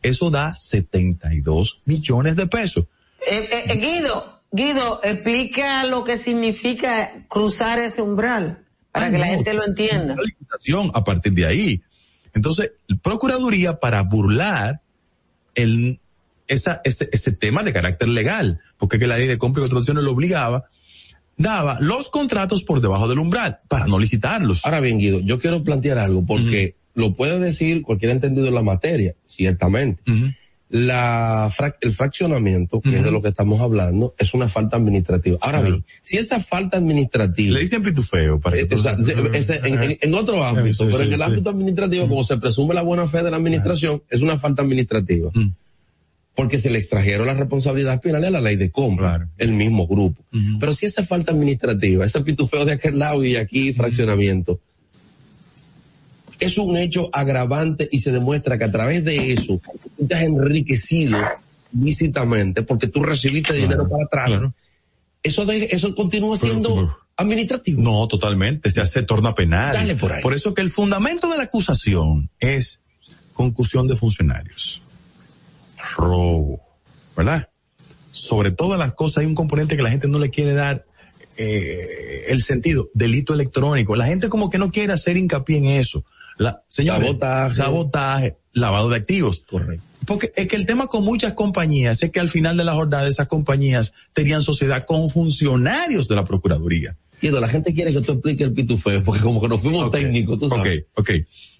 [0.06, 2.84] Eso da 72 millones de pesos.
[3.28, 9.26] Eh, eh, eh, Guido, Guido, explica lo que significa cruzar ese umbral para que la
[9.26, 10.14] gente lo entienda.
[10.14, 11.82] una licitación a partir de ahí.
[12.34, 14.80] Entonces, la Procuraduría para burlar
[15.54, 15.98] el,
[16.46, 20.04] esa, ese, ese tema de carácter legal, porque que la ley de compra y contrataciones
[20.04, 20.66] lo obligaba,
[21.36, 24.64] daba los contratos por debajo del umbral para no licitarlos.
[24.64, 28.62] Ahora bien, Guido, yo quiero plantear algo porque lo puede decir cualquier entendido en la
[28.62, 30.02] materia, ciertamente.
[30.68, 35.38] La frac- el fraccionamiento, que es de lo que estamos hablando, es una falta administrativa.
[35.40, 37.54] Ahora bien, si esa falta administrativa...
[37.54, 39.60] Le dicen pitufeo para que Eh, o sea, tú- se-
[40.02, 41.24] en, otro ámbito, Sí, pero sí, en el sí.
[41.24, 45.30] ámbito administrativo, como se presume la buena fe de la administración, es una falta administrativa.
[46.34, 50.20] Porque se le extrajeron las responsabilidades penales a la ley de compra, el mismo grupo.
[50.58, 54.58] Pero si esa falta administrativa, ese pitufeo de aquel lado y aquí fraccionamiento,
[56.40, 59.60] es un hecho agravante y se demuestra que a través de eso
[59.96, 61.18] tú te has enriquecido
[61.78, 64.42] lícitamente porque tú recibiste dinero para atrás.
[65.22, 67.82] Eso, de- eso continúa siendo administrativo.
[67.82, 69.74] No, totalmente, se hace torna penal.
[69.74, 70.22] Dale por ahí.
[70.34, 72.80] eso que el fundamento de la acusación es
[73.32, 74.82] concusión de funcionarios.
[75.96, 76.60] Robo,
[77.16, 77.48] ¿verdad?
[78.10, 80.84] Sobre todas las cosas hay un componente que la gente no le quiere dar
[81.36, 83.94] eh, el sentido, delito electrónico.
[83.94, 86.04] La gente como que no quiere hacer hincapié en eso.
[86.38, 87.54] La, señores, Sabotaje.
[87.54, 89.42] sabotaje, lavado de activos.
[89.48, 89.82] Correcto.
[90.06, 93.08] Porque es que el tema con muchas compañías es que al final de la jornada
[93.08, 96.96] esas compañías tenían sociedad con funcionarios de la Procuraduría.
[97.20, 100.38] Guido, la gente quiere que tú expliques el pitufeo porque como que nos fuimos técnicos,
[100.38, 100.84] tú sabes.
[100.94, 101.10] Ok, ok.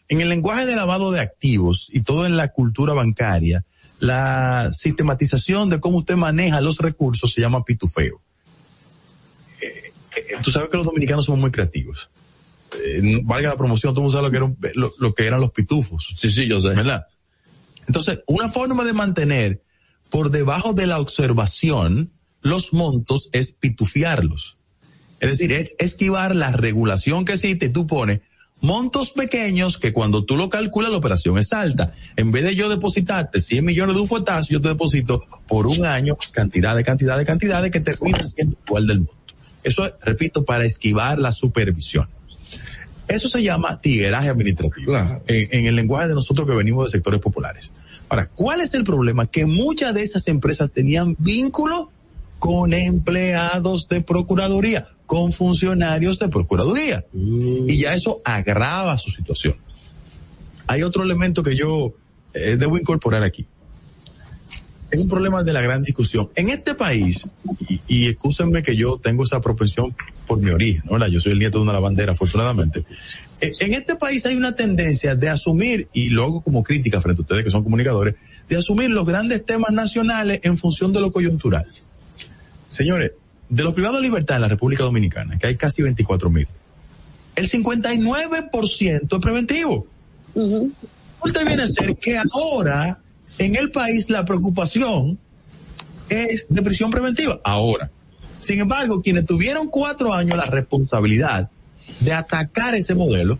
[0.08, 3.64] En el lenguaje de lavado de activos y todo en la cultura bancaria,
[3.98, 8.20] la sistematización de cómo usted maneja los recursos se llama pitufeo.
[9.60, 12.10] Eh, eh, tú sabes que los dominicanos somos muy creativos.
[12.84, 15.40] Eh, no- valga la promoción, tú sabes lo que, era un- lo, lo que eran
[15.40, 16.12] los pitufos.
[16.14, 16.68] Sí, sí, yo sé.
[16.68, 17.06] ¿Verdad?
[17.86, 19.62] Entonces, una forma de mantener
[20.10, 22.12] por debajo de la observación
[22.42, 24.56] los montos es pitufiarlos.
[25.20, 28.20] Es decir, es esquivar la regulación que existe y tú pones
[28.60, 31.92] montos pequeños que cuando tú lo calculas la operación es alta.
[32.16, 35.84] En vez de yo depositarte 100 millones de un fuetazo, yo te deposito por un
[35.86, 39.14] año cantidad de cantidad de cantidad de que termina siendo igual del monto.
[39.62, 42.08] Eso es, repito, para esquivar la supervisión.
[43.08, 44.96] Eso se llama tigueraje administrativo.
[45.26, 47.72] En, en el lenguaje de nosotros que venimos de sectores populares.
[48.08, 49.26] Ahora, ¿cuál es el problema?
[49.26, 51.90] Que muchas de esas empresas tenían vínculo
[52.38, 57.04] con empleados de Procuraduría, con funcionarios de Procuraduría.
[57.12, 59.56] Y ya eso agrava su situación.
[60.66, 61.94] Hay otro elemento que yo
[62.34, 63.46] eh, debo incorporar aquí.
[64.90, 66.30] Es un problema de la gran discusión.
[66.36, 67.26] En este país,
[67.68, 69.94] y, y excúsenme que yo tengo esa propensión
[70.26, 70.92] por mi origen, ¿no?
[70.92, 71.08] ¿verdad?
[71.08, 72.84] Yo soy el nieto de una lavandera, afortunadamente.
[73.40, 77.22] Eh, En este país hay una tendencia de asumir, y luego como crítica frente a
[77.22, 78.14] ustedes que son comunicadores,
[78.48, 81.66] de asumir los grandes temas nacionales en función de lo coyuntural.
[82.68, 83.12] Señores,
[83.48, 86.46] de los privados de libertad en la República Dominicana, que hay casi 24 mil,
[87.34, 89.86] el 59% es preventivo.
[90.34, 93.00] Usted viene a ser que ahora
[93.38, 95.18] en el país la preocupación
[96.08, 97.40] es de prisión preventiva.
[97.44, 97.90] Ahora.
[98.38, 101.50] Sin embargo, quienes tuvieron cuatro años la responsabilidad
[102.00, 103.38] de atacar ese modelo,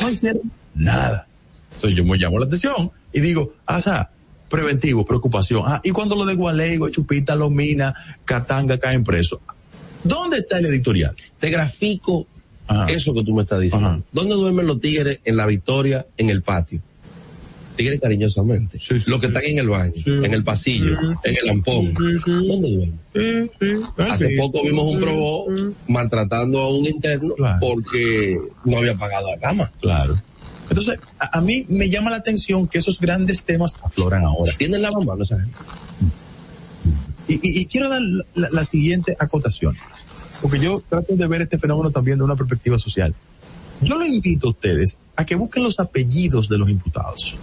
[0.00, 1.26] no hicieron nada.
[1.74, 4.10] Entonces yo me llamo la atención y digo, ah, sea,
[4.48, 5.62] preventivo, preocupación.
[5.66, 9.40] Ah, y cuando lo de Gualego, Chupita, Lomina, Catanga caen presos.
[10.02, 11.14] ¿Dónde está el editorial?
[11.38, 12.26] Te grafico
[12.88, 14.02] eso que tú me estás diciendo.
[14.12, 16.80] ¿Dónde duermen los tigres en la victoria, en el patio?
[17.76, 18.78] Tigres cariñosamente.
[19.06, 21.92] Los que están en el baño, en el pasillo, en el ampón.
[21.94, 22.68] ¿Dónde
[23.14, 23.50] duermen?
[23.96, 24.36] Hace sí.
[24.36, 25.46] poco vimos un probó
[25.88, 29.72] maltratando a un interno porque no había pagado la cama.
[29.80, 30.20] Claro.
[30.68, 34.52] Entonces, a, a mí me llama la atención que esos grandes temas afloran ahora.
[34.56, 35.56] ¿Tienen la mamá esa gente?
[37.28, 38.00] Y, y- y quiero dar
[38.34, 39.76] la, la siguiente acotación,
[40.42, 43.14] porque yo trato de ver este fenómeno también de una perspectiva social.
[43.80, 47.36] Yo lo invito a ustedes a que busquen los apellidos de los imputados.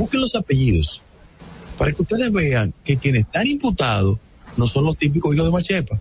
[0.00, 1.02] Busquen los apellidos
[1.76, 4.18] para que ustedes vean que quienes están imputados
[4.56, 6.00] no son los típicos hijos de Machepa.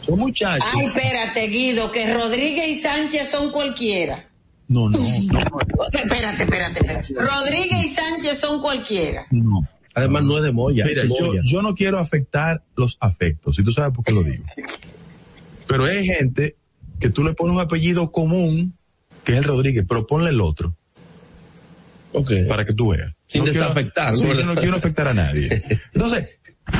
[0.00, 0.66] Son muchachos.
[0.72, 4.26] Ay, espérate, Guido, que Rodríguez y Sánchez son cualquiera.
[4.68, 7.14] No, no, Espérate, espérate, espérate.
[7.14, 9.26] Rodríguez y Sánchez son cualquiera.
[9.30, 9.68] no.
[9.94, 10.86] Además no es de Moya.
[10.86, 11.42] Mira, de yo, Moya.
[11.44, 14.44] yo no quiero afectar los afectos, y tú sabes por qué lo digo.
[15.66, 16.56] Pero hay gente
[16.98, 18.78] que tú le pones un apellido común,
[19.24, 20.74] que es el Rodríguez, pero ponle el otro.
[22.48, 23.12] Para que tú veas.
[23.26, 24.34] Sin quiero- desafectar, Sí, ¿no?
[24.34, 25.62] yo no quiero afectar a nadie.
[25.94, 26.28] Entonces,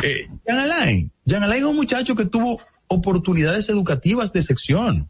[0.03, 1.11] eh, Jan Alain.
[1.27, 5.09] Jan Alain es un muchacho que tuvo oportunidades educativas de sección.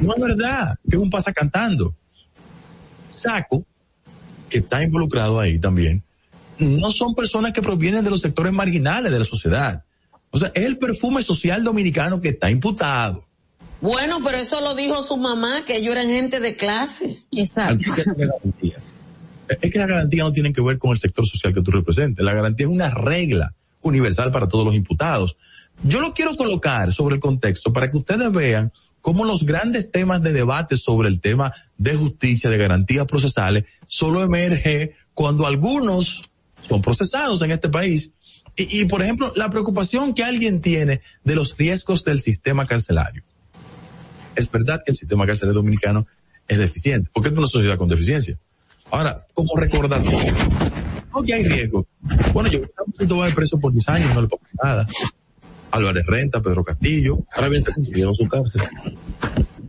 [0.00, 1.94] No es verdad que es un pasa cantando.
[3.08, 3.64] Saco,
[4.48, 6.02] que está involucrado ahí también,
[6.58, 9.84] no son personas que provienen de los sectores marginales de la sociedad.
[10.30, 13.24] O sea, es el perfume social dominicano que está imputado.
[13.80, 17.18] Bueno, pero eso lo dijo su mamá, que ellos eran gente de clase.
[17.32, 17.84] Exacto.
[19.48, 22.24] Es que la garantía no tiene que ver con el sector social que tú representes.
[22.24, 25.36] La garantía es una regla universal para todos los imputados.
[25.82, 30.22] Yo lo quiero colocar sobre el contexto para que ustedes vean cómo los grandes temas
[30.22, 36.30] de debate sobre el tema de justicia, de garantías procesales, solo emerge cuando algunos
[36.62, 38.12] son procesados en este país.
[38.56, 43.22] Y, por ejemplo, la preocupación que alguien tiene de los riesgos del sistema carcelario.
[44.36, 46.06] Es verdad que el sistema carcelario dominicano
[46.46, 48.38] es deficiente, porque es una sociedad con deficiencia.
[48.90, 51.86] Ahora, como recordar, no que hay riesgo.
[52.32, 52.60] Bueno, yo
[52.98, 54.88] estaba va de preso por 10 años, no le pasa nada.
[55.70, 57.18] Álvarez Renta, Pedro Castillo.
[57.34, 58.62] Ahora bien se construyeron su cárcel.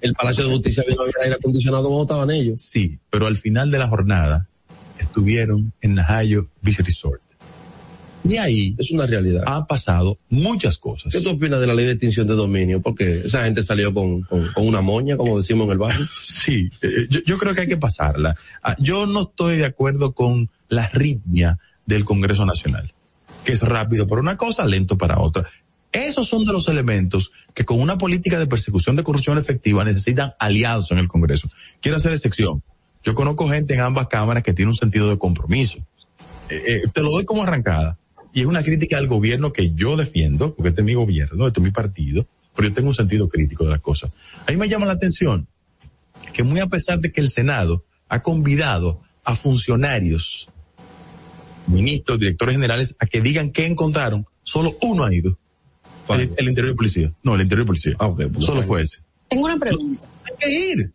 [0.02, 2.62] El Palacio de Justicia vino a ver aire acondicionado como estaban ellos.
[2.62, 4.48] Sí, pero al final de la jornada
[5.00, 7.22] estuvieron en Najayo Beach Resort.
[8.28, 9.44] Y ahí es una realidad.
[9.46, 11.14] Han pasado muchas cosas.
[11.14, 12.82] ¿Qué tú opinas de la ley de extinción de dominio?
[12.82, 16.08] Porque esa gente salió con, con, con una moña, como decimos en el barrio.
[16.16, 18.36] Sí, eh, yo, yo creo que hay que pasarla.
[18.64, 22.94] Ah, Yo no estoy de acuerdo con la ritmia del Congreso Nacional,
[23.44, 25.48] que es rápido para una cosa, lento para otra.
[25.92, 30.34] Esos son de los elementos que con una política de persecución de corrupción efectiva necesitan
[30.40, 31.50] aliados en el Congreso.
[31.80, 32.64] Quiero hacer excepción.
[33.04, 35.78] Yo conozco gente en ambas cámaras que tiene un sentido de compromiso.
[36.50, 37.98] Eh, eh, te lo doy como arrancada.
[38.36, 41.62] Y es una crítica al gobierno que yo defiendo, porque este es mi gobierno, este
[41.62, 44.12] es mi partido, pero yo tengo un sentido crítico de las cosas.
[44.46, 45.48] A mí me llama la atención
[46.34, 50.50] que muy a pesar de que el Senado ha convidado a funcionarios,
[51.68, 55.40] ministros, directores generales, a que digan qué encontraron, solo uno ha ido.
[56.10, 57.12] El, el interior de policía.
[57.24, 57.96] No, el interior de policía.
[58.40, 59.00] solo fue ese.
[59.30, 60.02] Tengo una pregunta.
[60.26, 60.92] Hay que ir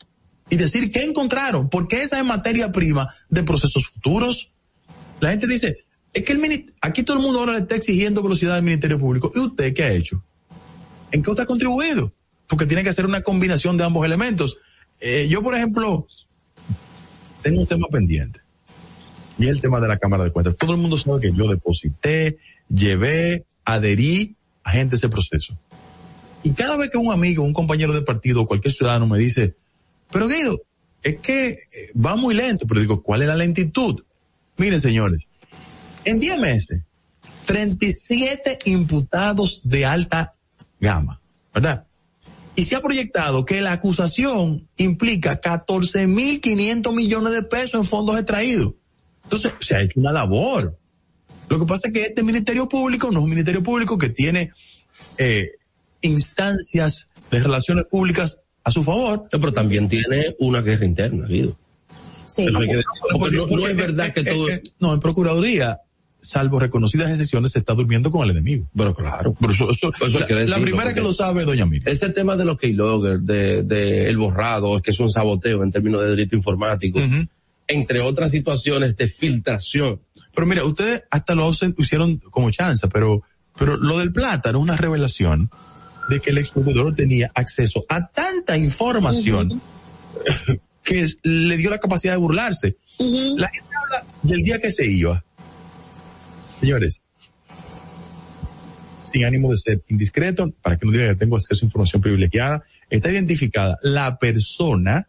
[0.51, 4.53] y decir qué encontraron, porque esa es materia prima de procesos futuros.
[5.21, 8.57] La gente dice, es que el aquí todo el mundo ahora le está exigiendo velocidad
[8.57, 9.31] al Ministerio Público.
[9.35, 10.23] ¿Y usted qué ha hecho?
[11.13, 12.13] ¿En qué usted ha contribuido?
[12.47, 14.59] Porque tiene que hacer una combinación de ambos elementos.
[15.01, 16.07] Eh, yo, por ejemplo,
[17.43, 18.41] tengo un tema pendiente.
[19.39, 20.57] Y es el tema de la Cámara de Cuentas.
[20.57, 25.57] Todo el mundo sabe que yo deposité, llevé, adherí a gente a ese proceso.
[26.43, 29.55] Y cada vez que un amigo, un compañero de partido, cualquier ciudadano me dice,
[30.11, 30.61] pero Guido,
[31.03, 31.59] es que eh,
[31.95, 34.03] va muy lento, pero digo, ¿cuál es la lentitud?
[34.59, 35.30] Miren, señores,
[36.05, 36.83] en 10 meses,
[37.47, 40.35] 37 imputados de alta
[40.79, 41.21] gama,
[41.53, 41.87] ¿verdad?
[42.57, 48.75] Y se ha proyectado que la acusación implica 14.500 millones de pesos en fondos extraídos.
[49.25, 50.77] Entonces, se ha hecho una labor.
[51.49, 54.53] Lo que pasa es que este Ministerio Público no es un Ministerio Público que tiene
[55.19, 55.53] eh,
[56.03, 59.27] instancias de relaciones públicas a su favor.
[59.31, 61.57] pero también tiene una guerra interna, Guido.
[62.27, 62.47] Sí.
[63.13, 64.47] Porque no, no es verdad que todo...
[64.79, 65.81] No, en Procuraduría,
[66.23, 68.67] salvo reconocidas excepciones, se está durmiendo con el enemigo.
[68.77, 69.35] Pero claro.
[69.41, 71.89] Pero eso, eso- Eso hay que la, la primera que lo sabe es doña Miriam.
[71.91, 76.03] Ese tema de los keyloggers, de, de el borrado, que es un saboteo en términos
[76.03, 76.99] de delito informático,
[77.69, 80.01] entre otras situaciones de filtración.
[80.35, 83.23] Pero mira, ustedes hasta lo hicieron como chanza, pero,
[83.59, 85.51] pero lo del plátano es una revelación
[86.09, 89.61] de que el ex procurador tenía acceso a tanta información
[90.83, 92.77] que le dio la capacidad de burlarse.
[92.99, 95.25] La gente habla del día que se iba.
[96.61, 97.03] Señores,
[99.03, 102.65] sin ánimo de ser indiscreto, para que no digan que tengo acceso a información privilegiada,
[102.89, 105.09] está identificada la persona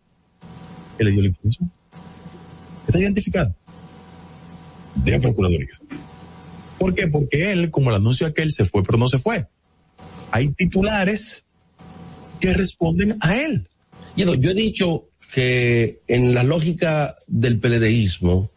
[0.98, 1.72] que le dio la información.
[2.88, 3.56] Está identificada
[4.96, 5.80] de la Procuraduría.
[6.78, 7.08] ¿Por qué?
[7.08, 9.48] Porque él, como el anuncio aquel, se fue, pero no se fue.
[10.32, 11.46] Hay titulares
[12.40, 13.68] que responden a él.
[14.16, 18.52] Yo he dicho que en la lógica del PLDismo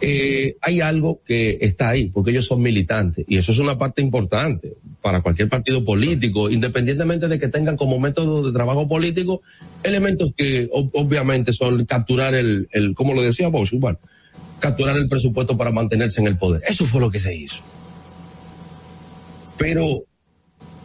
[0.00, 4.00] eh, hay algo que está ahí, porque ellos son militantes, y eso es una parte
[4.00, 9.42] importante para cualquier partido político, independientemente de que tengan como método de trabajo político
[9.82, 13.98] elementos que ob- obviamente son capturar el, el como lo decía Bosch, bueno,
[14.60, 16.62] capturar el presupuesto para mantenerse en el poder.
[16.68, 17.56] Eso fue lo que se hizo.
[19.56, 20.04] Pero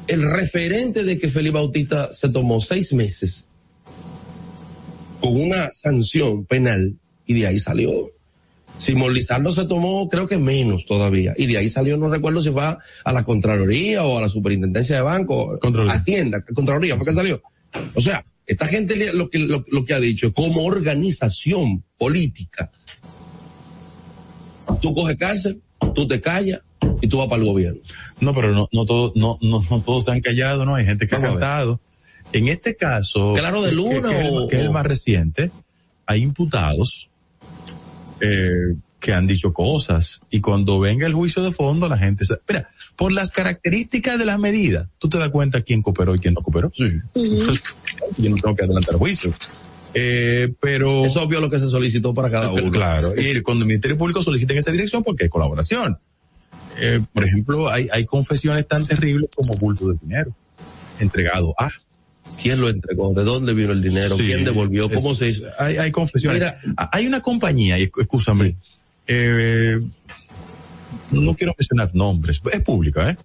[0.07, 3.49] el referente de que Felipe Bautista se tomó seis meses
[5.21, 8.11] con una sanción penal y de ahí salió.
[8.77, 12.49] Simón Lizardo se tomó creo que menos todavía y de ahí salió, no recuerdo si
[12.49, 15.57] fue a, la Contraloría o a la Superintendencia de Banco,
[15.89, 17.41] Hacienda, Contraloría, ¿por qué salió?
[17.95, 22.71] O sea, esta gente lo que, lo, lo que ha dicho, como organización política,
[24.81, 25.61] tú coges cárcel,
[25.95, 26.61] tú te callas
[27.01, 27.79] y tú vas para el gobierno.
[28.19, 30.75] No, pero no, no todos, no, no, no todos se han callado, ¿no?
[30.75, 31.79] Hay gente que ha Vamos cantado.
[32.31, 35.51] En este caso, Claro de Luna que, o- que es el más reciente,
[36.05, 37.09] hay imputados
[38.23, 42.35] eh, que han dicho cosas y cuando venga el juicio de fondo la gente se...
[42.47, 46.33] Mira, por las características de las medidas, tú te das cuenta quién cooperó y quién
[46.33, 46.69] no cooperó.
[46.71, 46.99] Sí.
[48.17, 49.31] Yo no tengo que adelantar juicio.
[49.93, 51.05] Eh, pero...
[51.05, 52.71] Es obvio lo que se solicitó para cada uno.
[52.71, 55.97] Claro, y cuando el Ministerio Público solicita en esa dirección porque hay colaboración.
[56.79, 60.33] Eh, por ejemplo, hay, hay confesiones tan terribles como bulto de dinero
[60.99, 61.69] entregado a.
[62.41, 63.13] ¿Quién lo entregó?
[63.13, 64.17] ¿De dónde vino el dinero?
[64.17, 64.89] Sí, ¿Quién devolvió?
[64.89, 65.43] ¿Cómo es- se hizo?
[65.59, 66.39] Hay, hay confesiones.
[66.39, 68.55] Mira- Ah, hay una compañía, y escúchame,
[69.07, 69.79] eh,
[71.11, 73.17] no quiero mencionar nombres, es pública, ¿eh?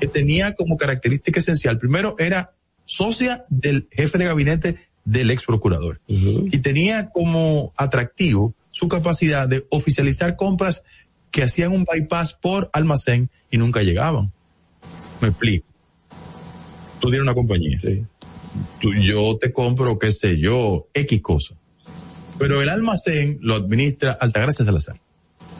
[0.00, 2.52] Que tenía como característica esencial, primero era
[2.84, 6.00] socia del jefe de gabinete del ex procurador.
[6.06, 10.82] Y tenía como atractivo su capacidad de oficializar compras
[11.30, 14.32] que hacían un bypass por almacén y nunca llegaban.
[15.20, 15.66] Me explico.
[17.00, 17.80] Tú tienes una compañía.
[18.80, 21.54] Tú- yo te compro, qué sé yo, X cosa.
[22.38, 25.00] Pero el almacén lo administra Altagracia Salazar.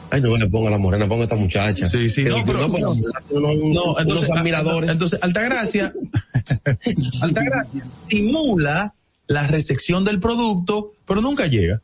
[0.09, 1.89] Ay, no le ponga la morena, ponga a esta muchacha.
[1.89, 4.89] Sí, sí, no, pero, no, no, entonces, unos admiradores.
[4.91, 5.91] Entonces, Altagracia,
[7.21, 8.93] Altagracia simula
[9.27, 11.81] la recepción del producto, pero nunca llega.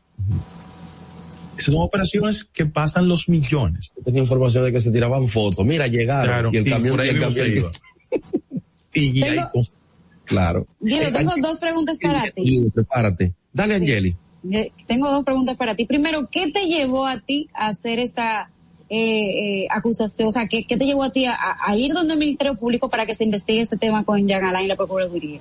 [1.58, 3.90] Son operaciones que pasan los millones.
[4.04, 5.64] Tenía información de que se tiraban fotos.
[5.66, 6.26] Mira, llegaron.
[6.26, 7.70] Claro, y el y camión, por ahí y el mismo camión- se iba.
[8.92, 9.72] Y, y hay Tengo- cosas-
[10.30, 10.66] Claro.
[10.80, 12.42] Guido, Eh, tengo Angeli, dos preguntas para ti.
[12.42, 13.34] Guido, prepárate.
[13.52, 14.16] Dale, Angeli.
[14.50, 15.84] Eh, Tengo dos preguntas para ti.
[15.84, 18.48] Primero, ¿qué te llevó a ti a hacer esta
[18.88, 20.28] eh, eh, acusación?
[20.28, 21.36] O sea, ¿qué, qué te llevó a ti a,
[21.66, 24.64] a ir donde el Ministerio Público para que se investigue este tema con Jean Alain
[24.64, 25.40] y la Procuraduría?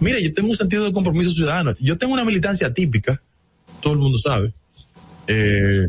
[0.00, 1.74] Mira, yo tengo un sentido de compromiso ciudadano.
[1.80, 3.20] Yo tengo una militancia típica,
[3.82, 4.52] todo el mundo sabe.
[5.26, 5.88] Eh,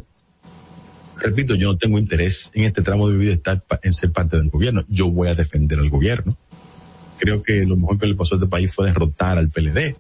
[1.18, 4.38] repito, yo no tengo interés en este tramo de mi vida estar en ser parte
[4.38, 4.84] del gobierno.
[4.90, 6.36] Yo voy a defender al gobierno.
[7.18, 9.96] Creo que lo mejor que le pasó a este país fue derrotar al PLD.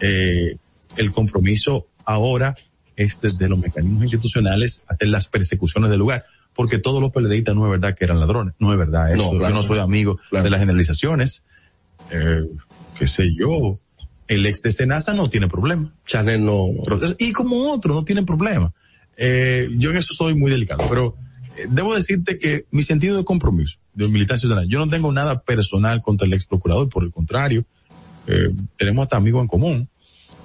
[0.00, 0.56] Eh,
[0.96, 2.56] el compromiso ahora
[2.96, 6.24] es desde los mecanismos institucionales hacer las persecuciones del lugar.
[6.54, 8.54] Porque todos los PLDistas no es verdad que eran ladrones.
[8.58, 9.16] No es verdad eso.
[9.16, 9.48] No, claro.
[9.48, 11.42] Yo no soy amigo de las generalizaciones.
[12.10, 12.44] Eh,
[12.98, 13.78] qué sé yo.
[14.28, 15.94] El ex de Senasa no tiene problema.
[16.06, 16.68] Chanel no.
[17.18, 18.72] Y como otro, no tienen problema.
[19.16, 21.16] Eh, yo en eso soy muy delicado, pero
[21.56, 24.66] eh, debo decirte que mi sentido de compromiso de ciudadana.
[24.68, 27.64] Yo no tengo nada personal contra el ex procurador, por el contrario,
[28.26, 29.88] eh, tenemos hasta amigos en común.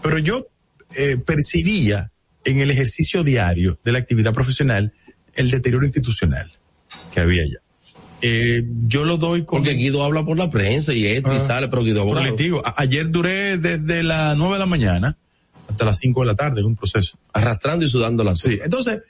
[0.01, 0.48] Pero yo
[0.95, 2.11] eh, percibía
[2.43, 4.93] en el ejercicio diario de la actividad profesional
[5.35, 6.51] el deterioro institucional
[7.14, 7.59] que había allá.
[8.22, 9.59] Eh, yo lo doy con...
[9.59, 11.48] Porque Guido habla por la prensa y esto y Ah.
[11.48, 15.17] sale, pero Guido les digo, ayer duré desde las 9 de la mañana
[15.69, 17.17] hasta las 5 de la tarde en un proceso.
[17.34, 19.01] Arrastrando y sudando la Sí, entonces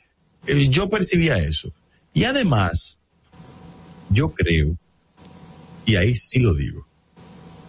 [0.46, 1.72] eh, yo percibía eso.
[2.14, 2.97] Y además,
[4.10, 4.78] yo creo,
[5.86, 6.88] y ahí sí lo digo,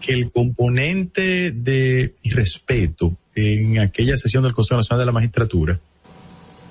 [0.01, 5.81] que el componente de irrespeto en aquella sesión del Consejo Nacional de la Magistratura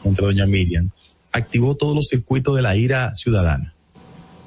[0.01, 0.89] contra doña Miriam
[1.31, 3.73] activó todos los circuitos de la ira ciudadana.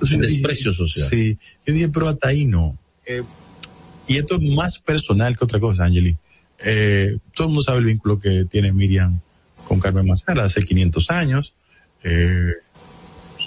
[0.00, 1.08] Yo dije, Desprecio social.
[1.08, 2.78] Sí, yo dije, pero hasta ahí no.
[3.07, 3.23] Eh,
[4.07, 6.16] y esto es más personal que otra cosa, Angeli.
[6.65, 9.20] Eh, todo el mundo sabe el vínculo que tiene Miriam
[9.65, 11.55] con Carmen Mazara hace 500 años,
[12.02, 12.52] eh,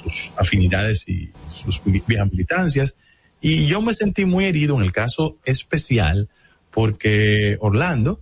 [0.03, 2.95] sus afinidades y sus vi- viejas militancias.
[3.41, 6.29] Y yo me sentí muy herido en el caso especial
[6.71, 8.19] porque Orlando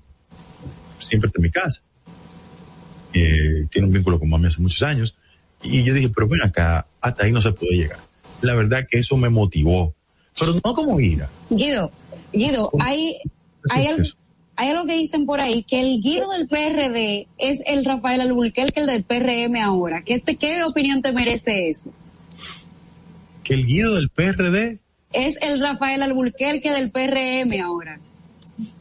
[0.99, 1.81] siempre está en mi casa.
[3.13, 5.15] Eh, tiene un vínculo con mami hace muchos años.
[5.61, 7.99] Y yo dije, pero ven acá, hasta ahí no se puede llegar.
[8.41, 9.93] La verdad que eso me motivó.
[10.39, 11.29] Pero no como ira.
[11.49, 11.91] Guido,
[12.33, 13.17] Guido, hay,
[13.69, 14.03] hay, algo,
[14.61, 18.81] hay algo que dicen por ahí, que el Guido del PRD es el Rafael Alburquerque,
[18.81, 20.03] el del PRM ahora.
[20.05, 21.95] ¿Qué, te, ¿Qué opinión te merece eso?
[23.43, 24.77] Que el guido del PRD
[25.13, 27.99] Es el Rafael Alburquerque del PRM ahora.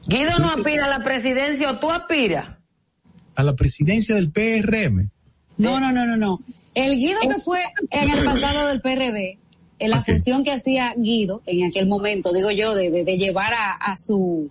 [0.07, 2.59] Guido no aspira a la presidencia o tú aspiras.
[3.35, 5.09] a la presidencia del PRM.
[5.57, 6.41] No, no, no, no, no.
[6.75, 7.61] El Guido que fue
[7.91, 9.39] en el pasado del PRD,
[9.79, 13.55] en la función que hacía Guido en aquel momento, digo yo, de, de, de llevar
[13.55, 14.51] a, a su,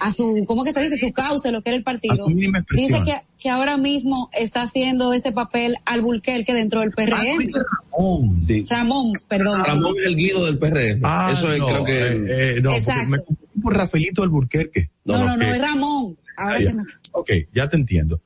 [0.00, 0.96] a su, ¿cómo que se dice?
[0.96, 2.14] Su causa, lo que era el partido.
[2.70, 6.02] Dice que, que ahora mismo está haciendo ese papel al
[6.44, 7.38] que dentro del PRM.
[7.92, 8.42] Ramón.
[8.42, 8.64] Sí.
[8.68, 9.62] Ramón, perdón.
[9.64, 11.00] Ramón es el Guido del PRM.
[11.04, 11.92] Ah, Eso es, no, creo que.
[11.98, 13.08] eh, eh, no, porque Exacto.
[13.10, 14.90] me confundí por Rafaelito Alburquerque.
[15.04, 16.16] No, no, no, que- es Ramón.
[16.36, 16.72] Ahora Ah, ya.
[16.72, 18.20] me- Ok, ya te entiendo.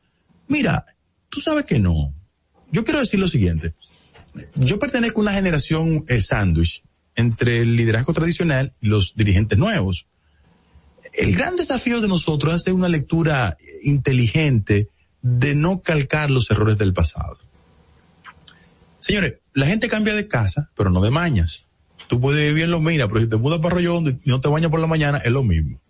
[0.48, 0.84] Mira,
[1.28, 2.12] tú sabes que no.
[2.70, 3.72] Yo quiero decir lo siguiente.
[4.56, 6.82] Yo pertenezco a una generación eh, sándwich
[7.14, 10.06] entre el liderazgo tradicional y los dirigentes nuevos.
[11.12, 14.88] El gran desafío de nosotros es hacer una lectura inteligente
[15.22, 17.38] de no calcar los errores del pasado.
[18.98, 21.66] Señores, la gente cambia de casa, pero no de mañas.
[22.06, 24.48] Tú puedes vivir en los minas, pero si te mudas para Hondo y no te
[24.48, 25.80] bañas por la mañana, es lo mismo.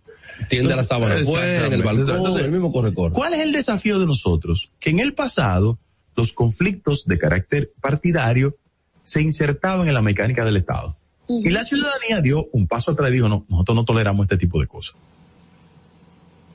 [0.49, 3.13] Tiende la sábana en el balcón, Entonces, el mismo corre-corre.
[3.13, 4.71] ¿Cuál es el desafío de nosotros?
[4.79, 5.79] Que en el pasado
[6.15, 8.57] los conflictos de carácter partidario
[9.03, 10.97] se insertaban en la mecánica del Estado.
[11.29, 14.61] Y la ciudadanía dio un paso atrás y dijo, no, nosotros no toleramos este tipo
[14.61, 14.97] de cosas.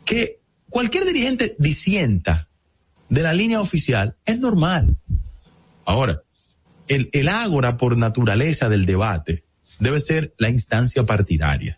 [0.06, 2.48] Que cualquier dirigente disienta
[3.10, 4.98] de la línea oficial es normal.
[5.86, 6.24] Ahora,
[6.88, 9.44] el, el ágora por naturaleza del debate
[9.80, 11.78] debe ser la instancia partidaria.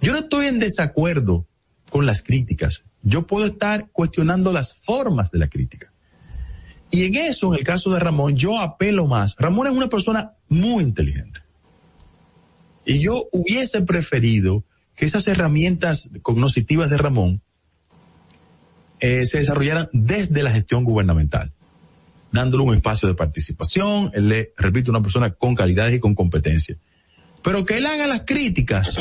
[0.00, 1.46] Yo no estoy en desacuerdo
[1.90, 2.84] con las críticas.
[3.02, 5.92] Yo puedo estar cuestionando las formas de la crítica.
[6.90, 9.36] Y en eso, en el caso de Ramón, yo apelo más.
[9.38, 11.39] Ramón es una persona muy inteligente.
[12.90, 14.64] Y yo hubiese preferido
[14.96, 17.40] que esas herramientas cognitivas de Ramón
[18.98, 21.52] eh, se desarrollaran desde la gestión gubernamental,
[22.32, 24.10] dándole un espacio de participación.
[24.12, 26.78] Él es, repito, una persona con calidades y con competencia.
[27.44, 28.98] Pero que él haga las críticas.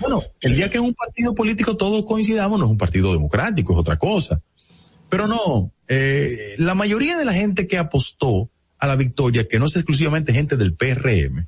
[0.00, 3.74] Bueno, el día que en un partido político todos coincidamos, no es un partido democrático,
[3.74, 4.40] es otra cosa.
[5.10, 9.66] Pero no, eh, la mayoría de la gente que apostó a la victoria, que no
[9.66, 11.46] es exclusivamente gente del PRM,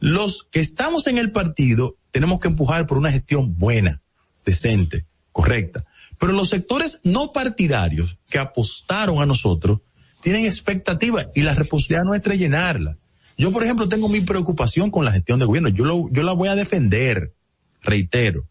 [0.00, 4.02] los que estamos en el partido tenemos que empujar por una gestión buena,
[4.44, 5.84] decente, correcta.
[6.18, 9.80] Pero los sectores no partidarios que apostaron a nosotros
[10.22, 12.98] tienen expectativas y la responsabilidad nuestra es llenarla.
[13.38, 15.70] Yo, por ejemplo, tengo mi preocupación con la gestión de gobierno.
[15.70, 17.32] Yo, yo la voy a defender,
[17.80, 18.42] reitero,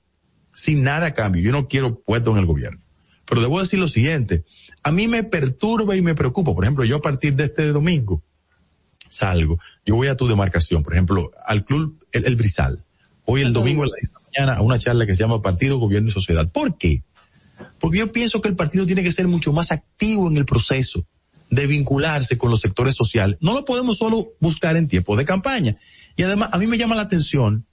[0.51, 1.43] sin nada a cambio.
[1.43, 2.81] Yo no quiero puesto en el gobierno.
[3.25, 4.43] Pero debo decir lo siguiente,
[4.81, 6.55] a mí me perturba y me preocupa.
[6.55, 8.23] Por ejemplo, yo a partir de este domingo
[9.09, 12.83] salgo, yo voy a tu demarcación, por ejemplo, al club El, el Brizal.
[13.25, 15.41] Hoy el domingo a las 10 de la mañana a una charla que se llama
[15.41, 16.51] Partido, Gobierno y Sociedad.
[16.51, 17.03] ¿Por qué?
[17.79, 21.05] Porque yo pienso que el partido tiene que ser mucho más activo en el proceso
[21.49, 23.37] de vincularse con los sectores sociales.
[23.41, 25.75] No lo podemos solo buscar en tiempos de campaña.
[26.15, 27.65] Y además, a mí me llama la atención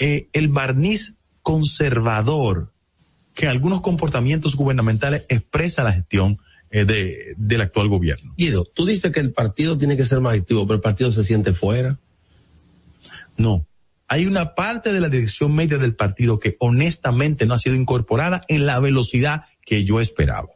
[0.00, 2.72] eh, el barniz conservador
[3.34, 6.38] que en algunos comportamientos gubernamentales expresa la gestión
[6.74, 8.34] eh, de, del actual gobierno.
[8.36, 11.22] Guido, tú dices que el partido tiene que ser más activo, pero el partido se
[11.22, 12.00] siente fuera.
[13.36, 13.64] No.
[14.08, 18.42] Hay una parte de la dirección media del partido que honestamente no ha sido incorporada
[18.48, 20.48] en la velocidad que yo esperaba.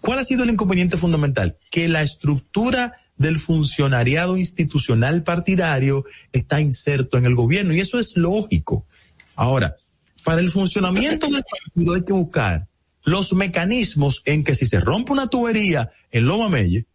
[0.00, 1.56] ¿Cuál ha sido el inconveniente fundamental?
[1.70, 8.16] Que la estructura del funcionariado institucional partidario está inserto en el gobierno y eso es
[8.16, 8.88] lógico.
[9.36, 9.76] Ahora,
[10.24, 12.66] para el funcionamiento del partido hay que buscar
[13.04, 16.86] los mecanismos en que si se rompe una tubería en Loma Melle,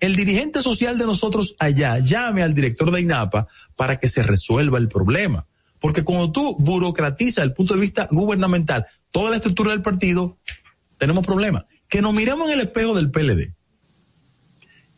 [0.00, 3.46] el dirigente social de nosotros allá llame al director de INAPA
[3.76, 5.46] para que se resuelva el problema.
[5.78, 10.38] Porque cuando tú burocratizas el punto de vista gubernamental toda la estructura del partido,
[10.98, 11.66] tenemos problemas.
[11.88, 13.52] Que nos miremos en el espejo del PLD.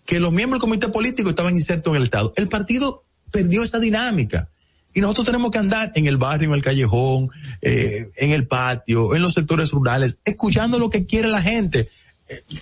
[0.07, 2.33] Que los miembros del comité político estaban insertos en el Estado.
[2.37, 4.51] El partido perdió esa dinámica.
[4.95, 9.15] Y nosotros tenemos que andar en el barrio, en el callejón, eh, en el patio,
[9.15, 11.89] en los sectores rurales, escuchando lo que quiere la gente.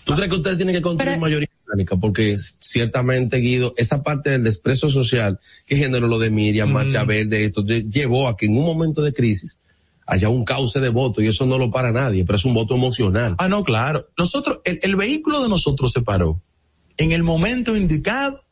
[0.05, 1.95] ¿Tú crees que usted tiene que construir Pero- mayoría orgánica?
[1.97, 6.73] Porque ciertamente, Guido, esa parte del desprecio social que generó lo de Miriam, Mm.
[6.73, 9.59] Marcha Verde, esto lle- llevó a que en un momento de crisis
[10.07, 12.75] haya un cauce de votos y eso no lo para nadie, pero es un voto
[12.75, 13.37] emocional.
[13.39, 14.09] Ah, no, claro.
[14.19, 16.41] Nosotros, el, el vehículo de nosotros se paró.
[16.97, 18.43] En el momento indicado,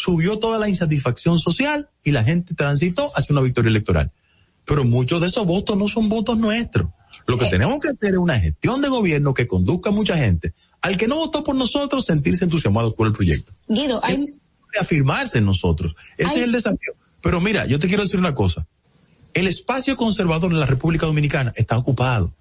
[0.00, 4.10] subió toda la insatisfacción social y la gente transitó hacia una victoria electoral.
[4.64, 6.88] Pero muchos de esos votos no son votos nuestros.
[7.26, 10.54] Lo que tenemos que hacer es una gestión de gobierno que conduzca a mucha gente
[10.80, 13.52] al que no votó por nosotros sentirse entusiasmado por el proyecto.
[13.68, 14.32] Guido, hay,
[14.72, 15.94] Reafirmarse en nosotros.
[16.16, 16.94] Ese es el desafío.
[17.20, 18.66] Pero mira, yo te quiero decir una cosa.
[19.34, 22.32] El espacio conservador en la República Dominicana está ocupado.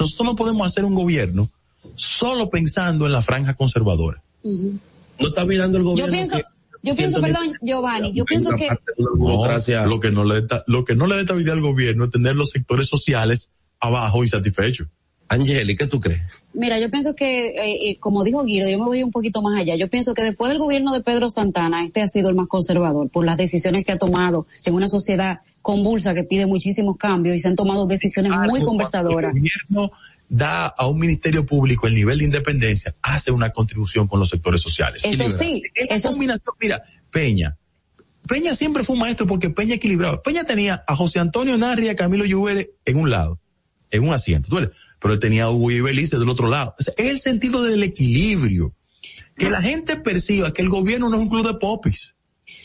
[0.00, 1.48] Nosotros no podemos hacer un gobierno
[1.94, 4.20] solo pensando en la franja conservadora.
[4.42, 6.12] No está mirando el yo gobierno.
[6.12, 6.53] pienso, que-
[6.84, 8.68] yo pienso, perdón, Giovanni, yo pienso que
[9.18, 9.46] No,
[9.86, 12.36] lo que no le da, lo que no le da estabilidad al gobierno es tener
[12.36, 14.88] los sectores sociales abajo y satisfechos.
[15.28, 16.20] Angeli, ¿qué tú crees?
[16.52, 19.58] Mira, yo pienso que, eh, eh, como dijo Guido, yo me voy un poquito más
[19.58, 19.74] allá.
[19.76, 23.08] Yo pienso que después del gobierno de Pedro Santana, este ha sido el más conservador
[23.08, 27.40] por las decisiones que ha tomado en una sociedad convulsa que pide muchísimos cambios y
[27.40, 29.34] se han tomado decisiones muy conversadoras.
[29.34, 29.90] El gobierno
[30.28, 34.60] da a un ministerio público el nivel de independencia, hace una contribución con los sectores
[34.60, 35.04] sociales.
[35.04, 36.02] Eso sí, eso sí.
[36.02, 37.56] combinación, mira, Peña.
[38.26, 40.22] Peña siempre fue un maestro porque Peña equilibraba.
[40.22, 43.38] Peña tenía a José Antonio Narri y a Camilo Lluvere en un lado,
[43.90, 44.48] en un asiento,
[44.98, 46.74] pero él tenía a Hugo y Belice del otro lado.
[46.78, 48.74] O sea, es el sentido del equilibrio.
[49.36, 52.14] Que la gente perciba que el gobierno no es un club de popis.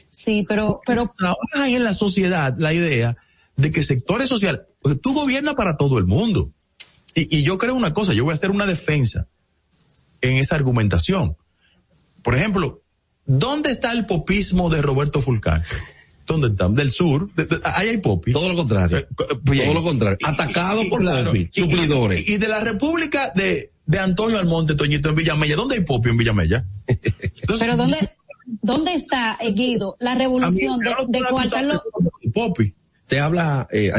[0.09, 3.17] Sí, pero, pero trabaja en la sociedad la idea
[3.55, 6.51] de que sectores sociales, porque tú gobiernas para todo el mundo.
[7.15, 9.27] Y, y yo creo una cosa, yo voy a hacer una defensa
[10.21, 11.35] en esa argumentación.
[12.21, 12.81] Por ejemplo,
[13.25, 15.63] ¿dónde está el popismo de Roberto Fulcán?
[16.27, 16.69] ¿Dónde está?
[16.69, 17.33] Del sur.
[17.33, 18.33] De- de- ahí hay popis.
[18.33, 19.07] Todo lo contrario.
[19.15, 20.17] Todo lo contrario.
[20.23, 22.27] Atacado por popis, y- suplidores.
[22.29, 26.09] Y, y de la República de, de Antonio Almonte, Toñito, en Villamella, ¿dónde hay popi
[26.09, 26.65] en Villamella?
[27.59, 27.97] Pero ¿dónde,
[28.61, 31.81] dónde está, eh, Guido, la revolución de, de coartar los...
[32.33, 32.75] Popi.
[33.09, 33.91] Te habla eh,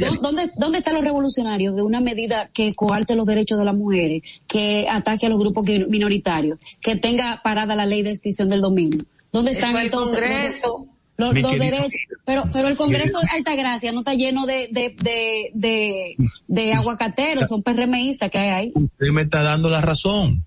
[0.00, 3.76] ¿dó- ¿dónde, ¿dónde están los revolucionarios de una medida que coarte los derechos de las
[3.76, 8.62] mujeres, que ataque a los grupos minoritarios, que tenga parada la ley de extinción del
[8.62, 9.04] dominio?
[9.30, 10.86] ¿Dónde están el entonces Congreso.
[11.18, 11.90] los, los querido- derechos?
[12.24, 16.16] Pero, pero el Congreso de Altagracia no está lleno de, de, de, de,
[16.48, 18.72] de aguacateros, son PRMistas que hay ahí.
[18.74, 20.46] usted me está dando la razón.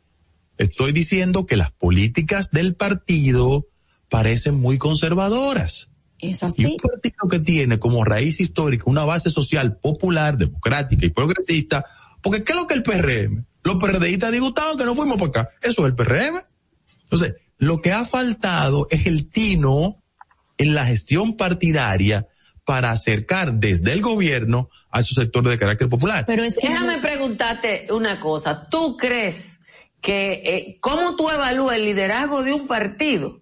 [0.58, 3.68] Estoy diciendo que las políticas del partido
[4.10, 5.90] parecen muy conservadoras.
[6.20, 6.66] Es Y así.
[6.66, 11.86] un partido que tiene como raíz histórica una base social popular, democrática y progresista,
[12.22, 13.46] porque ¿qué es lo que el PRM?
[13.64, 15.50] Los PRDistas disgustados que no fuimos por acá.
[15.62, 16.42] Eso es el PRM.
[17.04, 20.02] Entonces, lo que ha faltado es el tino
[20.58, 22.28] en la gestión partidaria
[22.66, 26.26] para acercar desde el gobierno a esos sectores de carácter popular.
[26.28, 28.68] Pero es que Déjame preguntarte una cosa.
[28.70, 29.60] ¿Tú crees
[30.02, 33.42] que, eh, cómo tú evalúas el liderazgo de un partido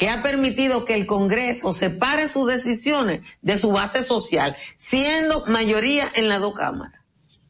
[0.00, 6.08] que ha permitido que el Congreso separe sus decisiones de su base social, siendo mayoría
[6.14, 7.02] en las dos cámaras?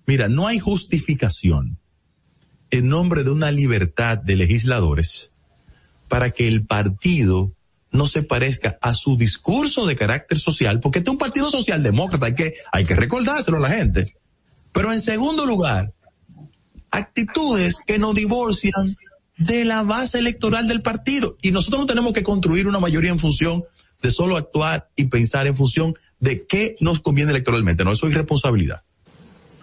[0.05, 1.79] Mira, no hay justificación
[2.73, 5.31] en nombre de una libertad de legisladores
[6.09, 7.53] para que el partido
[7.93, 12.27] no se parezca a su discurso de carácter social, porque este es un partido socialdemócrata,
[12.27, 14.17] hay que, hay que recordárselo a la gente.
[14.73, 15.93] Pero en segundo lugar,
[16.91, 18.97] actitudes que nos divorcian
[19.41, 21.37] de la base electoral del partido.
[21.43, 23.65] Y nosotros no tenemos que construir una mayoría en función
[24.03, 27.83] de solo actuar y pensar en función de qué nos conviene electoralmente.
[27.83, 28.83] No, eso es irresponsabilidad.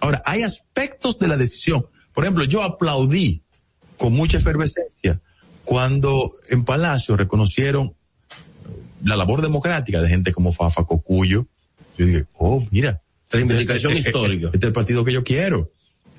[0.00, 1.86] Ahora, hay aspectos de la decisión.
[2.12, 3.42] Por ejemplo, yo aplaudí
[3.96, 5.20] con mucha efervescencia
[5.64, 7.94] cuando en Palacio reconocieron
[9.04, 11.46] la labor democrática de gente como Fafa Cocuyo.
[11.96, 13.00] Yo dije, oh, mira.
[13.30, 14.46] Reivindicación este- este- histórica.
[14.46, 15.70] Este es el partido que yo quiero.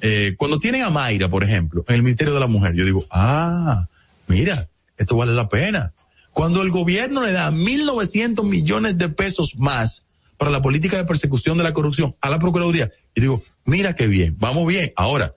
[0.01, 3.05] Eh, cuando tienen a Mayra, por ejemplo, en el Ministerio de la Mujer, yo digo,
[3.09, 3.87] ah,
[4.27, 5.93] mira, esto vale la pena.
[6.31, 10.05] Cuando el gobierno le da 1.900 millones de pesos más
[10.37, 14.07] para la política de persecución de la corrupción a la Procuraduría, y digo, mira qué
[14.07, 14.93] bien, vamos bien.
[14.95, 15.35] Ahora,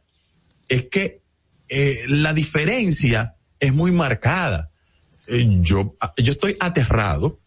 [0.69, 1.21] es que
[1.69, 4.71] eh, la diferencia es muy marcada.
[5.27, 7.39] eh, yo, yo estoy aterrado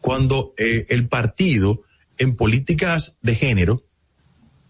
[0.00, 1.82] cuando el partido
[2.16, 3.82] en políticas de género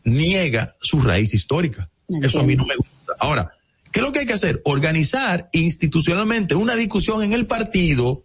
[0.05, 1.91] niega su raíz histórica.
[2.23, 3.13] Eso a mí no me gusta.
[3.21, 3.53] Ahora,
[3.93, 4.61] ¿qué es lo que hay que hacer?
[4.65, 8.25] Organizar institucionalmente una discusión en el partido,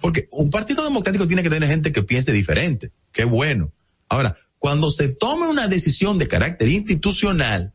[0.00, 2.90] porque un partido democrático tiene que tener gente que piense diferente.
[3.12, 3.72] Qué bueno.
[4.08, 7.72] Ahora, cuando se tome una decisión de carácter institucional,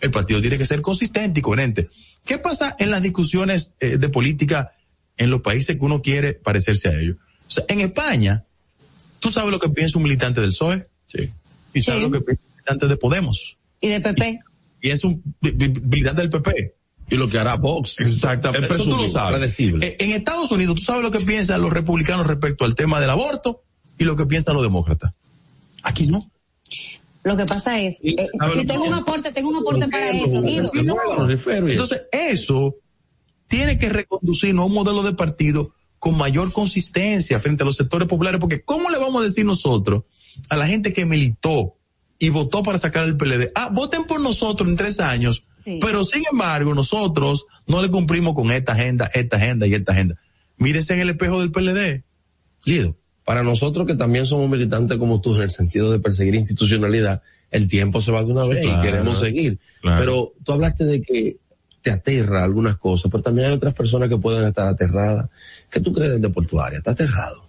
[0.00, 1.88] el partido tiene que ser consistente y coherente.
[2.24, 4.72] ¿Qué pasa en las discusiones eh, de política
[5.16, 7.16] en los países que uno quiere parecerse a ellos?
[7.46, 8.44] O sea, en España,
[9.20, 10.88] ¿tú sabes lo que piensa un militante del PSOE?
[11.06, 11.30] Sí.
[11.74, 12.10] ¿Y sabes Sí.
[12.10, 13.58] lo que piensa militante de Podemos?
[13.80, 14.38] Y de PP.
[14.80, 16.74] Piensa un mi- mi- militante del PP.
[17.10, 17.96] Y lo que hará Vox.
[17.98, 18.66] Exactamente.
[18.72, 19.38] Es Eso tú lo sabes.
[19.38, 19.86] predecible.
[19.86, 23.10] Eh, En Estados Unidos, tú sabes lo que piensan los republicanos respecto al tema del
[23.10, 23.62] aborto
[23.98, 25.12] y lo que piensan los demócratas.
[25.82, 26.30] Aquí no.
[27.24, 30.10] Lo que pasa es, eh, ¿sabe lo y tengo un aporte, tengo un aporte para
[30.10, 30.70] eso, Guido.
[31.68, 32.76] Entonces, eso
[33.46, 38.08] tiene que reconducirnos a un modelo de partido con mayor consistencia frente a los sectores
[38.08, 40.04] populares, porque ¿cómo le vamos a decir nosotros
[40.48, 41.76] a la gente que militó
[42.24, 43.50] y votó para sacar el PLD?
[43.56, 45.78] Ah, voten por nosotros en tres años, Sí.
[45.80, 50.14] pero sin embargo nosotros no le cumplimos con esta agenda, esta agenda y esta agenda.
[50.56, 52.04] Mírense en el espejo del PLD.
[52.64, 57.22] Lido, para nosotros que también somos militantes como tú en el sentido de perseguir institucionalidad,
[57.50, 58.78] el tiempo se va de una Sí, vez claro.
[58.78, 59.58] y queremos seguir.
[59.80, 60.00] Claro.
[60.00, 61.38] Pero tú hablaste de que
[61.80, 65.28] te aterra algunas cosas, pero también hay otras personas que pueden estar aterradas.
[65.72, 66.78] ¿Qué tú crees del de portuaria?
[66.78, 67.44] ¿Está aterrado?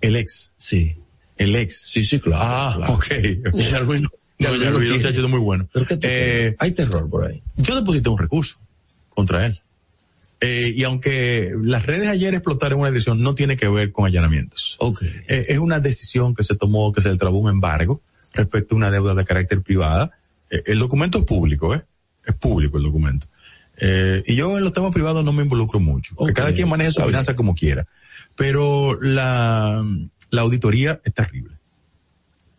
[0.00, 0.50] El ex.
[0.56, 0.96] Sí.
[1.36, 1.82] El ex.
[1.86, 2.42] Sí, sí, claro.
[2.44, 2.94] Ah, claro.
[2.94, 3.06] ok.
[3.54, 4.02] Ya Luis
[4.38, 5.68] ya No, ya Luis, muchacho, es muy bueno.
[5.72, 6.56] ¿Pero qué tú Eh?
[6.58, 7.42] Hay terror por ahí.
[7.56, 8.58] Yo deposité un recurso
[9.10, 9.60] contra él.
[10.40, 14.76] Eh, y aunque las redes ayer explotaron una decisión, no tiene que ver con allanamientos.
[15.28, 18.02] Eh, es una decisión que se tomó, que se le trabó un embargo
[18.34, 20.10] respecto a una deuda de carácter privada.
[20.50, 21.84] Eh, el documento es público, ¿eh?
[22.24, 23.28] Es público el documento.
[23.76, 26.16] Eh, y yo en los temas privados no me involucro mucho.
[26.16, 27.86] Que Ok, cada quien maneje su finanza como quiera.
[28.34, 29.84] Pero la,
[30.32, 31.54] la auditoría es terrible.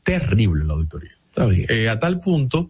[0.03, 1.11] Terrible la auditoría.
[1.29, 1.65] Está bien.
[1.67, 2.69] Eh, a tal punto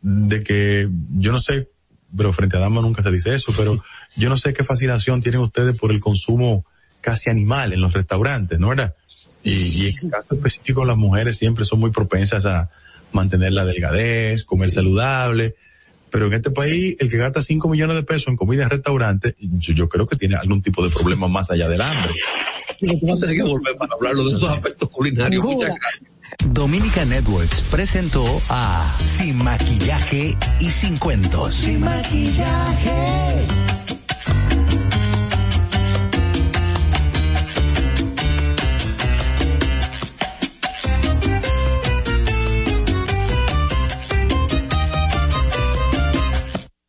[0.00, 1.68] de que yo no sé,
[2.16, 3.82] pero frente a Dama nunca se dice eso, pero
[4.16, 6.64] yo no sé qué fascinación tienen ustedes por el consumo
[7.00, 8.94] casi animal en los restaurantes, ¿no verdad?
[9.42, 12.70] Y, y en el caso específico las mujeres siempre son muy propensas a
[13.12, 15.56] mantener la delgadez, comer saludable,
[16.10, 19.34] pero en este país el que gasta 5 millones de pesos en comida en restaurantes,
[19.40, 22.12] yo, yo creo que tiene algún tipo de problema más allá del hambre.
[23.02, 25.42] Vamos a tener que volver para hablarlo de esos aspectos culinarios.
[25.44, 26.14] Muchas gracias.
[26.46, 31.54] Dominica Networks presentó a Sin Maquillaje y Sin Cuentos.
[31.54, 33.46] Sin maquillaje.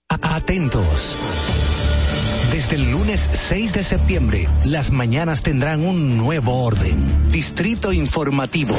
[0.09, 1.17] Atentos.
[2.67, 7.29] Desde el lunes 6 de septiembre, las mañanas tendrán un nuevo orden.
[7.29, 8.75] Distrito Informativo.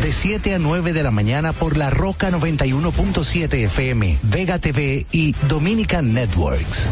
[0.00, 5.32] De 7 a 9 de la mañana por la Roca 91.7 FM, Vega TV y
[5.48, 6.90] Dominican Networks.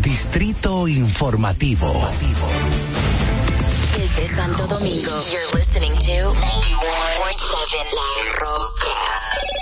[0.00, 1.92] Distrito Informativo.
[3.94, 9.55] Desde Santo Domingo, you're listening to 91.7 La Roca.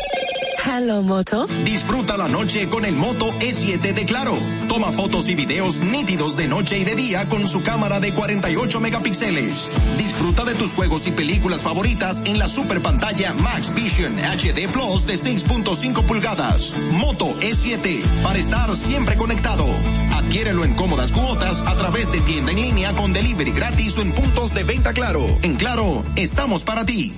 [1.65, 4.39] Disfruta la noche con el Moto E7 de Claro.
[4.69, 8.81] Toma fotos y videos nítidos de noche y de día con su cámara de 48
[8.81, 9.71] megapíxeles.
[9.97, 15.07] Disfruta de tus juegos y películas favoritas en la super pantalla Max Vision HD Plus
[15.07, 16.75] de 6.5 pulgadas.
[16.93, 19.67] Moto E7 para estar siempre conectado.
[20.13, 24.13] Adquiérelo en cómodas cuotas a través de tienda en línea con delivery gratis o en
[24.13, 25.25] puntos de venta Claro.
[25.43, 27.15] En Claro, estamos para ti.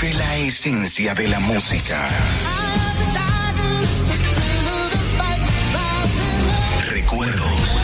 [0.00, 2.08] Vive la esencia de la música.
[6.90, 7.80] Recuerdos.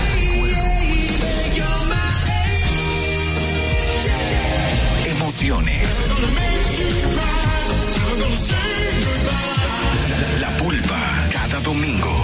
[5.07, 6.09] Emociones.
[10.41, 11.29] La pulpa.
[11.33, 12.24] Cada domingo,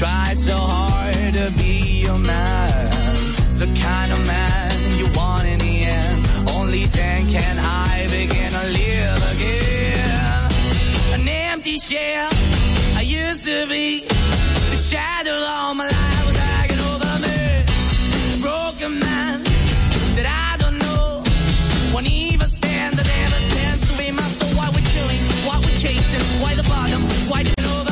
[0.00, 2.69] Try so hard to be your man.